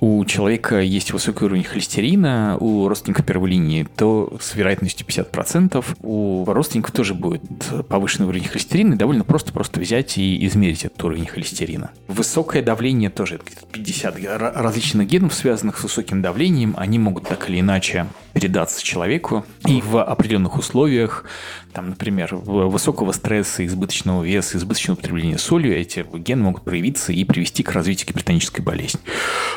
у 0.00 0.24
человека 0.24 0.80
есть 0.80 1.12
высокий 1.12 1.44
уровень 1.44 1.64
холестерина, 1.64 2.56
у 2.58 2.88
родственников 2.88 3.24
первой 3.24 3.50
линии, 3.50 3.86
то 4.00 4.34
с 4.40 4.54
вероятностью 4.54 5.06
50% 5.06 5.84
у 6.00 6.46
родственников 6.46 6.92
тоже 6.92 7.12
будет 7.12 7.42
повышенный 7.86 8.26
уровень 8.26 8.48
холестерина, 8.48 8.94
и 8.94 8.96
довольно 8.96 9.24
просто 9.24 9.52
просто 9.52 9.78
взять 9.78 10.16
и 10.16 10.46
измерить 10.46 10.86
этот 10.86 11.04
уровень 11.04 11.26
холестерина. 11.26 11.90
Высокое 12.08 12.62
давление 12.62 13.10
тоже, 13.10 13.38
50 13.72 14.16
различных 14.54 15.06
генов, 15.06 15.34
связанных 15.34 15.76
с 15.76 15.82
высоким 15.82 16.22
давлением, 16.22 16.72
они 16.78 16.98
могут 16.98 17.28
так 17.28 17.50
или 17.50 17.60
иначе 17.60 18.06
передаться 18.32 18.82
человеку. 18.82 19.44
И 19.66 19.82
в 19.82 20.02
определенных 20.02 20.56
условиях, 20.56 21.26
там, 21.72 21.90
например, 21.90 22.34
высокого 22.34 23.12
стресса, 23.12 23.64
избыточного 23.66 24.22
веса, 24.24 24.58
избыточного 24.58 24.98
употребления 24.98 25.38
соли, 25.38 25.70
эти 25.70 26.04
гены 26.18 26.42
могут 26.44 26.62
проявиться 26.62 27.12
и 27.12 27.24
привести 27.24 27.62
к 27.62 27.72
развитию 27.72 28.08
гипертонической 28.08 28.64
болезни. 28.64 29.00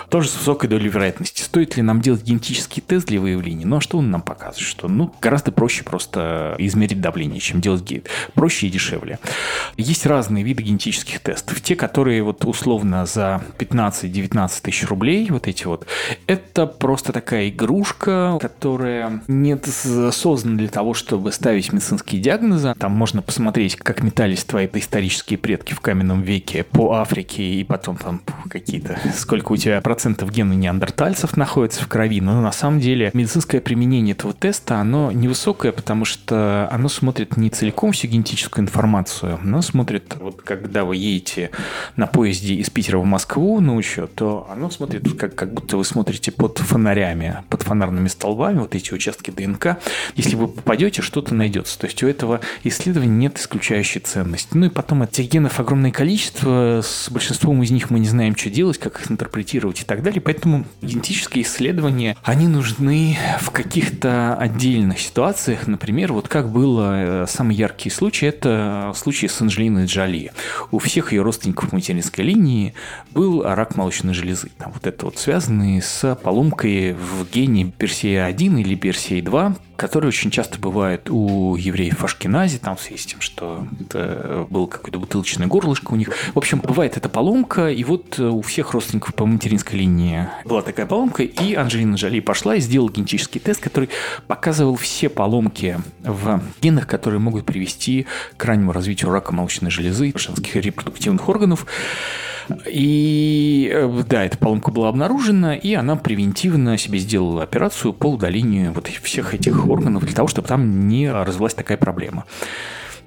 Тоже 0.09 0.29
с 0.29 0.35
высокой 0.37 0.69
долей 0.69 0.89
вероятности. 0.89 1.41
Стоит 1.41 1.75
ли 1.77 1.83
нам 1.83 2.01
делать 2.01 2.23
генетический 2.23 2.81
тест 2.81 3.07
для 3.07 3.19
выявления? 3.19 3.65
Ну, 3.65 3.77
а 3.77 3.81
что 3.81 3.97
он 3.97 4.11
нам 4.11 4.21
показывает? 4.21 4.67
Что, 4.67 4.87
ну, 4.87 5.13
гораздо 5.21 5.51
проще 5.51 5.83
просто 5.83 6.55
измерить 6.59 7.01
давление, 7.01 7.39
чем 7.39 7.61
делать 7.61 7.83
гейт. 7.83 8.09
Проще 8.33 8.67
и 8.67 8.69
дешевле. 8.69 9.19
Есть 9.77 10.05
разные 10.05 10.43
виды 10.43 10.63
генетических 10.63 11.19
тестов. 11.19 11.61
Те, 11.61 11.75
которые 11.75 12.23
вот 12.23 12.45
условно 12.45 13.05
за 13.05 13.41
15-19 13.57 14.61
тысяч 14.61 14.87
рублей, 14.87 15.27
вот 15.29 15.47
эти 15.47 15.65
вот, 15.65 15.87
это 16.27 16.67
просто 16.67 17.11
такая 17.11 17.49
игрушка, 17.49 18.37
которая 18.39 19.23
не 19.27 19.57
создана 19.63 20.57
для 20.57 20.67
того, 20.67 20.93
чтобы 20.93 21.31
ставить 21.31 21.71
медицинские 21.73 22.02
диагнозы. 22.11 22.73
Там 22.77 22.91
можно 22.91 23.21
посмотреть, 23.21 23.75
как 23.75 24.03
метались 24.03 24.43
твои 24.43 24.67
исторические 24.73 25.37
предки 25.37 25.73
в 25.73 25.79
каменном 25.79 26.21
веке 26.21 26.63
по 26.63 26.93
Африке, 26.93 27.43
и 27.43 27.63
потом 27.63 27.97
там 27.97 28.21
какие-то, 28.49 28.99
сколько 29.15 29.51
у 29.51 29.57
тебя 29.57 29.81
процентов 29.81 30.31
гена 30.31 30.53
неандертальцев 30.53 31.37
находится 31.37 31.83
в 31.83 31.87
крови. 31.87 32.21
Но 32.21 32.41
на 32.41 32.51
самом 32.51 32.79
деле 32.79 33.11
медицинское 33.13 33.61
применение 33.61 34.13
этого 34.13 34.33
теста, 34.33 34.77
оно 34.77 35.11
невысокое, 35.11 35.71
потому 35.71 36.05
что 36.05 36.67
оно 36.71 36.89
смотрит 36.89 37.37
не 37.37 37.49
целиком 37.49 37.91
всю 37.91 38.07
генетическую 38.07 38.63
информацию, 38.63 39.39
оно 39.41 39.61
смотрит, 39.61 40.15
вот 40.19 40.41
когда 40.41 40.83
вы 40.83 40.97
едете 40.97 41.51
на 41.95 42.07
поезде 42.07 42.55
из 42.55 42.69
Питера 42.69 42.97
в 42.97 43.05
Москву 43.05 43.59
на 43.59 43.75
учет, 43.75 44.15
то 44.15 44.47
оно 44.51 44.69
смотрит, 44.69 45.03
как, 45.17 45.35
как 45.35 45.53
будто 45.53 45.77
вы 45.77 45.85
смотрите 45.85 46.31
под 46.31 46.57
фонарями, 46.57 47.43
под 47.49 47.63
фонарными 47.63 48.07
столбами, 48.07 48.59
вот 48.59 48.75
эти 48.75 48.93
участки 48.93 49.31
ДНК. 49.31 49.77
Если 50.15 50.35
вы 50.35 50.47
попадете, 50.47 51.01
что-то 51.01 51.33
найдется. 51.35 51.77
То 51.79 51.85
есть 51.85 51.92
есть 51.93 52.03
у 52.03 52.07
этого 52.07 52.41
исследования 52.63 53.13
нет 53.13 53.37
исключающей 53.37 54.01
ценности. 54.01 54.49
Ну 54.53 54.65
и 54.65 54.69
потом 54.69 55.03
этих 55.03 55.29
генов 55.29 55.59
огромное 55.59 55.91
количество, 55.91 56.81
с 56.83 57.09
большинством 57.09 57.61
из 57.61 57.71
них 57.71 57.89
мы 57.89 57.99
не 57.99 58.07
знаем, 58.07 58.35
что 58.35 58.49
делать, 58.49 58.77
как 58.79 58.99
их 58.99 59.11
интерпретировать 59.11 59.81
и 59.81 59.83
так 59.83 60.01
далее, 60.01 60.21
поэтому 60.21 60.65
генетические 60.81 61.43
исследования, 61.43 62.17
они 62.23 62.47
нужны 62.47 63.17
в 63.39 63.51
каких-то 63.51 64.35
отдельных 64.35 64.99
ситуациях, 64.99 65.67
например, 65.67 66.13
вот 66.13 66.27
как 66.27 66.49
было 66.49 67.23
э, 67.23 67.25
самый 67.27 67.55
яркий 67.55 67.89
случай, 67.89 68.25
это 68.25 68.91
э, 68.91 68.97
случай 68.97 69.27
с 69.27 69.39
Анжелиной 69.39 69.85
Джоли. 69.85 70.31
У 70.71 70.79
всех 70.79 71.13
ее 71.13 71.21
родственников 71.21 71.71
материнской 71.71 72.25
линии 72.25 72.73
был 73.11 73.43
рак 73.43 73.75
молочной 73.75 74.13
железы. 74.13 74.49
Там 74.57 74.71
вот 74.73 74.87
это 74.87 75.05
вот 75.05 75.17
связанные 75.17 75.81
с 75.81 76.15
поломкой 76.15 76.93
в 76.93 77.29
гене 77.31 77.71
Персея-1 77.77 78.61
или 78.61 78.75
Персея-2, 78.75 79.55
который 79.83 80.07
очень 80.07 80.31
часто 80.31 80.59
бывает 80.59 81.09
у 81.09 81.57
евреев 81.57 82.01
Ашкенази, 82.01 82.57
там 82.57 82.77
в 82.77 82.81
связи 82.81 83.01
с 83.01 83.05
тем, 83.05 83.19
что 83.19 83.67
это 83.81 84.47
был 84.49 84.65
какой-то 84.67 84.97
бутылочное 84.97 85.47
горлышко 85.47 85.91
у 85.91 85.97
них. 85.97 86.09
В 86.33 86.37
общем, 86.37 86.61
бывает 86.61 86.95
эта 86.95 87.09
поломка, 87.09 87.69
и 87.69 87.83
вот 87.83 88.17
э, 88.17 88.23
у 88.23 88.41
всех 88.43 88.71
родственников 88.71 89.13
по 89.13 89.25
материнской 89.25 89.77
линии 89.77 90.29
была 90.45 90.61
такая 90.61 90.85
поломка, 90.85 91.23
и 91.23 91.53
Анжелина 91.55 91.97
Жоли 91.97 92.21
пошла 92.21 92.55
и 92.55 92.61
сделала 92.61 92.91
генетический 92.91 93.41
тест, 93.41 93.59
который 93.59 93.89
показывал 94.25 94.77
все 94.77 95.09
поломки 95.09 95.77
в 95.99 96.41
генах, 96.61 96.87
которые 96.87 97.19
могут 97.19 97.45
привести 97.45 98.07
к 98.37 98.45
раннему 98.45 98.71
развитию 98.71 99.11
рака 99.11 99.33
молочной 99.33 99.69
железы, 99.69 100.13
женских 100.15 100.55
репродуктивных 100.55 101.27
органов. 101.27 101.65
И 102.69 103.71
э, 103.73 104.03
да, 104.07 104.25
эта 104.25 104.37
поломка 104.37 104.71
была 104.71 104.89
обнаружена, 104.89 105.55
и 105.55 105.73
она 105.73 105.95
превентивно 105.95 106.77
себе 106.77 106.99
сделала 106.99 107.43
операцию 107.43 107.93
по 107.93 108.07
удалению 108.07 108.73
вот 108.73 108.87
всех 108.87 109.33
этих 109.33 109.67
органов 109.67 110.03
для 110.03 110.13
того, 110.13 110.27
чтобы 110.27 110.47
там 110.47 110.87
не 110.87 111.11
развилась 111.11 111.53
такая 111.53 111.77
проблема. 111.77 112.25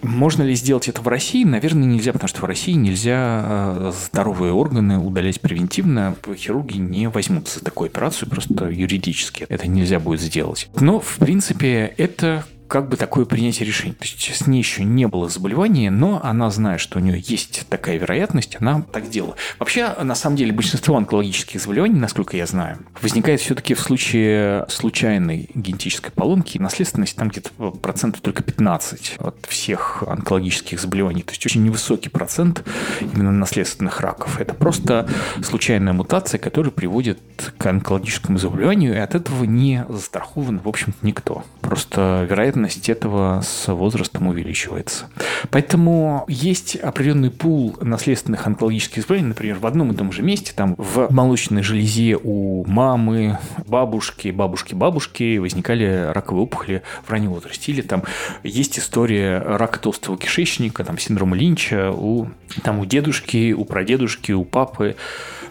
Можно 0.02 0.42
ли 0.42 0.54
сделать 0.54 0.88
это 0.88 1.00
в 1.00 1.08
России? 1.08 1.44
Наверное, 1.44 1.84
нельзя, 1.84 2.12
потому 2.12 2.28
что 2.28 2.42
в 2.42 2.44
России 2.44 2.72
нельзя 2.72 3.44
э, 3.46 3.92
здоровые 4.06 4.52
органы 4.52 4.98
удалять 4.98 5.40
превентивно. 5.40 6.16
Хирурги 6.36 6.76
не 6.76 7.08
возьмутся 7.08 7.58
за 7.58 7.64
такую 7.64 7.88
операцию, 7.88 8.28
просто 8.28 8.68
юридически 8.68 9.46
это 9.48 9.66
нельзя 9.66 9.98
будет 9.98 10.20
сделать. 10.20 10.68
Но, 10.78 11.00
в 11.00 11.16
принципе, 11.16 11.94
это 11.96 12.44
как 12.68 12.88
бы 12.88 12.96
такое 12.96 13.24
принятие 13.24 13.66
решения. 13.66 13.94
То 13.94 14.04
есть 14.04 14.34
с 14.34 14.46
ней 14.46 14.58
еще 14.58 14.82
не 14.82 15.06
было 15.06 15.28
заболевания, 15.28 15.90
но 15.90 16.20
она 16.22 16.50
знает, 16.50 16.80
что 16.80 16.98
у 16.98 17.02
нее 17.02 17.22
есть 17.24 17.66
такая 17.68 17.96
вероятность, 17.98 18.56
она 18.60 18.82
так 18.92 19.08
делала. 19.08 19.36
Вообще, 19.58 19.94
на 20.02 20.14
самом 20.14 20.36
деле, 20.36 20.52
большинство 20.52 20.96
онкологических 20.96 21.60
заболеваний, 21.60 22.00
насколько 22.00 22.36
я 22.36 22.46
знаю, 22.46 22.78
возникает 23.00 23.40
все-таки 23.40 23.74
в 23.74 23.80
случае 23.80 24.66
случайной 24.68 25.48
генетической 25.54 26.10
поломки. 26.10 26.58
Наследственность 26.58 27.16
там 27.16 27.28
где-то 27.28 27.50
процентов 27.70 28.20
только 28.20 28.42
15 28.42 29.16
от 29.18 29.46
всех 29.48 30.02
онкологических 30.06 30.80
заболеваний. 30.80 31.22
То 31.22 31.32
есть 31.32 31.46
очень 31.46 31.62
невысокий 31.62 32.08
процент 32.08 32.64
именно 33.00 33.30
наследственных 33.30 34.00
раков. 34.00 34.40
Это 34.40 34.54
просто 34.54 35.08
случайная 35.42 35.92
мутация, 35.92 36.38
которая 36.38 36.72
приводит 36.72 37.20
к 37.58 37.66
онкологическому 37.66 38.38
заболеванию, 38.38 38.94
и 38.94 38.98
от 38.98 39.14
этого 39.14 39.44
не 39.44 39.84
застрахован, 39.88 40.58
в 40.58 40.68
общем-то, 40.68 40.98
никто. 41.06 41.44
Просто 41.60 42.26
вероятность 42.28 42.55
вероятность 42.56 42.88
этого 42.88 43.42
с 43.42 43.72
возрастом 43.72 44.28
увеличивается. 44.28 45.06
Поэтому 45.50 46.24
есть 46.28 46.76
определенный 46.76 47.30
пул 47.30 47.76
наследственных 47.80 48.46
онкологических 48.46 49.02
заболеваний, 49.02 49.28
например, 49.28 49.58
в 49.58 49.66
одном 49.66 49.92
и 49.92 49.96
том 49.96 50.12
же 50.12 50.22
месте, 50.22 50.52
там 50.54 50.74
в 50.78 51.08
молочной 51.10 51.62
железе 51.62 52.18
у 52.22 52.64
мамы, 52.66 53.38
бабушки, 53.66 54.28
бабушки-бабушки 54.28 55.38
возникали 55.38 56.10
раковые 56.14 56.44
опухоли 56.44 56.82
в 57.04 57.10
раннем 57.10 57.30
возрасте. 57.30 57.72
Или 57.72 57.82
там 57.82 58.02
есть 58.42 58.78
история 58.78 59.38
рака 59.38 59.78
толстого 59.78 60.16
кишечника, 60.16 60.84
там 60.84 60.98
синдром 60.98 61.34
Линча 61.34 61.92
у, 61.92 62.28
там, 62.62 62.78
у 62.78 62.86
дедушки, 62.86 63.52
у 63.52 63.64
прадедушки, 63.64 64.32
у 64.32 64.44
папы 64.44 64.96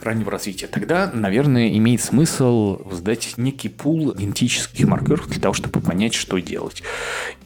раннего 0.05 0.31
развития. 0.31 0.67
Тогда, 0.67 1.11
наверное, 1.13 1.69
имеет 1.77 2.01
смысл 2.01 2.79
сдать 2.91 3.33
некий 3.37 3.69
пул 3.69 4.13
генетических 4.13 4.87
маркеров 4.87 5.27
для 5.27 5.41
того, 5.41 5.53
чтобы 5.53 5.81
понять, 5.81 6.13
что 6.13 6.37
делать. 6.39 6.83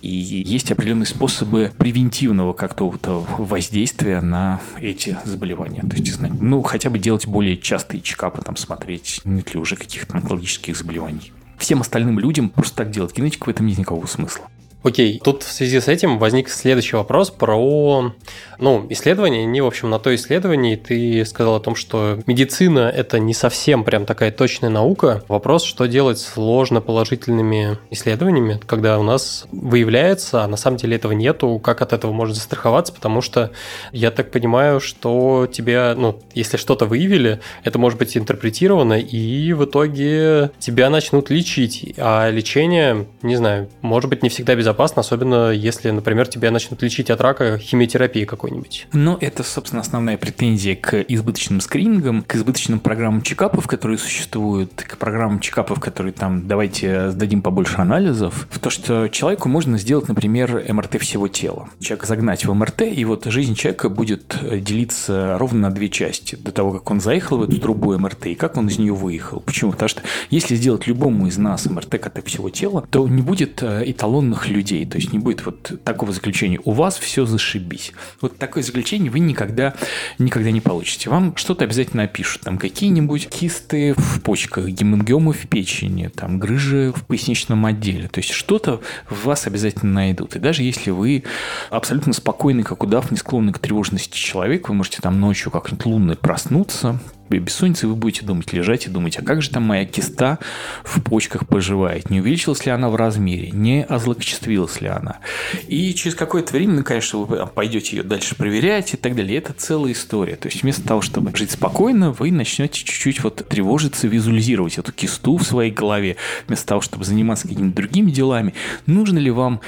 И 0.01 0.09
есть 0.09 0.71
определенные 0.71 1.05
способы 1.05 1.71
превентивного 1.77 2.53
какого-то 2.53 3.25
воздействия 3.37 4.21
на 4.21 4.61
эти 4.79 5.17
заболевания. 5.25 5.81
То 5.81 5.95
есть, 5.95 6.19
ну, 6.19 6.61
хотя 6.61 6.89
бы 6.89 6.99
делать 6.99 7.25
более 7.27 7.57
частые 7.57 8.01
чекапы, 8.01 8.41
там, 8.41 8.55
смотреть, 8.55 9.21
нет 9.23 9.53
ли 9.53 9.59
уже 9.59 9.75
каких-то 9.75 10.15
онкологических 10.15 10.77
заболеваний. 10.77 11.31
Всем 11.57 11.81
остальным 11.81 12.19
людям 12.19 12.49
просто 12.49 12.75
так 12.77 12.91
делать 12.91 13.15
генетику 13.15 13.47
в 13.47 13.49
этом 13.49 13.65
нет 13.67 13.77
никакого 13.77 14.05
смысла. 14.05 14.45
Окей, 14.81 15.19
тут 15.21 15.43
в 15.43 15.51
связи 15.51 15.81
с 15.81 15.89
этим 15.89 16.19
возник 16.19 16.47
следующий 16.47 16.95
вопрос 16.95 17.31
про 17.31 18.13
ну, 18.59 18.85
исследования. 18.89 19.45
Не, 19.45 19.59
в 19.59 19.65
общем, 19.65 19.89
на 19.89 19.99
то 19.99 20.15
исследование 20.15 20.77
ты 20.77 21.25
сказал 21.25 21.55
о 21.55 21.59
том, 21.59 21.75
что 21.75 22.19
медицина– 22.27 22.89
это 22.95 23.19
не 23.19 23.33
совсем 23.33 23.83
прям 23.83 24.05
такая 24.05 24.31
точная 24.31 24.69
наука. 24.69 25.21
Вопрос, 25.27 25.63
что 25.63 25.85
делать 25.85 26.17
с 26.19 26.37
ложно 26.37 26.79
положительными 26.79 27.77
исследованиями, 27.89 28.61
когда 28.65 28.97
у 28.99 29.03
нас 29.03 29.47
выявляется, 29.51 30.45
а 30.45 30.47
на 30.47 30.55
самом 30.55 30.77
деле 30.77 30.95
этого 30.95 31.11
нету, 31.11 31.59
как 31.61 31.81
от 31.81 31.91
этого 31.91 32.13
можно 32.13 32.33
застраховаться, 32.33 32.93
потому 32.93 33.21
что 33.21 33.51
я 33.91 34.11
так 34.11 34.31
понимаю, 34.31 34.79
что 34.79 35.45
тебя, 35.51 35.93
ну, 35.97 36.21
если 36.33 36.55
что-то 36.55 36.85
выявили, 36.85 37.41
это 37.65 37.79
может 37.79 37.99
быть 37.99 38.15
интерпретировано, 38.15 38.97
и 38.97 39.51
в 39.51 39.65
итоге 39.65 40.51
тебя 40.59 40.89
начнут 40.89 41.29
лечить. 41.29 41.95
А 41.97 42.29
лечение, 42.29 43.07
не 43.23 43.35
знаю, 43.35 43.67
может 43.81 44.09
быть 44.09 44.23
не 44.23 44.29
всегда 44.29 44.55
безопасно 44.55 44.68
безопасно, 44.69 44.99
особенно 44.99 45.49
если, 45.49 45.89
например, 45.89 46.27
тебя 46.27 46.51
начнут 46.51 46.83
лечить 46.83 47.09
от 47.09 47.21
рака 47.21 47.57
химиотерапии 47.57 48.25
какой-нибудь. 48.25 48.87
Ну, 48.93 49.17
это, 49.19 49.41
собственно, 49.41 49.81
основная 49.81 50.15
претензия 50.15 50.75
к 50.75 51.01
избыточным 51.01 51.59
скринингам, 51.59 52.21
к 52.21 52.35
избыточным 52.35 52.79
программам 52.79 53.23
чекапов, 53.23 53.65
которые 53.65 53.97
существуют, 53.97 54.71
к 54.73 54.97
программам 54.97 55.39
чекапов, 55.39 55.79
которые 55.79 56.13
там, 56.13 56.47
давайте 56.47 57.09
сдадим 57.09 57.41
побольше 57.41 57.77
анализов, 57.79 58.47
в 58.51 58.59
то, 58.59 58.69
что 58.69 59.07
человеку 59.07 59.49
можно 59.49 59.79
сделать, 59.79 60.07
например, 60.07 60.63
МРТ 60.71 61.01
всего 61.01 61.27
тела. 61.27 61.69
Человека 61.79 62.05
загнать 62.05 62.45
в 62.45 62.53
МРТ, 62.53 62.81
и 62.81 63.03
вот 63.05 63.25
жизнь 63.25 63.55
человека 63.55 63.89
будет 63.89 64.37
делиться 64.61 65.35
ровно 65.39 65.69
на 65.69 65.71
две 65.71 65.89
части. 65.89 66.35
До 66.35 66.51
того, 66.51 66.73
как 66.73 66.91
он 66.91 67.01
заехал 67.01 67.39
в 67.39 67.43
эту 67.43 67.59
трубу 67.59 67.97
МРТ, 67.97 68.27
и 68.27 68.35
как 68.35 68.55
он 68.55 68.67
из 68.67 68.77
нее 68.77 68.93
выехал. 68.93 69.39
Почему? 69.39 69.71
Потому 69.71 69.89
что 69.89 70.03
если 70.29 70.53
сделать 70.53 70.85
любому 70.85 71.25
из 71.25 71.39
нас 71.39 71.65
МРТ 71.65 71.99
КТ 71.99 72.23
всего 72.23 72.51
тела, 72.51 72.85
то 72.91 73.07
не 73.07 73.23
будет 73.23 73.63
э, 73.63 73.81
эталонных 73.89 74.47
людей 74.47 74.58
людей. 74.59 74.85
То 74.85 74.97
есть 74.97 75.13
не 75.13 75.19
будет 75.19 75.45
вот 75.45 75.83
такого 75.83 76.11
заключения. 76.11 76.59
У 76.65 76.71
вас 76.71 76.97
все 76.97 77.25
зашибись. 77.25 77.93
Вот 78.21 78.37
такое 78.37 78.63
заключение 78.63 79.11
вы 79.11 79.19
никогда, 79.19 79.73
никогда 80.17 80.51
не 80.51 80.61
получите. 80.61 81.09
Вам 81.09 81.35
что-то 81.35 81.63
обязательно 81.63 82.03
опишут. 82.03 82.41
Там 82.43 82.57
какие-нибудь 82.57 83.29
кисты 83.29 83.93
в 83.95 84.21
почках, 84.21 84.67
гемангиомы 84.67 85.33
в 85.33 85.47
печени, 85.47 86.07
там 86.07 86.39
грыжи 86.39 86.93
в 86.95 87.05
поясничном 87.05 87.65
отделе. 87.65 88.07
То 88.07 88.19
есть 88.19 88.31
что-то 88.31 88.81
в 89.09 89.25
вас 89.25 89.47
обязательно 89.47 89.93
найдут. 89.93 90.35
И 90.35 90.39
даже 90.39 90.63
если 90.63 90.91
вы 90.91 91.23
абсолютно 91.69 92.13
спокойный, 92.13 92.63
как 92.63 92.83
удав, 92.83 93.11
не 93.11 93.17
склонный 93.17 93.53
к 93.53 93.59
тревожности 93.59 94.17
человек, 94.17 94.69
вы 94.69 94.75
можете 94.75 95.01
там 95.01 95.19
ночью 95.19 95.51
как-нибудь 95.51 95.85
лунной 95.85 96.15
проснуться, 96.15 96.99
бессонницы, 97.37 97.87
вы 97.87 97.95
будете 97.95 98.25
думать, 98.25 98.51
лежать 98.53 98.87
и 98.87 98.89
думать, 98.89 99.17
а 99.19 99.23
как 99.23 99.41
же 99.41 99.49
там 99.49 99.63
моя 99.63 99.85
киста 99.85 100.39
в 100.83 101.01
почках 101.01 101.47
поживает? 101.47 102.09
Не 102.09 102.21
увеличилась 102.21 102.65
ли 102.65 102.71
она 102.71 102.89
в 102.89 102.95
размере? 102.95 103.51
Не 103.51 103.83
озлокочествилась 103.83 104.81
ли 104.81 104.87
она? 104.87 105.19
И 105.67 105.93
через 105.93 106.15
какое-то 106.15 106.53
время, 106.53 106.75
ну, 106.75 106.83
конечно, 106.83 107.19
вы 107.19 107.45
пойдете 107.45 107.97
ее 107.97 108.03
дальше 108.03 108.35
проверять 108.35 108.93
и 108.93 108.97
так 108.97 109.15
далее. 109.15 109.37
Это 109.37 109.53
целая 109.53 109.91
история. 109.91 110.35
То 110.35 110.47
есть 110.47 110.63
вместо 110.63 110.87
того, 110.87 111.01
чтобы 111.01 111.35
жить 111.35 111.51
спокойно, 111.51 112.11
вы 112.11 112.31
начнете 112.31 112.79
чуть-чуть 112.79 113.23
вот 113.23 113.47
тревожиться, 113.47 114.07
визуализировать 114.07 114.77
эту 114.77 114.91
кисту 114.91 115.37
в 115.37 115.43
своей 115.43 115.71
голове, 115.71 116.15
вместо 116.47 116.65
того, 116.65 116.81
чтобы 116.81 117.05
заниматься 117.05 117.47
какими-то 117.47 117.75
другими 117.75 118.11
делами. 118.11 118.53
Нужно 118.85 119.19
ли 119.19 119.31
вам 119.31 119.61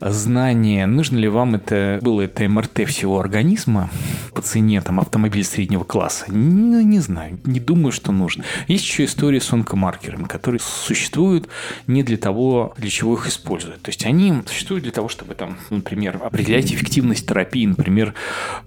знание, 0.00 0.86
нужно 0.86 1.18
ли 1.18 1.28
вам 1.28 1.54
это 1.54 1.98
было 2.02 2.22
это 2.22 2.48
МРТ 2.48 2.86
всего 2.86 3.20
организма 3.20 3.90
по 4.34 4.42
цене 4.42 4.80
там 4.80 5.00
автомобиля 5.00 5.44
среднего 5.44 5.84
класса? 5.84 6.26
Не, 6.28 6.84
не 6.84 7.00
знаю, 7.06 7.38
не 7.44 7.60
думаю, 7.60 7.92
что 7.92 8.12
нужно. 8.12 8.44
Есть 8.68 8.84
еще 8.84 9.04
история 9.04 9.40
с 9.40 9.52
онкомаркерами, 9.52 10.24
которые 10.24 10.60
существуют 10.60 11.48
не 11.86 12.02
для 12.02 12.16
того, 12.16 12.74
для 12.76 12.90
чего 12.90 13.14
их 13.14 13.26
используют. 13.26 13.82
То 13.82 13.90
есть 13.90 14.04
они 14.04 14.34
существуют 14.46 14.84
для 14.84 14.92
того, 14.92 15.08
чтобы 15.08 15.34
там, 15.34 15.56
например, 15.70 16.20
определять 16.22 16.72
эффективность 16.72 17.26
терапии, 17.26 17.66
например, 17.66 18.14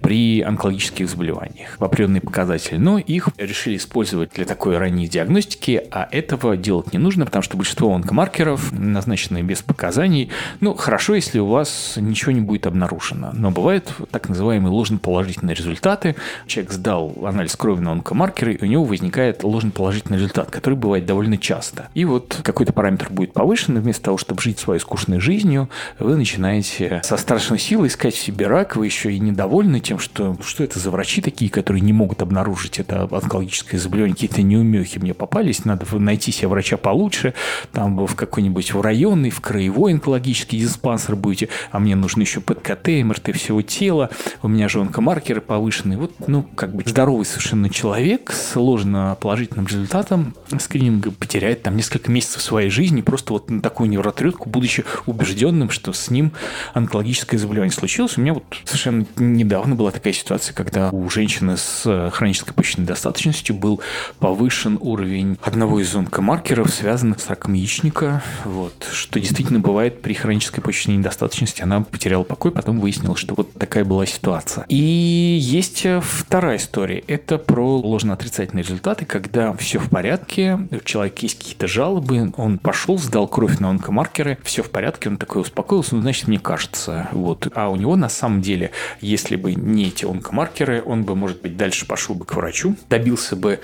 при 0.00 0.40
онкологических 0.40 1.08
заболеваниях, 1.08 1.76
определенные 1.78 2.20
показатели. 2.20 2.76
Но 2.76 2.98
их 2.98 3.28
решили 3.36 3.76
использовать 3.76 4.32
для 4.34 4.44
такой 4.44 4.78
ранней 4.78 5.08
диагностики, 5.08 5.82
а 5.90 6.08
этого 6.10 6.56
делать 6.56 6.92
не 6.92 6.98
нужно, 6.98 7.24
потому 7.24 7.42
что 7.42 7.56
большинство 7.56 7.94
онкомаркеров 7.94 8.72
назначены 8.72 9.42
без 9.42 9.62
показаний. 9.62 10.30
Ну, 10.60 10.74
хорошо, 10.74 11.14
если 11.14 11.38
у 11.38 11.46
вас 11.46 11.94
ничего 11.96 12.32
не 12.32 12.40
будет 12.40 12.66
обнаружено. 12.66 13.30
Но 13.32 13.50
бывают 13.50 13.92
так 14.10 14.28
называемые 14.28 14.72
ложноположительные 14.72 15.54
результаты. 15.54 16.16
Человек 16.46 16.72
сдал 16.72 17.14
анализ 17.24 17.56
крови 17.56 17.80
на 17.80 17.92
онкомаркер, 17.92 18.29
маркеры, 18.30 18.58
у 18.60 18.66
него 18.66 18.84
возникает 18.84 19.42
ложноположительный 19.42 20.18
результат, 20.18 20.50
который 20.50 20.74
бывает 20.74 21.04
довольно 21.04 21.36
часто. 21.36 21.88
И 21.94 22.04
вот 22.04 22.40
какой-то 22.44 22.72
параметр 22.72 23.08
будет 23.10 23.32
повышен, 23.32 23.76
и 23.76 23.80
вместо 23.80 24.04
того, 24.04 24.18
чтобы 24.18 24.40
жить 24.40 24.58
своей 24.58 24.80
скучной 24.80 25.18
жизнью, 25.18 25.68
вы 25.98 26.16
начинаете 26.16 27.00
со 27.02 27.16
страшной 27.16 27.58
силой 27.58 27.88
искать 27.88 28.14
в 28.14 28.18
себе 28.18 28.46
рак, 28.46 28.76
вы 28.76 28.86
еще 28.86 29.12
и 29.12 29.18
недовольны 29.18 29.80
тем, 29.80 29.98
что 29.98 30.36
что 30.42 30.62
это 30.62 30.78
за 30.78 30.90
врачи 30.90 31.20
такие, 31.20 31.50
которые 31.50 31.80
не 31.80 31.92
могут 31.92 32.22
обнаружить 32.22 32.78
это 32.78 33.08
онкологическое 33.10 33.80
заболевание, 33.80 34.14
какие-то 34.14 34.42
неумехи 34.42 34.98
мне 34.98 35.14
попались, 35.14 35.64
надо 35.64 35.86
найти 35.98 36.30
себе 36.30 36.48
врача 36.48 36.76
получше, 36.76 37.34
там 37.72 38.06
в 38.06 38.14
какой-нибудь 38.14 38.72
в 38.72 38.80
районный, 38.80 39.30
в 39.30 39.40
краевой 39.40 39.94
онкологический 39.94 40.60
диспансер 40.60 41.16
будете, 41.16 41.48
а 41.72 41.80
мне 41.80 41.96
нужно 41.96 42.20
еще 42.20 42.40
ПКТ, 42.40 42.88
МРТ 43.02 43.34
всего 43.34 43.62
тела, 43.62 44.10
у 44.42 44.48
меня 44.48 44.68
же 44.68 44.80
онкомаркеры 44.80 45.40
повышенные. 45.40 45.98
Вот, 45.98 46.12
ну, 46.28 46.44
как 46.54 46.74
бы 46.74 46.84
здоровый 46.86 47.24
совершенно 47.24 47.68
человек, 47.70 48.19
человек 48.20 48.32
с 48.32 48.56
ложно 48.56 49.16
положительным 49.20 49.66
результатом 49.66 50.34
скрининга 50.58 51.10
потеряет 51.10 51.62
там 51.62 51.76
несколько 51.76 52.10
месяцев 52.10 52.42
своей 52.42 52.70
жизни 52.70 53.00
просто 53.00 53.32
вот 53.32 53.50
на 53.50 53.60
такую 53.60 53.88
невротрютку, 53.88 54.48
будучи 54.48 54.84
убежденным, 55.06 55.70
что 55.70 55.92
с 55.92 56.10
ним 56.10 56.32
онкологическое 56.74 57.38
заболевание 57.38 57.72
случилось. 57.72 58.18
У 58.18 58.20
меня 58.20 58.34
вот 58.34 58.44
совершенно 58.64 59.06
недавно 59.16 59.74
была 59.74 59.90
такая 59.90 60.12
ситуация, 60.12 60.54
когда 60.54 60.90
у 60.90 61.08
женщины 61.08 61.56
с 61.56 62.10
хронической 62.12 62.54
почечной 62.54 62.82
недостаточностью 62.82 63.56
был 63.56 63.80
повышен 64.18 64.78
уровень 64.80 65.38
одного 65.42 65.80
из 65.80 65.94
онкомаркеров, 65.94 66.72
связанных 66.72 67.20
с 67.20 67.28
раком 67.28 67.54
яичника, 67.54 68.22
вот, 68.44 68.86
что 68.92 69.20
действительно 69.20 69.60
бывает 69.60 70.02
при 70.02 70.14
хронической 70.14 70.62
почечной 70.62 70.96
недостаточности. 70.96 71.62
Она 71.62 71.82
потеряла 71.82 72.24
покой, 72.24 72.50
потом 72.50 72.80
выяснилось, 72.80 73.20
что 73.20 73.34
вот 73.34 73.52
такая 73.54 73.84
была 73.84 74.06
ситуация. 74.06 74.64
И 74.68 74.76
есть 74.76 75.86
вторая 76.02 76.56
история. 76.56 76.98
Это 77.06 77.38
про 77.38 77.80
ложно-отрицательные 78.10 78.62
результаты, 78.62 79.04
когда 79.04 79.52
все 79.54 79.78
в 79.78 79.88
порядке, 79.88 80.58
у 80.70 80.80
человека 80.80 81.18
есть 81.22 81.38
какие-то 81.38 81.66
жалобы, 81.66 82.32
он 82.36 82.58
пошел, 82.58 82.98
сдал 82.98 83.28
кровь 83.28 83.58
на 83.58 83.70
онкомаркеры, 83.70 84.38
все 84.42 84.62
в 84.62 84.70
порядке, 84.70 85.08
он 85.08 85.16
такой 85.16 85.42
успокоился, 85.42 85.94
ну, 85.94 86.02
значит, 86.02 86.28
мне 86.28 86.38
кажется. 86.38 87.08
Вот. 87.12 87.48
А 87.54 87.68
у 87.68 87.76
него 87.76 87.96
на 87.96 88.08
самом 88.08 88.42
деле, 88.42 88.72
если 89.00 89.36
бы 89.36 89.54
не 89.54 89.88
эти 89.88 90.04
онкомаркеры, 90.04 90.82
он 90.84 91.04
бы, 91.04 91.14
может 91.14 91.40
быть, 91.42 91.56
дальше 91.56 91.86
пошел 91.86 92.14
бы 92.14 92.24
к 92.24 92.34
врачу, 92.34 92.76
добился 92.88 93.36
бы 93.36 93.60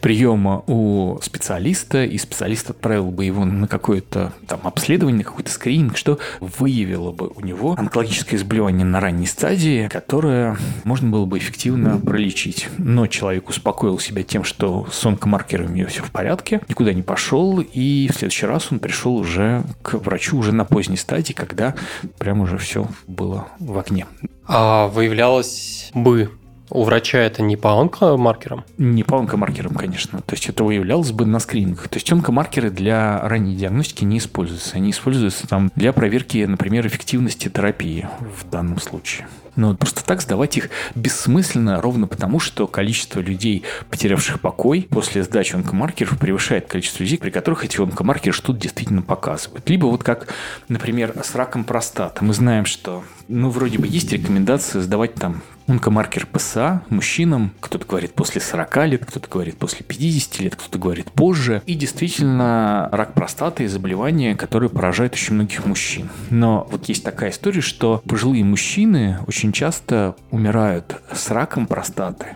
приема 0.00 0.62
у 0.66 1.18
специалиста, 1.22 2.04
и 2.04 2.18
специалист 2.18 2.70
отправил 2.70 3.10
бы 3.10 3.24
его 3.24 3.44
на 3.44 3.68
какое-то 3.68 4.32
там 4.46 4.60
обследование, 4.64 5.18
на 5.18 5.24
какой-то 5.24 5.50
скрининг, 5.50 5.96
что 5.96 6.18
выявило 6.40 7.12
бы 7.12 7.30
у 7.34 7.40
него 7.44 7.74
онкологическое 7.76 8.38
заболевание 8.38 8.84
на 8.84 9.00
ранней 9.00 9.26
стадии, 9.26 9.88
которое 9.88 10.56
можно 10.84 11.10
было 11.10 11.26
бы 11.26 11.38
эффективно 11.38 11.98
пролечить. 11.98 12.68
Но 12.78 13.06
человек 13.06 13.48
успокоился 13.48 13.89
успокоил 13.90 13.98
себя 13.98 14.22
тем, 14.22 14.44
что 14.44 14.86
с 14.90 15.04
онкомаркерами 15.04 15.72
у 15.72 15.76
него 15.76 15.88
все 15.88 16.02
в 16.02 16.10
порядке, 16.10 16.60
никуда 16.68 16.92
не 16.92 17.02
пошел, 17.02 17.60
и 17.60 18.08
в 18.08 18.16
следующий 18.16 18.46
раз 18.46 18.68
он 18.70 18.78
пришел 18.78 19.16
уже 19.16 19.62
к 19.82 19.94
врачу 19.94 20.38
уже 20.38 20.52
на 20.52 20.64
поздней 20.64 20.96
стадии, 20.96 21.32
когда 21.32 21.74
прям 22.18 22.40
уже 22.40 22.58
все 22.58 22.86
было 23.06 23.48
в 23.58 23.78
огне. 23.78 24.06
А 24.46 24.88
выявлялось 24.88 25.90
бы 25.94 26.30
у 26.70 26.84
врача 26.84 27.18
это 27.18 27.42
не 27.42 27.56
по 27.56 27.80
онкомаркерам? 27.80 28.64
Не 28.78 29.02
по 29.02 29.18
онкомаркерам, 29.18 29.74
конечно. 29.74 30.20
То 30.20 30.34
есть 30.34 30.48
это 30.48 30.62
выявлялось 30.62 31.10
бы 31.10 31.26
на 31.26 31.40
скринингах. 31.40 31.88
То 31.88 31.96
есть 31.96 32.12
онкомаркеры 32.12 32.70
для 32.70 33.20
ранней 33.28 33.56
диагностики 33.56 34.04
не 34.04 34.18
используются. 34.18 34.76
Они 34.76 34.90
используются 34.90 35.48
там 35.48 35.72
для 35.74 35.92
проверки, 35.92 36.44
например, 36.44 36.86
эффективности 36.86 37.48
терапии 37.48 38.08
в 38.40 38.48
данном 38.48 38.78
случае. 38.80 39.26
Но 39.56 39.74
просто 39.74 40.04
так 40.04 40.22
сдавать 40.22 40.56
их 40.56 40.70
бессмысленно, 40.94 41.80
ровно 41.80 42.06
потому, 42.06 42.40
что 42.40 42.66
количество 42.66 43.20
людей, 43.20 43.64
потерявших 43.90 44.40
покой 44.40 44.86
после 44.90 45.22
сдачи 45.22 45.54
онкомаркеров, 45.54 46.18
превышает 46.18 46.68
количество 46.68 47.02
людей, 47.02 47.18
при 47.18 47.30
которых 47.30 47.64
эти 47.64 47.80
онкомаркеры 47.80 48.32
что-то 48.32 48.58
действительно 48.58 49.02
показывают. 49.02 49.68
Либо 49.68 49.86
вот 49.86 50.02
как, 50.02 50.28
например, 50.68 51.14
с 51.22 51.34
раком 51.34 51.64
простаты. 51.64 52.24
Мы 52.24 52.34
знаем, 52.34 52.64
что, 52.64 53.04
ну, 53.28 53.50
вроде 53.50 53.78
бы 53.78 53.86
есть 53.86 54.12
рекомендация 54.12 54.82
сдавать 54.82 55.14
там 55.14 55.42
онкомаркер 55.70 56.26
ПСА 56.26 56.82
мужчинам, 56.90 57.52
кто-то 57.60 57.86
говорит 57.86 58.14
после 58.14 58.40
40 58.40 58.76
лет, 58.86 59.06
кто-то 59.06 59.28
говорит 59.28 59.56
после 59.56 59.84
50 59.84 60.40
лет, 60.40 60.56
кто-то 60.56 60.78
говорит 60.78 61.12
позже. 61.12 61.62
И 61.66 61.74
действительно, 61.74 62.88
рак 62.92 63.14
простаты– 63.14 63.68
заболевание, 63.68 64.34
которое 64.34 64.68
поражает 64.68 65.14
очень 65.14 65.34
многих 65.34 65.64
мужчин. 65.66 66.10
Но 66.30 66.66
вот 66.70 66.88
есть 66.88 67.04
такая 67.04 67.30
история, 67.30 67.60
что 67.60 68.02
пожилые 68.06 68.44
мужчины 68.44 69.18
очень 69.26 69.52
часто 69.52 70.16
умирают 70.30 71.00
с 71.12 71.30
раком 71.30 71.66
простаты, 71.66 72.26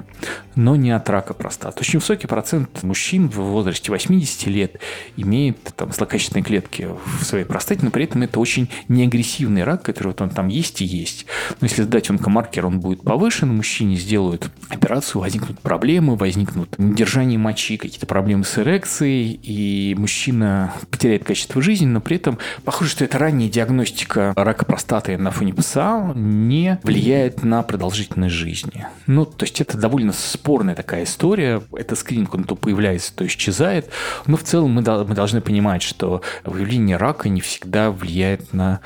но 0.56 0.76
не 0.76 0.90
от 0.90 1.08
рака 1.10 1.34
простаты. 1.34 1.80
Очень 1.80 1.98
высокий 1.98 2.26
процент 2.26 2.82
мужчин 2.82 3.28
в 3.28 3.36
возрасте 3.36 3.90
80 3.90 4.46
лет 4.46 4.76
имеет 5.16 5.58
там 5.76 5.92
злокачественные 5.92 6.44
клетки 6.44 6.88
в 7.20 7.24
своей 7.24 7.44
простате, 7.44 7.80
но 7.84 7.90
при 7.90 8.04
этом 8.04 8.22
это 8.22 8.40
очень 8.40 8.68
неагрессивный 8.88 9.64
рак, 9.64 9.82
который 9.82 10.08
вот 10.08 10.20
он 10.20 10.30
там 10.30 10.48
есть 10.48 10.80
и 10.82 10.84
есть. 10.84 11.26
Но 11.60 11.66
если 11.66 11.82
сдать 11.82 12.10
онкомаркер, 12.10 12.66
он 12.66 12.80
будет 12.80 13.02
повышен, 13.02 13.54
мужчине 13.54 13.96
сделают 13.96 14.50
операцию, 14.68 15.20
возникнут 15.20 15.60
проблемы, 15.60 16.16
возникнут 16.16 16.78
недержание 16.78 17.38
мочи, 17.38 17.76
какие-то 17.76 18.06
проблемы 18.06 18.44
с 18.44 18.58
эрекцией, 18.58 19.38
и 19.42 19.94
мужчина 19.96 20.74
потеряет 20.90 21.24
качество 21.24 21.60
жизни, 21.62 21.86
но 21.86 22.00
при 22.00 22.16
этом 22.16 22.38
похоже, 22.64 22.90
что 22.90 23.04
эта 23.04 23.18
ранняя 23.18 23.50
диагностика 23.50 24.32
рака 24.36 24.64
простаты 24.64 25.16
на 25.18 25.30
фоне 25.30 25.54
ПСА 25.54 26.12
не 26.14 26.78
влияет 26.82 27.42
на 27.42 27.62
продолжительность 27.62 28.34
жизни. 28.34 28.86
Ну, 29.06 29.24
то 29.24 29.44
есть 29.44 29.60
это 29.60 29.76
довольно 29.76 30.12
спорная 30.44 30.74
такая 30.74 31.04
история. 31.04 31.62
Это 31.74 31.96
скрининг, 31.96 32.34
он 32.34 32.44
то 32.44 32.54
появляется, 32.54 33.16
то 33.16 33.26
исчезает. 33.26 33.88
Но 34.26 34.36
в 34.36 34.42
целом 34.42 34.72
мы, 34.72 34.82
мы 34.82 35.14
должны 35.14 35.40
понимать, 35.40 35.80
что 35.80 36.20
выявление 36.44 36.98
рака 36.98 37.30
не 37.30 37.40
всегда 37.40 37.90
влияет 37.90 38.52
на 38.52 38.80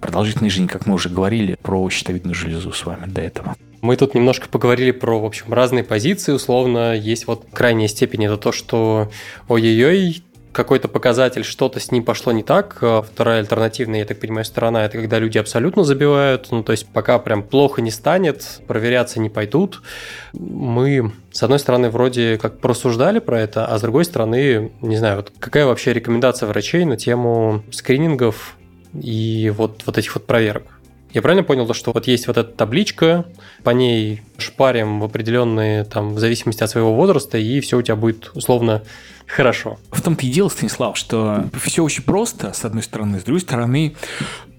продолжительность 0.00 0.54
жизни, 0.54 0.66
как 0.66 0.86
мы 0.86 0.94
уже 0.94 1.10
говорили 1.10 1.58
про 1.60 1.90
щитовидную 1.90 2.34
железу 2.34 2.72
с 2.72 2.86
вами 2.86 3.04
до 3.04 3.20
этого. 3.20 3.54
Мы 3.82 3.96
тут 3.96 4.14
немножко 4.14 4.48
поговорили 4.48 4.92
про, 4.92 5.20
в 5.20 5.26
общем, 5.26 5.52
разные 5.52 5.84
позиции. 5.84 6.32
Условно, 6.32 6.96
есть 6.96 7.26
вот 7.26 7.44
крайняя 7.52 7.86
степень, 7.88 8.24
это 8.24 8.38
то, 8.38 8.50
что 8.50 9.10
ой-ой-ой, 9.48 10.24
какой-то 10.54 10.88
показатель, 10.88 11.44
что-то 11.44 11.80
с 11.80 11.90
ним 11.90 12.04
пошло 12.04 12.32
не 12.32 12.42
так. 12.42 12.78
А 12.80 13.02
вторая 13.02 13.40
альтернативная, 13.40 13.98
я 13.98 14.04
так 14.06 14.20
понимаю, 14.20 14.44
сторона, 14.44 14.86
это 14.86 14.96
когда 14.98 15.18
люди 15.18 15.36
абсолютно 15.36 15.84
забивают. 15.84 16.48
Ну, 16.50 16.62
то 16.62 16.72
есть 16.72 16.86
пока 16.86 17.18
прям 17.18 17.42
плохо 17.42 17.82
не 17.82 17.90
станет, 17.90 18.60
проверяться 18.66 19.20
не 19.20 19.28
пойдут. 19.28 19.82
Мы, 20.32 21.12
с 21.32 21.42
одной 21.42 21.58
стороны, 21.58 21.90
вроде 21.90 22.38
как 22.38 22.60
просуждали 22.60 23.18
про 23.18 23.40
это, 23.40 23.66
а 23.66 23.76
с 23.76 23.82
другой 23.82 24.04
стороны, 24.04 24.72
не 24.80 24.96
знаю, 24.96 25.16
вот 25.16 25.32
какая 25.38 25.66
вообще 25.66 25.92
рекомендация 25.92 26.46
врачей 26.46 26.84
на 26.84 26.96
тему 26.96 27.62
скринингов 27.70 28.56
и 28.94 29.52
вот, 29.54 29.82
вот 29.84 29.98
этих 29.98 30.14
вот 30.14 30.26
проверок? 30.26 30.64
Я 31.14 31.22
правильно 31.22 31.44
понял, 31.44 31.64
то, 31.64 31.74
что 31.74 31.92
вот 31.92 32.08
есть 32.08 32.26
вот 32.26 32.36
эта 32.36 32.50
табличка, 32.50 33.24
по 33.62 33.70
ней 33.70 34.22
шпарим 34.36 34.98
в 34.98 35.04
определенные, 35.04 35.84
там, 35.84 36.12
в 36.12 36.18
зависимости 36.18 36.64
от 36.64 36.70
своего 36.70 36.92
возраста, 36.92 37.38
и 37.38 37.60
все 37.60 37.78
у 37.78 37.82
тебя 37.82 37.94
будет 37.94 38.32
условно 38.34 38.82
хорошо. 39.26 39.78
В 39.92 40.02
том-то 40.02 40.26
и 40.26 40.28
дело, 40.28 40.48
Станислав, 40.48 40.98
что 40.98 41.44
все 41.62 41.84
очень 41.84 42.02
просто, 42.02 42.52
с 42.52 42.64
одной 42.64 42.82
стороны, 42.82 43.20
с 43.20 43.22
другой 43.22 43.40
стороны, 43.40 43.94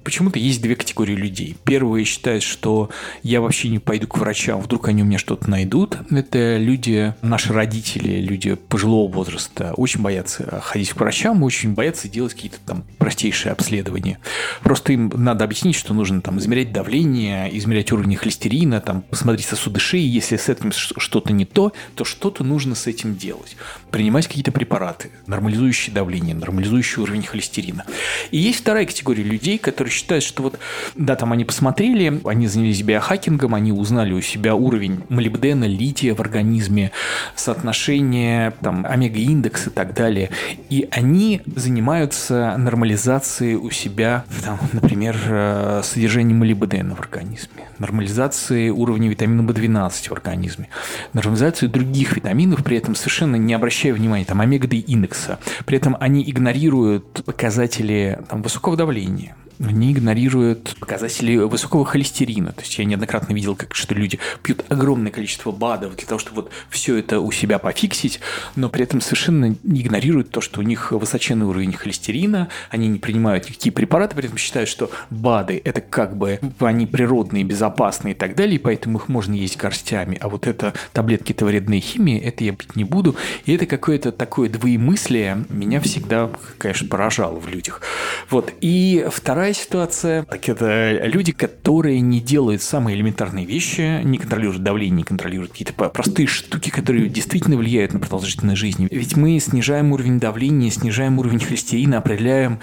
почему-то 0.05 0.39
есть 0.39 0.61
две 0.61 0.75
категории 0.75 1.15
людей. 1.15 1.57
Первые 1.65 2.05
считают, 2.05 2.43
что 2.43 2.91
я 3.23 3.41
вообще 3.41 3.69
не 3.69 3.79
пойду 3.79 4.07
к 4.07 4.17
врачам, 4.17 4.61
вдруг 4.61 4.87
они 4.87 5.01
у 5.01 5.05
меня 5.05 5.17
что-то 5.17 5.49
найдут. 5.49 5.97
Это 6.11 6.57
люди, 6.57 7.15
наши 7.23 7.51
родители, 7.51 8.21
люди 8.21 8.53
пожилого 8.53 9.11
возраста, 9.11 9.73
очень 9.75 10.01
боятся 10.01 10.61
ходить 10.61 10.91
к 10.91 10.97
врачам, 10.97 11.41
очень 11.43 11.73
боятся 11.73 12.07
делать 12.07 12.35
какие-то 12.35 12.59
там 12.65 12.85
простейшие 12.99 13.51
обследования. 13.51 14.19
Просто 14.61 14.93
им 14.93 15.11
надо 15.15 15.43
объяснить, 15.43 15.75
что 15.75 15.93
нужно 15.95 16.21
там 16.21 16.37
измерять 16.37 16.71
давление, 16.71 17.49
измерять 17.57 17.91
уровень 17.91 18.15
холестерина, 18.15 18.81
там 18.81 19.01
посмотреть 19.01 19.47
сосуды 19.47 19.79
шеи, 19.79 20.05
если 20.05 20.37
с 20.37 20.49
этим 20.49 20.71
что-то 20.71 21.33
не 21.33 21.45
то, 21.45 21.73
то 21.95 22.05
что-то 22.05 22.43
нужно 22.43 22.75
с 22.75 22.85
этим 22.85 23.15
делать. 23.15 23.57
Принимать 23.89 24.27
какие-то 24.27 24.51
препараты, 24.51 25.09
нормализующие 25.25 25.95
давление, 25.95 26.35
нормализующий 26.35 27.01
уровень 27.01 27.23
холестерина. 27.23 27.85
И 28.29 28.37
есть 28.37 28.59
вторая 28.59 28.85
категория 28.85 29.23
людей, 29.23 29.57
которые 29.57 29.94
считают, 29.95 30.23
что 30.23 30.43
вот, 30.43 30.59
да, 30.95 31.15
там 31.15 31.31
они 31.31 31.45
посмотрели, 31.45 32.21
они 32.25 32.47
занялись 32.47 32.81
биохакингом, 32.81 33.55
они 33.55 33.71
узнали 33.71 34.13
у 34.13 34.21
себя 34.21 34.55
уровень 34.55 35.03
молибдена, 35.09 35.65
лития 35.65 36.13
в 36.13 36.19
организме, 36.19 36.91
соотношение 37.35 38.53
там 38.61 38.85
омега-индекс 38.85 39.67
и 39.67 39.69
так 39.69 39.93
далее. 39.93 40.29
И 40.69 40.87
они 40.91 41.41
занимаются 41.55 42.55
нормализацией 42.57 43.55
у 43.55 43.71
себя, 43.71 44.25
там, 44.43 44.59
например, 44.73 45.17
э, 45.27 45.81
содержанием 45.83 46.39
молибдена 46.39 46.95
в 46.95 46.99
организме, 46.99 47.63
нормализацией 47.79 48.69
уровня 48.69 49.09
витамина 49.09 49.41
В12 49.49 50.09
в 50.09 50.11
организме, 50.11 50.69
нормализацией 51.13 51.71
других 51.71 52.15
витаминов, 52.15 52.63
при 52.63 52.77
этом 52.77 52.95
совершенно 52.95 53.35
не 53.35 53.53
обращая 53.53 53.93
внимания 53.93 54.25
там 54.25 54.41
омега-3 54.41 54.77
индекса. 54.79 55.39
При 55.65 55.77
этом 55.77 55.95
они 55.99 56.29
игнорируют 56.29 57.23
показатели 57.25 58.19
там, 58.29 58.41
высокого 58.41 58.75
давления, 58.75 59.35
они 59.59 59.91
игнорируют 59.91 60.75
показатели 60.79 61.37
высокого 61.37 61.85
холестерина. 61.85 62.51
То 62.51 62.61
есть 62.61 62.77
я 62.77 62.85
неоднократно 62.85 63.33
видел, 63.33 63.55
как 63.55 63.75
что 63.75 63.95
люди 63.95 64.19
пьют 64.43 64.63
огромное 64.69 65.11
количество 65.11 65.51
БАДов 65.51 65.95
для 65.95 66.05
того, 66.05 66.19
чтобы 66.19 66.43
вот 66.43 66.51
все 66.69 66.97
это 66.97 67.19
у 67.19 67.31
себя 67.31 67.59
пофиксить, 67.59 68.19
но 68.55 68.69
при 68.69 68.83
этом 68.83 69.01
совершенно 69.01 69.55
игнорируют 69.63 70.31
то, 70.31 70.41
что 70.41 70.59
у 70.59 70.63
них 70.63 70.91
высоченный 70.91 71.45
уровень 71.45 71.73
холестерина, 71.73 72.49
они 72.69 72.87
не 72.87 72.99
принимают 72.99 73.49
никакие 73.49 73.71
препараты, 73.71 74.15
при 74.15 74.25
этом 74.25 74.37
считают, 74.37 74.69
что 74.69 74.91
БАДы 75.09 75.61
это 75.63 75.81
как 75.81 76.15
бы 76.17 76.39
они 76.59 76.85
природные, 76.85 77.43
безопасные 77.43 78.13
и 78.13 78.17
так 78.17 78.35
далее, 78.35 78.55
и 78.55 78.59
поэтому 78.59 78.97
их 78.97 79.07
можно 79.07 79.33
есть 79.33 79.57
горстями, 79.57 80.17
а 80.21 80.29
вот 80.29 80.47
это 80.47 80.73
таблетки-то 80.93 81.45
вредные 81.45 81.81
химии, 81.81 82.19
это 82.19 82.43
я 82.43 82.53
пить 82.53 82.75
не 82.75 82.83
буду. 82.83 83.15
И 83.45 83.53
это 83.53 83.65
какое-то 83.65 84.11
такое 84.11 84.49
двоемыслие 84.49 85.45
меня 85.49 85.79
всегда, 85.79 86.29
конечно, 86.57 86.87
поражало 86.87 87.39
в 87.39 87.47
людях. 87.47 87.81
Вот. 88.29 88.53
И 88.61 89.05
вторая 89.11 89.44
Вторая 89.45 89.63
ситуация, 89.63 90.23
так 90.23 90.49
это 90.49 91.01
люди, 91.03 91.31
которые 91.31 91.99
не 92.01 92.19
делают 92.19 92.63
самые 92.63 92.97
элементарные 92.97 93.45
вещи, 93.45 94.01
не 94.03 94.17
контролируют 94.17 94.63
давление, 94.63 94.97
не 94.97 95.03
контролируют 95.03 95.51
какие-то 95.51 95.73
простые 95.73 96.25
штуки, 96.27 96.71
которые 96.71 97.09
действительно 97.09 97.55
влияют 97.55 97.93
на 97.93 97.99
продолжительность 97.99 98.57
жизни. 98.57 98.87
Ведь 98.89 99.15
мы 99.15 99.39
снижаем 99.39 99.91
уровень 99.91 100.19
давления, 100.19 100.71
снижаем 100.71 101.19
уровень 101.19 101.41
холестерина, 101.41 101.99
определяем 101.99 102.59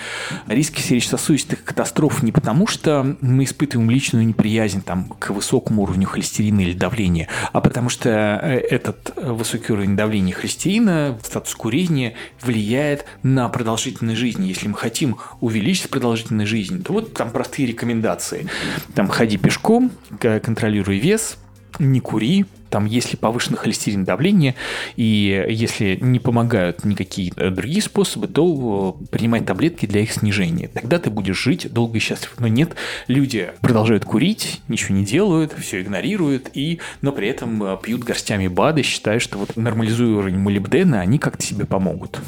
риски 0.48 0.80
сердечно-сосудистых 0.80 1.62
катастроф 1.62 2.24
не 2.24 2.32
потому, 2.32 2.66
что 2.66 3.16
мы 3.20 3.44
испытываем 3.44 3.88
личную 3.88 4.26
неприязнь 4.26 4.82
там, 4.82 5.04
к 5.20 5.30
высокому 5.30 5.82
уровню 5.82 6.08
холестерина 6.08 6.62
или 6.62 6.72
давления, 6.72 7.28
а 7.52 7.60
потому 7.60 7.90
что 7.90 8.10
э, 8.42 8.58
этот 8.58 9.16
высокий 9.22 9.72
уровень 9.72 9.94
давления 9.94 10.34
холестерина, 10.34 11.16
статус 11.22 11.54
курения 11.54 12.14
влияет 12.40 13.04
на 13.22 13.48
продолжительность 13.48 14.18
жизни. 14.18 14.48
Если 14.48 14.66
мы 14.66 14.74
хотим 14.74 15.18
увеличить 15.40 15.88
продолжительность 15.88 16.50
жизни, 16.50 16.71
жизнь, 16.72 16.84
то 16.84 16.92
вот 16.92 17.14
там 17.14 17.30
простые 17.30 17.68
рекомендации. 17.68 18.46
Там 18.94 19.08
ходи 19.08 19.36
пешком, 19.36 19.90
контролируй 20.18 20.98
вес, 20.98 21.38
не 21.78 22.00
кури, 22.00 22.44
там, 22.68 22.86
если 22.86 23.16
повышено 23.16 23.58
холестерин 23.58 24.04
давление, 24.04 24.54
и 24.96 25.46
если 25.50 25.98
не 26.00 26.18
помогают 26.18 26.86
никакие 26.86 27.30
э, 27.36 27.50
другие 27.50 27.82
способы, 27.82 28.28
то 28.28 28.98
э, 28.98 29.04
принимай 29.10 29.42
таблетки 29.42 29.84
для 29.84 30.00
их 30.00 30.12
снижения. 30.12 30.68
Тогда 30.68 30.98
ты 30.98 31.10
будешь 31.10 31.38
жить 31.42 31.70
долго 31.70 31.98
и 31.98 32.00
счастлив. 32.00 32.32
Но 32.38 32.48
нет, 32.48 32.74
люди 33.08 33.50
продолжают 33.60 34.06
курить, 34.06 34.62
ничего 34.68 34.96
не 34.96 35.04
делают, 35.04 35.52
все 35.52 35.82
игнорируют, 35.82 36.48
и, 36.54 36.80
но 37.02 37.12
при 37.12 37.28
этом 37.28 37.62
э, 37.62 37.76
пьют 37.82 38.04
горстями 38.04 38.48
БАДы, 38.48 38.82
считая, 38.82 39.18
что 39.18 39.36
вот 39.36 39.56
нормализуя 39.56 40.16
уровень 40.16 40.38
молибдена, 40.38 41.00
они 41.00 41.18
как-то 41.18 41.42
себе 41.44 41.66
помогут. 41.66 42.20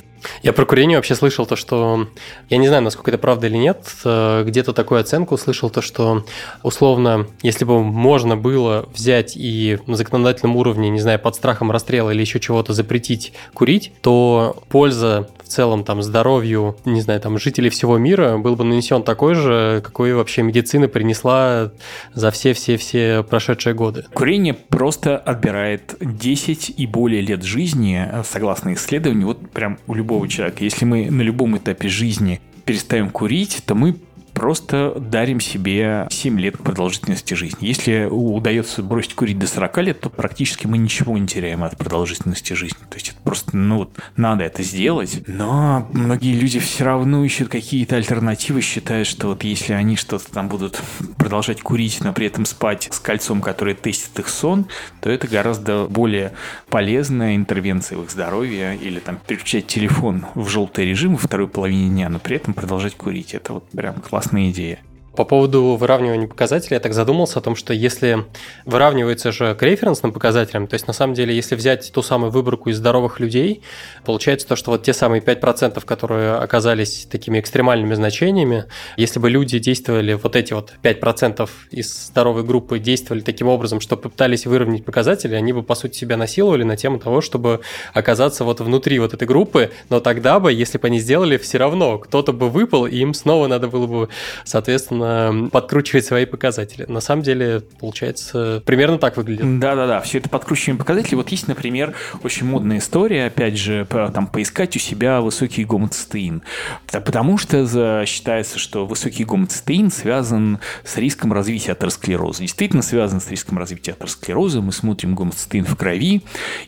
Я 0.42 0.52
про 0.52 0.64
курение 0.64 0.98
вообще 0.98 1.14
слышал 1.14 1.46
то, 1.46 1.56
что... 1.56 2.08
Я 2.48 2.58
не 2.58 2.68
знаю, 2.68 2.82
насколько 2.82 3.10
это 3.10 3.18
правда 3.18 3.46
или 3.46 3.56
нет. 3.56 3.86
Где-то 4.04 4.72
такую 4.72 5.00
оценку 5.00 5.36
слышал 5.36 5.70
то, 5.70 5.82
что 5.82 6.24
условно, 6.62 7.26
если 7.42 7.64
бы 7.64 7.82
можно 7.82 8.36
было 8.36 8.88
взять 8.92 9.36
и 9.36 9.78
на 9.86 9.96
законодательном 9.96 10.56
уровне, 10.56 10.90
не 10.90 11.00
знаю, 11.00 11.18
под 11.18 11.34
страхом 11.36 11.70
расстрела 11.70 12.10
или 12.10 12.20
еще 12.20 12.40
чего-то 12.40 12.72
запретить 12.72 13.32
курить, 13.52 13.92
то 14.00 14.62
польза 14.68 15.28
целом 15.54 15.84
там 15.84 16.02
здоровью, 16.02 16.76
не 16.84 17.00
знаю, 17.00 17.20
там 17.20 17.38
жителей 17.38 17.70
всего 17.70 17.96
мира 17.96 18.36
был 18.38 18.56
бы 18.56 18.64
нанесен 18.64 19.02
такой 19.02 19.34
же, 19.34 19.80
какой 19.84 20.12
вообще 20.14 20.42
медицина 20.42 20.88
принесла 20.88 21.70
за 22.12 22.30
все-все-все 22.30 23.22
прошедшие 23.22 23.74
годы. 23.74 24.04
Курение 24.12 24.54
просто 24.54 25.16
отбирает 25.16 25.96
10 26.00 26.74
и 26.76 26.86
более 26.86 27.20
лет 27.20 27.42
жизни, 27.42 28.06
согласно 28.24 28.74
исследованию, 28.74 29.28
вот 29.28 29.50
прям 29.50 29.78
у 29.86 29.94
любого 29.94 30.28
человека. 30.28 30.64
Если 30.64 30.84
мы 30.84 31.10
на 31.10 31.22
любом 31.22 31.56
этапе 31.56 31.88
жизни 31.88 32.40
перестаем 32.64 33.10
курить, 33.10 33.62
то 33.66 33.74
мы 33.74 33.94
просто 34.34 34.94
дарим 34.98 35.40
себе 35.40 36.06
7 36.10 36.38
лет 36.38 36.58
продолжительности 36.58 37.34
жизни. 37.34 37.66
Если 37.66 38.06
удается 38.10 38.82
бросить 38.82 39.14
курить 39.14 39.38
до 39.38 39.46
40 39.46 39.78
лет, 39.78 40.00
то 40.00 40.10
практически 40.10 40.66
мы 40.66 40.76
ничего 40.76 41.16
не 41.16 41.26
теряем 41.26 41.64
от 41.64 41.78
продолжительности 41.78 42.52
жизни. 42.52 42.78
То 42.90 42.96
есть 42.96 43.10
это 43.10 43.18
просто, 43.22 43.56
ну, 43.56 43.78
вот, 43.78 43.90
надо 44.16 44.44
это 44.44 44.62
сделать. 44.62 45.22
Но 45.26 45.88
многие 45.92 46.34
люди 46.34 46.58
все 46.58 46.84
равно 46.84 47.24
ищут 47.24 47.48
какие-то 47.48 47.96
альтернативы, 47.96 48.60
считают, 48.60 49.06
что 49.06 49.28
вот 49.28 49.44
если 49.44 49.72
они 49.72 49.96
что-то 49.96 50.30
там 50.30 50.48
будут 50.48 50.82
продолжать 51.16 51.62
курить, 51.62 52.00
но 52.00 52.12
при 52.12 52.26
этом 52.26 52.44
спать 52.44 52.88
с 52.90 52.98
кольцом, 52.98 53.40
которое 53.40 53.74
тестит 53.74 54.18
их 54.18 54.28
сон, 54.28 54.66
то 55.00 55.10
это 55.10 55.28
гораздо 55.28 55.86
более 55.86 56.32
полезная 56.68 57.36
интервенция 57.36 57.98
в 57.98 58.04
их 58.04 58.10
здоровье 58.10 58.76
или 58.76 58.98
там 58.98 59.18
переключать 59.26 59.66
телефон 59.66 60.26
в 60.34 60.48
желтый 60.48 60.86
режим 60.86 61.12
во 61.12 61.18
второй 61.18 61.48
половине 61.48 61.88
дня, 61.88 62.08
но 62.08 62.18
при 62.18 62.36
этом 62.36 62.54
продолжать 62.54 62.96
курить. 62.96 63.34
Это 63.34 63.52
вот 63.52 63.68
прям 63.70 63.94
классно 63.94 64.23
классная 64.24 64.50
идея. 64.50 64.78
По 65.16 65.24
поводу 65.24 65.76
выравнивания 65.76 66.26
показателей, 66.26 66.74
я 66.74 66.80
так 66.80 66.92
задумался 66.92 67.38
о 67.38 67.42
том, 67.42 67.54
что 67.54 67.72
если 67.72 68.24
выравнивается 68.64 69.30
же 69.30 69.54
к 69.54 69.62
референсным 69.62 70.12
показателям, 70.12 70.66
то 70.66 70.74
есть 70.74 70.88
на 70.88 70.92
самом 70.92 71.14
деле, 71.14 71.34
если 71.34 71.54
взять 71.54 71.92
ту 71.92 72.02
самую 72.02 72.32
выборку 72.32 72.70
из 72.70 72.78
здоровых 72.78 73.20
людей, 73.20 73.62
получается 74.04 74.48
то, 74.48 74.56
что 74.56 74.72
вот 74.72 74.82
те 74.82 74.92
самые 74.92 75.22
5%, 75.22 75.84
которые 75.84 76.34
оказались 76.34 77.06
такими 77.08 77.38
экстремальными 77.38 77.94
значениями, 77.94 78.64
если 78.96 79.20
бы 79.20 79.30
люди 79.30 79.60
действовали, 79.60 80.14
вот 80.14 80.34
эти 80.34 80.52
вот 80.52 80.74
5% 80.82 81.48
из 81.70 82.06
здоровой 82.08 82.42
группы 82.42 82.80
действовали 82.80 83.20
таким 83.20 83.46
образом, 83.46 83.80
что 83.80 83.96
попытались 83.96 84.46
выровнять 84.46 84.84
показатели, 84.84 85.36
они 85.36 85.52
бы, 85.52 85.62
по 85.62 85.76
сути, 85.76 85.96
себя 85.96 86.16
насиловали 86.16 86.64
на 86.64 86.76
тему 86.76 86.98
того, 86.98 87.20
чтобы 87.20 87.60
оказаться 87.92 88.42
вот 88.42 88.60
внутри 88.60 88.98
вот 88.98 89.14
этой 89.14 89.28
группы, 89.28 89.70
но 89.90 90.00
тогда 90.00 90.40
бы, 90.40 90.52
если 90.52 90.78
бы 90.78 90.88
они 90.88 90.98
сделали, 90.98 91.36
все 91.36 91.58
равно 91.58 91.98
кто-то 91.98 92.32
бы 92.32 92.50
выпал, 92.50 92.86
и 92.86 92.96
им 92.96 93.14
снова 93.14 93.46
надо 93.46 93.68
было 93.68 93.86
бы, 93.86 94.08
соответственно, 94.44 95.03
подкручивать 95.52 96.04
свои 96.04 96.26
показатели. 96.26 96.84
На 96.88 97.00
самом 97.00 97.22
деле, 97.22 97.62
получается, 97.80 98.62
примерно 98.64 98.98
так 98.98 99.16
выглядит. 99.16 99.58
Да-да-да, 99.58 100.00
все 100.00 100.18
это 100.18 100.28
подкручивание 100.28 100.78
показателей. 100.78 101.16
Вот 101.16 101.28
есть, 101.30 101.48
например, 101.48 101.94
очень 102.22 102.46
модная 102.46 102.78
история, 102.78 103.26
опять 103.26 103.58
же, 103.58 103.86
там, 103.88 104.26
поискать 104.26 104.76
у 104.76 104.78
себя 104.78 105.20
высокий 105.20 105.64
гомоцистеин. 105.64 106.42
Потому 106.90 107.38
что 107.38 108.04
считается, 108.06 108.58
что 108.58 108.86
высокий 108.86 109.24
гомоцистеин 109.24 109.90
связан 109.90 110.58
с 110.84 110.96
риском 110.96 111.32
развития 111.32 111.72
атеросклероза. 111.72 112.40
Действительно 112.42 112.82
связан 112.82 113.20
с 113.20 113.30
риском 113.30 113.58
развития 113.58 113.92
атеросклероза. 113.92 114.60
Мы 114.60 114.72
смотрим 114.72 115.14
гомоцистеин 115.14 115.64
в 115.64 115.76
крови, 115.76 116.22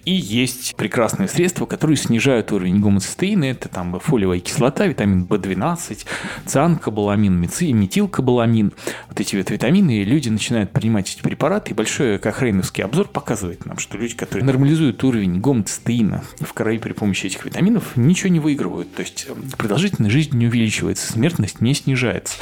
и 0.05 0.12
есть 0.12 0.76
прекрасные 0.76 1.28
средства, 1.28 1.66
которые 1.66 1.97
снижают 1.97 2.53
уровень 2.53 2.80
гомоцистеина. 2.80 3.45
Это 3.45 3.68
там 3.68 3.99
фолиевая 4.01 4.41
кислота, 4.41 4.87
витамин 4.87 5.24
В12, 5.24 6.07
цианкобаламин, 6.47 7.39
метилкобаламин, 7.39 8.26
скобаламин, 8.27 8.72
вот 9.09 9.20
эти 9.20 9.37
вот 9.37 9.51
витамины, 9.51 9.99
и 9.99 10.05
люди 10.05 10.29
начинают 10.29 10.72
принимать 10.72 11.14
эти 11.14 11.22
препараты, 11.22 11.70
и 11.70 11.74
большой 11.74 12.18
кохрейновский 12.18 12.83
обзор 12.83 13.09
показывает 13.09 13.64
нам, 13.66 13.79
что 13.79 13.97
люди, 13.97 14.16
которые 14.16 14.45
нормализуют 14.45 15.03
уровень 15.05 15.41
гомоцистеина 15.41 16.24
в 16.41 16.53
крови 16.53 16.79
при 16.79 16.93
помощи 16.93 17.27
этих 17.27 17.45
витаминов, 17.45 17.97
ничего 17.97 18.31
не 18.31 18.41
выигрывают. 18.41 18.93
То 18.95 19.03
есть 19.03 19.27
эм, 19.29 19.45
продолжительность 19.57 20.12
жизни 20.12 20.39
не 20.39 20.47
увеличивается, 20.49 21.11
смертность 21.11 21.61
не 21.61 21.72
снижается. 21.74 22.37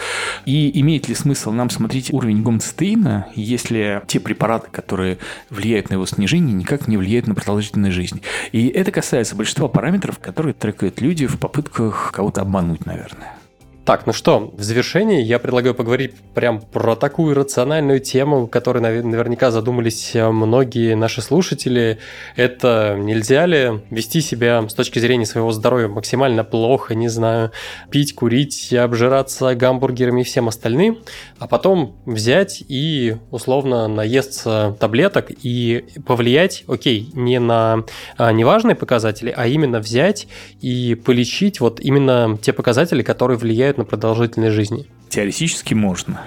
И 0.46 0.80
имеет 0.80 1.08
ли 1.08 1.14
смысл 1.14 1.52
нам 1.52 1.68
смотреть 1.68 2.12
уровень 2.12 2.42
гомоцистеина, 2.42 3.28
если 3.34 4.02
те 4.06 4.20
препараты, 4.20 4.68
которые 4.70 5.18
влияют 5.50 5.90
на 5.90 5.94
его 5.94 6.06
снижение, 6.06 6.54
никак 6.54 6.88
не 6.88 6.96
влияют 6.96 7.26
на 7.26 7.34
продолжительность 7.34 7.94
жизни? 7.94 8.22
И 8.52 8.68
это 8.68 8.90
касается 8.90 9.36
большинства 9.36 9.68
параметров, 9.68 10.18
которые 10.18 10.54
трекают 10.54 11.00
люди 11.02 11.26
в 11.26 11.38
попытках 11.38 12.10
кого-то 12.12 12.40
обмануть, 12.40 12.86
наверное. 12.86 13.43
Так, 13.84 14.06
ну 14.06 14.14
что, 14.14 14.50
в 14.56 14.62
завершении 14.62 15.22
я 15.22 15.38
предлагаю 15.38 15.74
поговорить 15.74 16.14
прям 16.34 16.58
про 16.62 16.96
такую 16.96 17.34
рациональную 17.34 18.00
тему, 18.00 18.46
которой 18.46 18.78
наверняка 18.78 19.50
задумались 19.50 20.16
э, 20.16 20.30
многие 20.30 20.94
наши 20.94 21.20
слушатели. 21.20 21.98
Это 22.34 22.96
нельзя 22.98 23.44
ли 23.44 23.82
вести 23.90 24.22
себя 24.22 24.66
с 24.66 24.72
точки 24.72 24.98
зрения 25.00 25.26
своего 25.26 25.52
здоровья 25.52 25.88
максимально 25.88 26.44
плохо, 26.44 26.94
не 26.94 27.08
знаю, 27.08 27.50
пить, 27.90 28.14
курить, 28.14 28.72
обжираться 28.72 29.54
гамбургерами 29.54 30.22
и 30.22 30.24
всем 30.24 30.48
остальным, 30.48 31.00
а 31.38 31.46
потом 31.46 31.94
взять 32.06 32.64
и 32.66 33.16
условно 33.30 33.86
наесться 33.86 34.78
таблеток 34.80 35.26
и 35.42 35.84
повлиять, 36.06 36.64
окей, 36.68 37.10
не 37.12 37.38
на 37.38 37.84
а, 38.16 38.32
неважные 38.32 38.76
показатели, 38.76 39.30
а 39.36 39.46
именно 39.46 39.80
взять 39.80 40.26
и 40.62 40.94
полечить 40.94 41.60
вот 41.60 41.80
именно 41.80 42.38
те 42.40 42.54
показатели, 42.54 43.02
которые 43.02 43.36
влияют 43.36 43.73
влияют 43.74 43.78
на 43.78 43.84
продолжительность 43.84 44.54
жизни? 44.54 44.86
Теоретически 45.08 45.74
можно. 45.74 46.22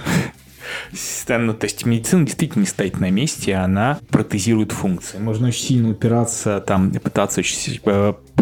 Ну, 1.28 1.54
то 1.54 1.66
есть 1.66 1.86
медицина 1.86 2.26
действительно 2.26 2.62
не 2.62 2.68
стоит 2.68 3.00
на 3.00 3.10
месте, 3.10 3.56
она 3.56 4.00
протезирует 4.10 4.72
функции. 4.72 5.18
Можно 5.18 5.48
очень 5.48 5.66
сильно 5.66 5.90
упираться, 5.90 6.60
там, 6.66 6.92
пытаться 6.92 7.40
очень 7.40 7.58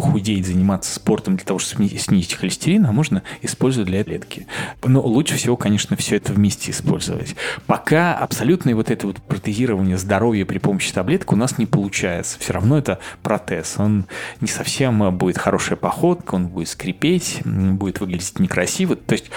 похудеть, 0.05 0.45
заниматься 0.45 0.93
спортом 0.93 1.35
для 1.35 1.45
того, 1.45 1.59
чтобы 1.59 1.87
снизить 1.89 2.33
холестерин, 2.35 2.85
а 2.85 2.91
можно 2.91 3.23
использовать 3.41 3.89
для 3.89 4.03
клетки. 4.03 4.47
Но 4.83 5.01
лучше 5.01 5.35
всего, 5.35 5.57
конечно, 5.57 5.95
все 5.95 6.17
это 6.17 6.33
вместе 6.33 6.71
использовать. 6.71 7.35
Пока 7.65 8.15
абсолютное 8.15 8.75
вот 8.75 8.91
это 8.91 9.07
вот 9.07 9.17
протезирование 9.17 9.97
здоровья 9.97 10.45
при 10.45 10.59
помощи 10.59 10.93
таблеток 10.93 11.33
у 11.33 11.35
нас 11.35 11.57
не 11.57 11.65
получается. 11.65 12.37
Все 12.39 12.53
равно 12.53 12.77
это 12.77 12.99
протез. 13.23 13.75
Он 13.77 14.05
не 14.41 14.47
совсем 14.47 15.15
будет 15.17 15.37
хорошая 15.37 15.77
походка, 15.77 16.35
он 16.35 16.47
будет 16.47 16.69
скрипеть, 16.69 17.41
будет 17.43 17.99
выглядеть 17.99 18.39
некрасиво. 18.39 18.95
То 18.95 19.13
есть 19.13 19.31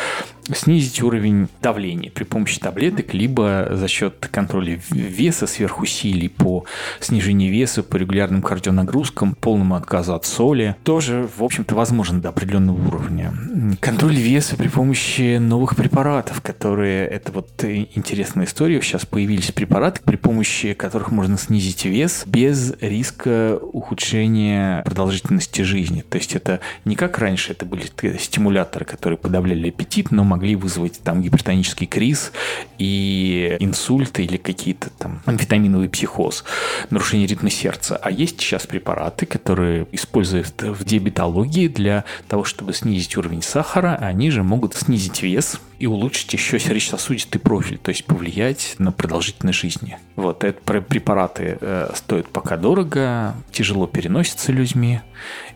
снизить 0.55 1.03
уровень 1.03 1.49
давления 1.61 2.11
при 2.11 2.25
помощи 2.25 2.59
таблеток, 2.59 3.13
либо 3.15 3.69
за 3.73 3.89
счет 3.89 4.29
контроля 4.31 4.81
веса, 4.91 5.47
сверхусилий 5.47 6.29
по 6.29 6.65
снижению 7.01 7.53
веса, 7.53 7.83
по 7.83 7.97
регулярным 7.97 8.43
кардионагрузкам, 8.43 9.35
полному 9.35 9.75
отказу 9.75 10.15
от 10.15 10.25
соли, 10.25 10.58
тоже, 10.85 11.29
в 11.37 11.43
общем-то, 11.43 11.75
возможен 11.75 12.21
до 12.21 12.31
определенного 12.31 12.87
уровня. 12.87 13.33
Контроль 13.81 14.17
веса 14.17 14.57
при 14.57 14.69
помощи 14.69 15.39
новых 15.39 15.77
препаратов, 15.77 16.41
которые, 16.41 17.07
это 17.07 17.33
вот 17.33 17.65
интересная 17.65 18.47
история, 18.47 18.81
сейчас 18.81 19.07
появились 19.07 19.53
препараты, 19.53 20.01
при 20.05 20.17
помощи 20.17 20.75
которых 20.75 21.11
можно 21.11 21.39
снизить 21.39 21.85
вес 21.85 22.25
без 22.27 22.75
риска 22.81 23.59
ухудшения 23.61 24.83
продолжительности 24.83 25.63
жизни. 25.63 26.05
То 26.09 26.19
есть 26.19 26.35
это 26.35 26.61
не 26.85 26.97
как 26.97 27.19
раньше, 27.19 27.53
это 27.53 27.65
были 27.65 27.87
стимуляторы, 28.19 28.85
которые 28.85 29.19
подавляли 29.19 29.69
аппетит, 29.69 30.11
но 30.11 30.25
могли 30.25 30.57
вызвать 30.57 31.01
там 31.03 31.23
гипертонический 31.23 31.87
криз 31.87 32.33
и 32.79 33.57
инсульт 33.61 34.19
или 34.21 34.37
какие-то 34.37 34.91
там 34.91 35.23
амфетаминовый 35.27 35.89
психоз, 35.89 36.45
нарушение 36.91 37.27
ритма 37.27 37.51
сердца. 37.51 37.97
А 37.97 38.11
есть 38.11 38.41
сейчас 38.41 38.67
препараты, 38.67 39.27
которые 39.27 39.87
используют 39.93 40.48
в 40.59 40.85
диабетологии 40.85 41.69
для 41.69 42.05
того, 42.29 42.45
чтобы 42.45 42.73
снизить 42.73 43.17
уровень 43.17 43.43
сахара. 43.43 43.97
Они 44.01 44.31
же 44.31 44.43
могут 44.43 44.75
снизить 44.75 45.23
вес 45.23 45.61
и 45.79 45.87
улучшить 45.87 46.33
еще 46.33 46.59
сердечно-сосудистый 46.59 47.41
профиль, 47.41 47.79
то 47.79 47.91
есть 47.91 48.05
повлиять 48.05 48.75
на 48.79 48.93
продолжительность 48.93 49.59
жизни. 49.59 49.99
Вот, 50.17 50.45
это 50.45 50.61
препараты 50.61 51.59
э, 51.61 51.91
стоят 51.95 52.29
пока 52.29 52.57
дорого, 52.57 53.35
тяжело 53.53 53.87
переносятся 53.87 54.53
людьми, 54.53 55.01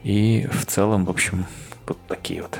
и 0.04 0.48
в 0.52 0.66
целом, 0.66 1.04
в 1.04 1.10
общем, 1.10 1.46
вот 1.86 1.98
такие 2.08 2.42
вот 2.42 2.58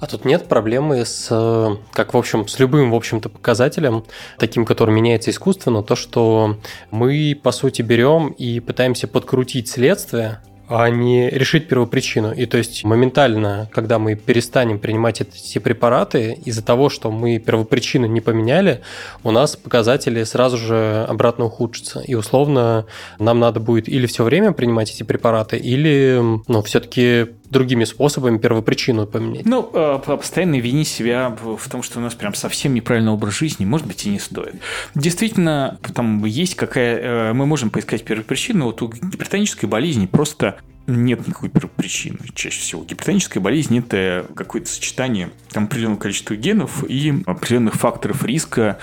а 0.00 0.06
тут 0.06 0.24
нет 0.24 0.48
проблемы 0.48 1.04
с, 1.04 1.78
как 1.92 2.14
в 2.14 2.16
общем, 2.16 2.46
с 2.46 2.58
любым, 2.58 2.90
в 2.90 2.94
общем-то, 2.94 3.28
показателем, 3.28 4.04
таким, 4.38 4.64
который 4.64 4.94
меняется 4.94 5.30
искусственно, 5.30 5.82
то, 5.82 5.96
что 5.96 6.58
мы, 6.90 7.38
по 7.42 7.52
сути, 7.52 7.82
берем 7.82 8.28
и 8.28 8.60
пытаемся 8.60 9.08
подкрутить 9.08 9.68
следствие, 9.68 10.40
а 10.68 10.88
не 10.88 11.28
решить 11.28 11.68
первопричину. 11.68 12.32
И 12.32 12.46
то 12.46 12.56
есть 12.56 12.84
моментально, 12.84 13.68
когда 13.72 13.98
мы 13.98 14.14
перестанем 14.14 14.78
принимать 14.78 15.20
эти 15.20 15.58
препараты, 15.58 16.38
из-за 16.44 16.62
того, 16.64 16.88
что 16.88 17.10
мы 17.10 17.38
первопричину 17.38 18.06
не 18.06 18.20
поменяли, 18.20 18.80
у 19.22 19.30
нас 19.30 19.56
показатели 19.56 20.24
сразу 20.24 20.56
же 20.56 21.04
обратно 21.08 21.46
ухудшатся. 21.46 22.00
И 22.00 22.14
условно 22.14 22.86
нам 23.18 23.40
надо 23.40 23.60
будет 23.60 23.88
или 23.88 24.06
все 24.06 24.24
время 24.24 24.52
принимать 24.52 24.90
эти 24.90 25.02
препараты, 25.02 25.56
или 25.56 26.20
ну, 26.48 26.62
все-таки 26.62 27.28
другими 27.50 27.84
способами 27.84 28.38
первопричину 28.38 29.06
поменять. 29.06 29.46
Ну, 29.46 29.70
э, 29.72 29.98
постоянно 30.04 30.58
винить 30.58 30.88
себя 30.88 31.36
в 31.40 31.68
том, 31.68 31.82
что 31.82 31.98
у 31.98 32.02
нас 32.02 32.14
прям 32.14 32.34
совсем 32.34 32.74
неправильный 32.74 33.12
образ 33.12 33.34
жизни, 33.34 33.64
может 33.64 33.86
быть, 33.86 34.06
и 34.06 34.10
не 34.10 34.18
стоит. 34.18 34.54
Действительно, 34.94 35.78
там 35.94 36.24
есть 36.24 36.56
какая... 36.56 36.98
Э, 36.98 37.32
мы 37.32 37.46
можем 37.46 37.70
поискать 37.70 38.04
первопричину. 38.04 38.66
Вот 38.66 38.82
у 38.82 38.88
гипертонической 38.88 39.68
болезни 39.68 40.06
просто 40.06 40.56
нет 40.86 41.26
никакой 41.26 41.50
причины. 41.50 42.18
Чаще 42.34 42.60
всего 42.60 42.84
гипертоническая 42.84 43.42
болезнь– 43.42 43.78
это 43.78 44.26
какое-то 44.34 44.68
сочетание 44.68 45.30
там, 45.50 45.64
определенного 45.64 45.98
количества 45.98 46.36
генов 46.36 46.84
и 46.88 47.22
определенных 47.26 47.74
факторов 47.74 48.24
риска 48.24 48.78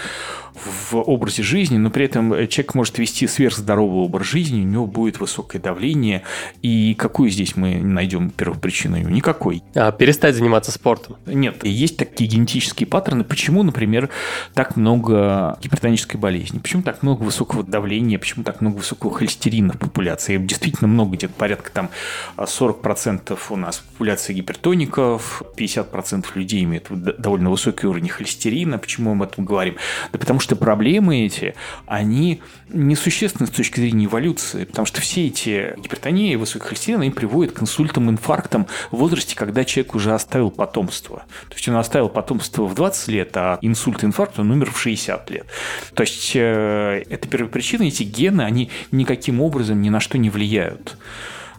в 0.53 0.95
образе 0.95 1.43
жизни, 1.43 1.77
но 1.77 1.89
при 1.89 2.05
этом 2.05 2.47
человек 2.47 2.75
может 2.75 2.97
вести 2.97 3.27
сверхздоровый 3.27 4.03
образ 4.03 4.27
жизни, 4.27 4.61
у 4.61 4.65
него 4.65 4.85
будет 4.85 5.19
высокое 5.19 5.61
давление. 5.61 6.23
И 6.61 6.93
какую 6.95 7.29
здесь 7.29 7.55
мы 7.55 7.75
найдем 7.77 8.29
первопричину? 8.29 8.97
Никакой. 8.97 9.63
А, 9.75 9.91
перестать 9.91 10.35
заниматься 10.35 10.71
спортом. 10.71 11.17
Нет, 11.25 11.63
есть 11.63 11.97
такие 11.97 12.29
генетические 12.29 12.87
паттерны. 12.87 13.23
Почему, 13.23 13.63
например, 13.63 14.09
так 14.53 14.75
много 14.75 15.57
гипертонической 15.61 16.19
болезни? 16.19 16.59
Почему 16.59 16.83
так 16.83 17.01
много 17.03 17.23
высокого 17.23 17.63
давления? 17.63 18.19
Почему 18.19 18.43
так 18.43 18.61
много 18.61 18.77
высокого 18.77 19.13
холестерина 19.13 19.73
в 19.73 19.77
популяции? 19.77 20.37
Действительно 20.37 20.87
много, 20.87 21.15
где-то 21.15 21.33
порядка 21.33 21.71
там 21.71 21.90
40% 22.37 23.37
у 23.49 23.55
нас 23.55 23.79
популяции 23.79 24.33
гипертоников, 24.33 25.43
50% 25.55 26.25
людей 26.35 26.63
имеют 26.63 26.87
довольно 26.89 27.49
высокий 27.49 27.87
уровень 27.87 28.09
холестерина. 28.09 28.77
Почему 28.77 29.13
мы 29.13 29.25
об 29.25 29.31
этом 29.31 29.45
говорим? 29.45 29.75
Да 30.11 30.19
потому 30.19 30.39
что 30.39 30.55
проблемы 30.55 31.25
эти, 31.25 31.55
они 31.85 32.41
несущественны 32.69 33.47
с 33.47 33.51
точки 33.51 33.79
зрения 33.79 34.05
эволюции, 34.05 34.65
потому 34.65 34.85
что 34.85 35.01
все 35.01 35.27
эти 35.27 35.73
гипертонии 35.77 36.33
и 36.33 36.35
высокий 36.35 36.65
холестерин, 36.65 37.01
они 37.01 37.11
приводят 37.11 37.53
к 37.53 37.61
инсультам, 37.61 38.09
инфарктам 38.09 38.67
в 38.91 38.97
возрасте, 38.97 39.35
когда 39.35 39.65
человек 39.65 39.95
уже 39.95 40.13
оставил 40.13 40.51
потомство. 40.51 41.23
То 41.49 41.55
есть 41.55 41.67
он 41.67 41.75
оставил 41.75 42.09
потомство 42.09 42.65
в 42.65 42.75
20 42.75 43.07
лет, 43.09 43.37
а 43.37 43.59
инсульт, 43.61 44.03
инфаркт 44.03 44.39
он 44.39 44.51
умер 44.51 44.71
в 44.71 44.79
60 44.79 45.29
лет. 45.29 45.45
То 45.93 46.01
есть 46.01 46.31
э, 46.35 47.03
это 47.09 47.27
первопричина, 47.27 47.83
эти 47.83 48.03
гены, 48.03 48.41
они 48.41 48.69
никаким 48.91 49.41
образом 49.41 49.81
ни 49.81 49.89
на 49.89 49.99
что 49.99 50.17
не 50.17 50.29
влияют. 50.29 50.97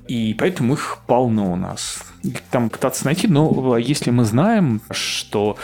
И 0.08 0.34
поэтому 0.34 0.74
их 0.74 0.98
полно 1.06 1.52
у 1.52 1.56
нас. 1.56 2.02
Там 2.50 2.70
пытаться 2.70 3.04
найти, 3.04 3.28
но 3.28 3.76
если 3.78 4.10
мы 4.10 4.24
знаем, 4.24 4.82
что 4.90 5.56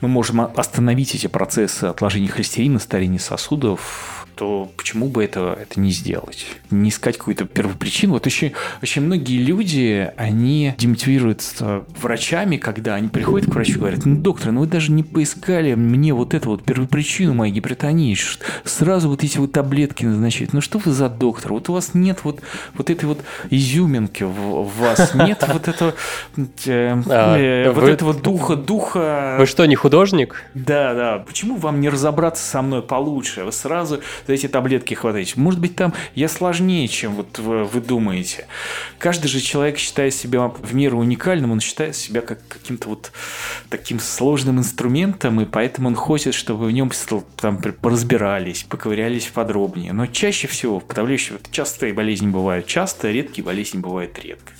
мы 0.00 0.08
можем 0.08 0.40
остановить 0.40 1.14
эти 1.14 1.26
процессы 1.26 1.84
отложения 1.84 2.28
холестерина, 2.28 2.78
старения 2.78 3.18
сосудов, 3.18 4.25
то 4.36 4.70
почему 4.76 5.08
бы 5.08 5.24
это, 5.24 5.58
это 5.60 5.80
не 5.80 5.90
сделать? 5.90 6.46
Не 6.70 6.90
искать 6.90 7.16
какую-то 7.16 7.46
первопричину. 7.46 8.12
Вот 8.12 8.26
очень, 8.26 8.52
очень 8.82 9.02
многие 9.02 9.38
люди, 9.42 10.12
они 10.16 10.74
демотивируются 10.76 11.84
врачами, 12.00 12.58
когда 12.58 12.94
они 12.94 13.08
приходят 13.08 13.50
к 13.50 13.54
врачу 13.54 13.72
и 13.72 13.78
говорят, 13.78 14.04
ну, 14.04 14.16
доктор, 14.16 14.52
ну 14.52 14.60
вы 14.60 14.66
даже 14.66 14.92
не 14.92 15.02
поискали 15.02 15.74
мне 15.74 16.12
вот 16.12 16.34
эту 16.34 16.50
вот 16.50 16.64
первопричину 16.64 17.34
моей 17.34 17.52
гипертонии, 17.52 18.16
сразу 18.64 19.08
вот 19.08 19.24
эти 19.24 19.38
вот 19.38 19.52
таблетки 19.52 20.04
назначать. 20.04 20.52
Ну 20.52 20.60
что 20.60 20.78
вы 20.78 20.92
за 20.92 21.08
доктор? 21.08 21.54
Вот 21.54 21.68
у 21.70 21.72
вас 21.72 21.94
нет 21.94 22.20
вот, 22.22 22.40
вот 22.74 22.90
этой 22.90 23.06
вот 23.06 23.20
изюминки 23.50 24.22
в, 24.22 24.64
в 24.64 24.78
вас, 24.78 25.14
нет 25.14 25.44
вот 25.50 25.68
этого, 25.68 25.94
э, 26.66 27.02
а, 27.08 27.38
э, 27.38 27.70
вот 27.70 27.84
этого 27.84 28.12
духа, 28.12 28.54
духа... 28.54 29.36
Вы 29.38 29.46
что, 29.46 29.64
не 29.64 29.76
художник? 29.76 30.44
Да, 30.54 30.94
да. 30.94 31.24
Почему 31.26 31.56
вам 31.56 31.80
не 31.80 31.88
разобраться 31.88 32.44
со 32.44 32.60
мной 32.60 32.82
получше? 32.82 33.44
Вы 33.44 33.52
сразу 33.52 34.00
за 34.26 34.32
эти 34.32 34.48
таблетки 34.48 34.94
хватаете. 34.94 35.34
Может 35.36 35.60
быть, 35.60 35.76
там 35.76 35.92
я 36.14 36.28
сложнее, 36.28 36.88
чем 36.88 37.14
вот 37.14 37.38
вы, 37.38 37.80
думаете. 37.80 38.46
Каждый 38.98 39.28
же 39.28 39.40
человек 39.40 39.78
считает 39.78 40.14
себя 40.14 40.48
в 40.48 40.74
меру 40.74 40.98
уникальным, 40.98 41.52
он 41.52 41.60
считает 41.60 41.94
себя 41.94 42.20
как 42.20 42.40
каким-то 42.48 42.88
вот 42.88 43.12
таким 43.68 44.00
сложным 44.00 44.58
инструментом, 44.58 45.40
и 45.40 45.44
поэтому 45.44 45.88
он 45.88 45.94
хочет, 45.94 46.34
чтобы 46.34 46.66
в 46.66 46.72
нем 46.72 46.90
там 47.36 47.58
поразбирались, 47.58 48.64
поковырялись 48.64 49.26
подробнее. 49.26 49.92
Но 49.92 50.06
чаще 50.06 50.48
всего, 50.48 50.80
в 50.80 50.84
подавляющем, 50.84 51.38
частые 51.50 51.92
болезни 51.92 52.28
бывают 52.28 52.66
часто, 52.66 53.10
редкие 53.10 53.44
болезни 53.44 53.78
бывают 53.78 54.18
редко. 54.18 54.52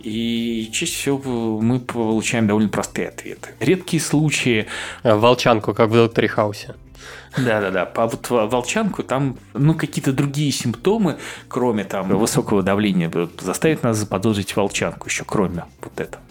И 0.00 0.70
чаще 0.72 0.92
всего 0.92 1.60
мы 1.60 1.80
получаем 1.80 2.46
довольно 2.46 2.68
простые 2.68 3.08
ответы. 3.08 3.50
Редкие 3.60 4.00
случаи... 4.00 4.66
Волчанку, 5.02 5.74
как 5.74 5.90
в 5.90 5.94
Докторе 5.94 6.28
Хаусе. 6.28 6.74
Да-да-да. 7.36 7.90
А 7.94 8.06
вот 8.06 8.30
волчанку 8.30 9.02
там, 9.02 9.38
ну, 9.54 9.74
какие-то 9.74 10.12
другие 10.12 10.52
симптомы, 10.52 11.18
кроме 11.48 11.84
там 11.84 12.08
высокого 12.16 12.62
давления, 12.62 13.10
заставят 13.40 13.82
нас 13.82 13.96
заподозрить 13.96 14.56
волчанку 14.56 15.08
еще, 15.08 15.24
кроме 15.24 15.64
вот 15.82 16.00
этого. 16.00 16.22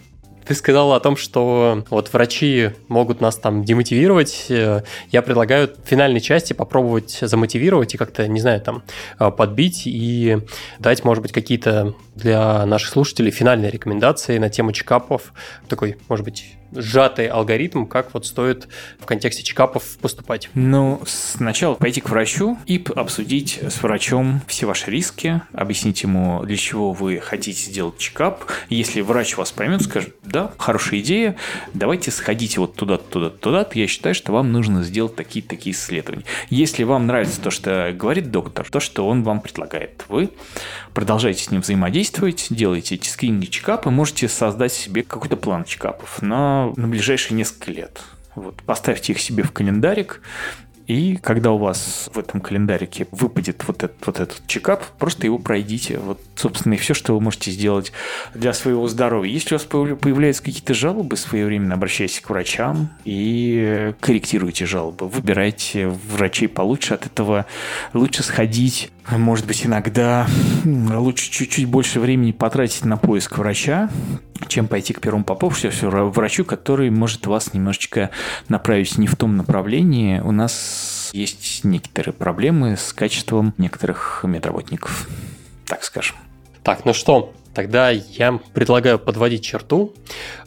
Ты 0.48 0.54
сказал 0.54 0.94
о 0.94 1.00
том, 1.00 1.18
что 1.18 1.84
вот 1.90 2.10
врачи 2.10 2.70
могут 2.88 3.20
нас 3.20 3.36
там 3.36 3.64
демотивировать. 3.64 4.46
Э, 4.48 4.82
я 5.12 5.20
предлагаю 5.20 5.68
в 5.68 5.86
финальной 5.86 6.22
части 6.22 6.54
попробовать 6.54 7.18
замотивировать 7.20 7.94
и 7.94 7.98
как-то, 7.98 8.26
не 8.26 8.40
знаю, 8.40 8.62
там 8.62 8.82
э, 9.18 9.30
подбить 9.30 9.82
и 9.84 10.38
дать, 10.78 11.04
может 11.04 11.20
быть, 11.20 11.32
какие-то 11.32 11.94
для 12.18 12.66
наших 12.66 12.90
слушателей 12.90 13.30
финальные 13.30 13.70
рекомендации 13.70 14.38
на 14.38 14.50
тему 14.50 14.72
чекапов. 14.72 15.32
Такой, 15.68 15.96
может 16.08 16.24
быть, 16.24 16.56
сжатый 16.72 17.26
алгоритм, 17.26 17.86
как 17.86 18.12
вот 18.14 18.26
стоит 18.26 18.68
в 18.98 19.06
контексте 19.06 19.42
чекапов 19.42 19.96
поступать? 19.98 20.50
Ну, 20.54 21.00
сначала 21.06 21.74
пойти 21.74 22.00
к 22.00 22.10
врачу 22.10 22.58
и 22.66 22.84
обсудить 22.94 23.60
с 23.62 23.82
врачом 23.82 24.42
все 24.46 24.66
ваши 24.66 24.90
риски, 24.90 25.40
объяснить 25.52 26.02
ему, 26.02 26.42
для 26.44 26.56
чего 26.56 26.92
вы 26.92 27.20
хотите 27.20 27.70
сделать 27.70 27.98
чекап. 27.98 28.44
Если 28.68 29.00
врач 29.00 29.36
вас 29.36 29.52
поймет, 29.52 29.82
скажет, 29.82 30.14
да, 30.24 30.52
хорошая 30.58 31.00
идея, 31.00 31.36
давайте 31.74 32.10
сходите 32.10 32.60
вот 32.60 32.74
туда, 32.74 32.98
туда, 32.98 33.30
туда, 33.30 33.66
я 33.74 33.86
считаю, 33.86 34.14
что 34.14 34.32
вам 34.32 34.52
нужно 34.52 34.82
сделать 34.82 35.16
такие-такие 35.16 35.74
исследования. 35.74 36.24
Если 36.50 36.82
вам 36.82 37.06
нравится 37.06 37.40
то, 37.40 37.50
что 37.50 37.92
говорит 37.94 38.30
доктор, 38.30 38.68
то, 38.68 38.80
что 38.80 39.06
он 39.06 39.22
вам 39.22 39.40
предлагает, 39.40 40.04
вы 40.08 40.30
продолжаете 40.92 41.44
с 41.44 41.50
ним 41.50 41.60
взаимодействовать, 41.60 42.07
делаете 42.10 42.96
эти 42.96 43.08
скрининги, 43.08 43.46
чекапы, 43.46 43.90
можете 43.90 44.28
создать 44.28 44.72
себе 44.72 45.02
какой-то 45.02 45.36
план 45.36 45.64
чекапов 45.64 46.22
на, 46.22 46.72
на 46.76 46.88
ближайшие 46.88 47.36
несколько 47.36 47.70
лет. 47.70 48.00
Вот, 48.34 48.62
поставьте 48.62 49.12
их 49.12 49.20
себе 49.20 49.42
в 49.42 49.52
календарик, 49.52 50.20
и 50.88 51.16
когда 51.16 51.50
у 51.52 51.58
вас 51.58 52.08
в 52.14 52.18
этом 52.18 52.40
календарике 52.40 53.06
выпадет 53.10 53.62
вот 53.66 53.84
этот, 53.84 54.06
вот 54.06 54.20
этот 54.20 54.42
чекап, 54.46 54.82
просто 54.98 55.26
его 55.26 55.38
пройдите. 55.38 55.98
Вот, 55.98 56.18
собственно, 56.34 56.74
и 56.74 56.76
все, 56.78 56.94
что 56.94 57.12
вы 57.12 57.20
можете 57.20 57.50
сделать 57.50 57.92
для 58.34 58.54
своего 58.54 58.88
здоровья. 58.88 59.30
Если 59.30 59.54
у 59.54 59.58
вас 59.58 59.66
появляются 59.66 60.42
какие-то 60.42 60.72
жалобы, 60.72 61.18
своевременно 61.18 61.74
обращайтесь 61.74 62.20
к 62.20 62.30
врачам 62.30 62.88
и 63.04 63.92
корректируйте 64.00 64.64
жалобы. 64.64 65.08
Выбирайте 65.08 65.88
врачей 65.88 66.48
получше. 66.48 66.94
От 66.94 67.04
этого 67.04 67.44
лучше 67.92 68.22
сходить 68.22 68.90
может 69.16 69.46
быть, 69.46 69.64
иногда 69.64 70.26
лучше 70.64 71.30
чуть-чуть 71.30 71.66
больше 71.66 72.00
времени 72.00 72.32
потратить 72.32 72.84
на 72.84 72.96
поиск 72.96 73.38
врача, 73.38 73.88
чем 74.48 74.68
пойти 74.68 74.92
к 74.92 75.00
первому 75.00 75.24
попавшемуся 75.24 75.88
врачу, 75.88 76.44
который 76.44 76.90
может 76.90 77.26
вас 77.26 77.54
немножечко 77.54 78.10
направить 78.48 78.98
не 78.98 79.06
в 79.06 79.16
том 79.16 79.36
направлении. 79.36 80.20
У 80.20 80.32
нас 80.32 81.10
есть 81.12 81.64
некоторые 81.64 82.12
проблемы 82.12 82.76
с 82.76 82.92
качеством 82.92 83.54
некоторых 83.56 84.20
медработников, 84.24 85.08
так 85.66 85.84
скажем. 85.84 86.16
Так, 86.62 86.84
ну 86.84 86.92
что, 86.92 87.32
тогда 87.54 87.90
я 87.90 88.38
предлагаю 88.52 88.98
подводить 88.98 89.42
черту. 89.42 89.94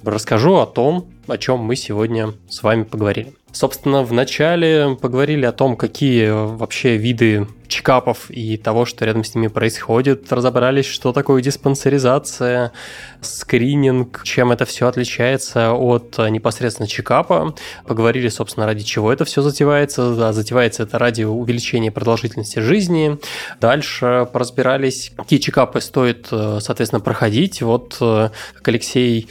Расскажу 0.04 0.58
о 0.58 0.68
том, 0.68 1.10
о 1.28 1.38
чем 1.38 1.60
мы 1.60 1.76
сегодня 1.76 2.34
с 2.48 2.62
вами 2.62 2.84
поговорили. 2.84 3.34
Собственно, 3.52 4.04
в 4.04 4.14
начале 4.14 4.96
поговорили 5.02 5.46
о 5.46 5.52
том, 5.52 5.76
какие 5.76 6.30
вообще 6.30 6.98
виды 6.98 7.48
чекапов 7.72 8.30
и 8.30 8.58
того, 8.58 8.86
что 8.86 9.06
рядом 9.06 9.24
с 9.24 9.34
ними 9.34 9.48
происходит. 9.48 10.32
Разобрались, 10.32 10.86
что 10.86 11.14
такое 11.14 11.42
диспансеризация, 11.42 12.74
скрининг, 13.22 14.22
чем 14.24 14.52
это 14.52 14.66
все 14.66 14.88
отличается 14.88 15.72
от 15.72 16.18
непосредственно 16.18 16.88
чекапа. 16.88 17.56
Поговорили, 17.88 18.28
собственно, 18.28 18.66
ради 18.66 18.84
чего 18.84 19.12
это 19.12 19.26
все 19.26 19.42
затевается. 19.42 20.14
Да, 20.16 20.34
затевается 20.34 20.84
это 20.84 21.00
ради 21.00 21.24
увеличения 21.24 21.92
продолжительности 21.92 22.60
жизни. 22.60 23.18
Дальше 23.60 24.28
поразбирались, 24.32 25.14
какие 25.16 25.40
чекапы 25.40 25.80
стоит, 25.80 26.28
соответственно, 26.28 27.00
проходить. 27.00 27.62
Вот, 27.62 27.96
как 28.00 28.68
Алексей 28.68 29.30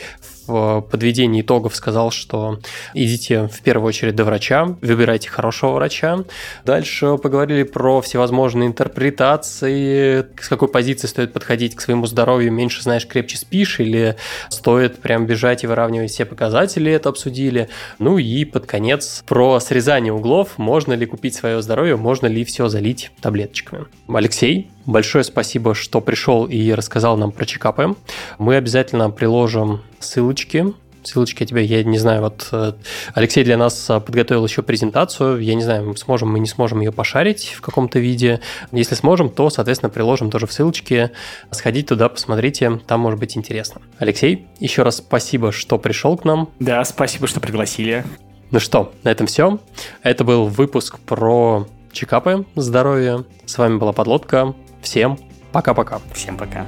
в 0.51 0.81
подведении 0.91 1.43
итогов 1.43 1.75
сказал, 1.77 2.11
что 2.11 2.59
идите 2.95 3.49
в 3.49 3.63
первую 3.63 3.89
очередь 3.89 4.17
до 4.17 4.25
врача, 4.25 4.77
выбирайте 4.83 5.31
хорошего 5.31 5.73
врача. 5.73 6.25
Дальше 6.65 7.17
поговорили 7.19 7.63
про 7.63 8.01
всевозможные 8.01 8.69
интерпретации, 8.69 10.27
с 10.41 10.49
какой 10.49 10.69
позиции 10.69 11.07
стоит 11.07 11.33
подходить 11.33 11.77
к 11.77 11.81
своему 11.81 12.07
здоровью, 12.07 12.53
меньше 12.53 12.83
знаешь, 12.83 13.07
крепче 13.07 13.37
спишь, 13.37 13.81
или 13.81 14.17
стоит 14.49 15.01
прям 15.01 15.27
бежать 15.27 15.65
и 15.65 15.67
выравнивать 15.67 16.11
все 16.11 16.25
показатели, 16.25 16.91
это 16.91 17.09
обсудили. 17.09 17.69
Ну 17.99 18.19
и 18.19 18.45
под 18.45 18.67
конец 18.67 19.23
про 19.27 19.61
срезание 19.61 20.13
углов, 20.13 20.59
можно 20.59 20.93
ли 20.95 21.07
купить 21.07 21.35
свое 21.35 21.63
здоровье, 21.63 21.97
можно 21.97 22.27
ли 22.27 22.45
все 22.45 22.69
залить 22.69 23.11
таблеточками. 23.21 23.87
Алексей, 24.09 24.71
Большое 24.87 25.25
спасибо, 25.25 25.75
что 25.75 26.01
пришел 26.01 26.47
и 26.47 26.73
рассказал 26.73 27.17
нам 27.17 27.33
про 27.33 27.45
чекапы. 27.45 27.95
Мы 28.39 28.57
обязательно 28.57 29.11
приложим 29.11 29.83
ссылочки 29.99 30.75
ссылочки 31.03 31.43
я 31.43 31.47
тебе, 31.47 31.65
я 31.65 31.83
не 31.85 31.99
знаю, 31.99 32.23
вот 32.23 32.49
э, 32.53 32.73
Алексей 33.15 33.45
для 33.45 33.57
нас 33.57 33.89
э, 33.89 34.01
подготовил 34.01 34.45
еще 34.45 34.63
презентацию, 34.63 35.39
я 35.41 35.55
не 35.55 35.63
знаю, 35.63 35.97
сможем 35.97 36.31
мы 36.31 36.41
не 36.41 36.47
сможем 36.47 36.81
ее 36.81 36.93
пошарить 36.93 37.55
в 37.57 37.61
каком-то 37.61 37.99
виде. 37.99 38.41
Если 38.73 38.95
сможем, 38.95 39.31
то, 39.31 39.51
соответственно, 39.51 39.91
приложим 39.91 40.31
тоже 40.31 40.47
в 40.47 40.53
ссылочке. 40.53 41.13
Сходите 41.51 41.89
туда, 41.89 42.09
посмотрите, 42.09 42.81
там 42.87 43.01
может 43.01 43.19
быть 43.19 43.37
интересно. 43.37 43.81
Алексей, 43.99 44.47
еще 44.59 44.83
раз 44.83 44.99
спасибо, 44.99 45.53
что 45.53 45.79
пришел 45.79 46.17
к 46.17 46.25
нам. 46.25 46.51
Да, 46.59 46.85
спасибо, 46.85 47.27
что 47.27 47.41
пригласили. 47.41 48.05
Ну 48.51 48.59
что, 48.59 48.93
на 49.05 49.11
этом 49.11 49.27
все. 49.27 49.59
Это 50.03 50.25
был 50.25 50.47
выпуск 50.47 50.99
про 50.99 51.67
чекапы 51.93 52.47
здоровья. 52.57 53.25
С 53.47 53.59
вами 53.59 53.79
была 53.79 53.93
Подлодка. 53.93 54.55
Всем 54.83 55.19
пока-пока. 55.53 56.01
Всем 56.15 56.37
пока. 56.37 56.67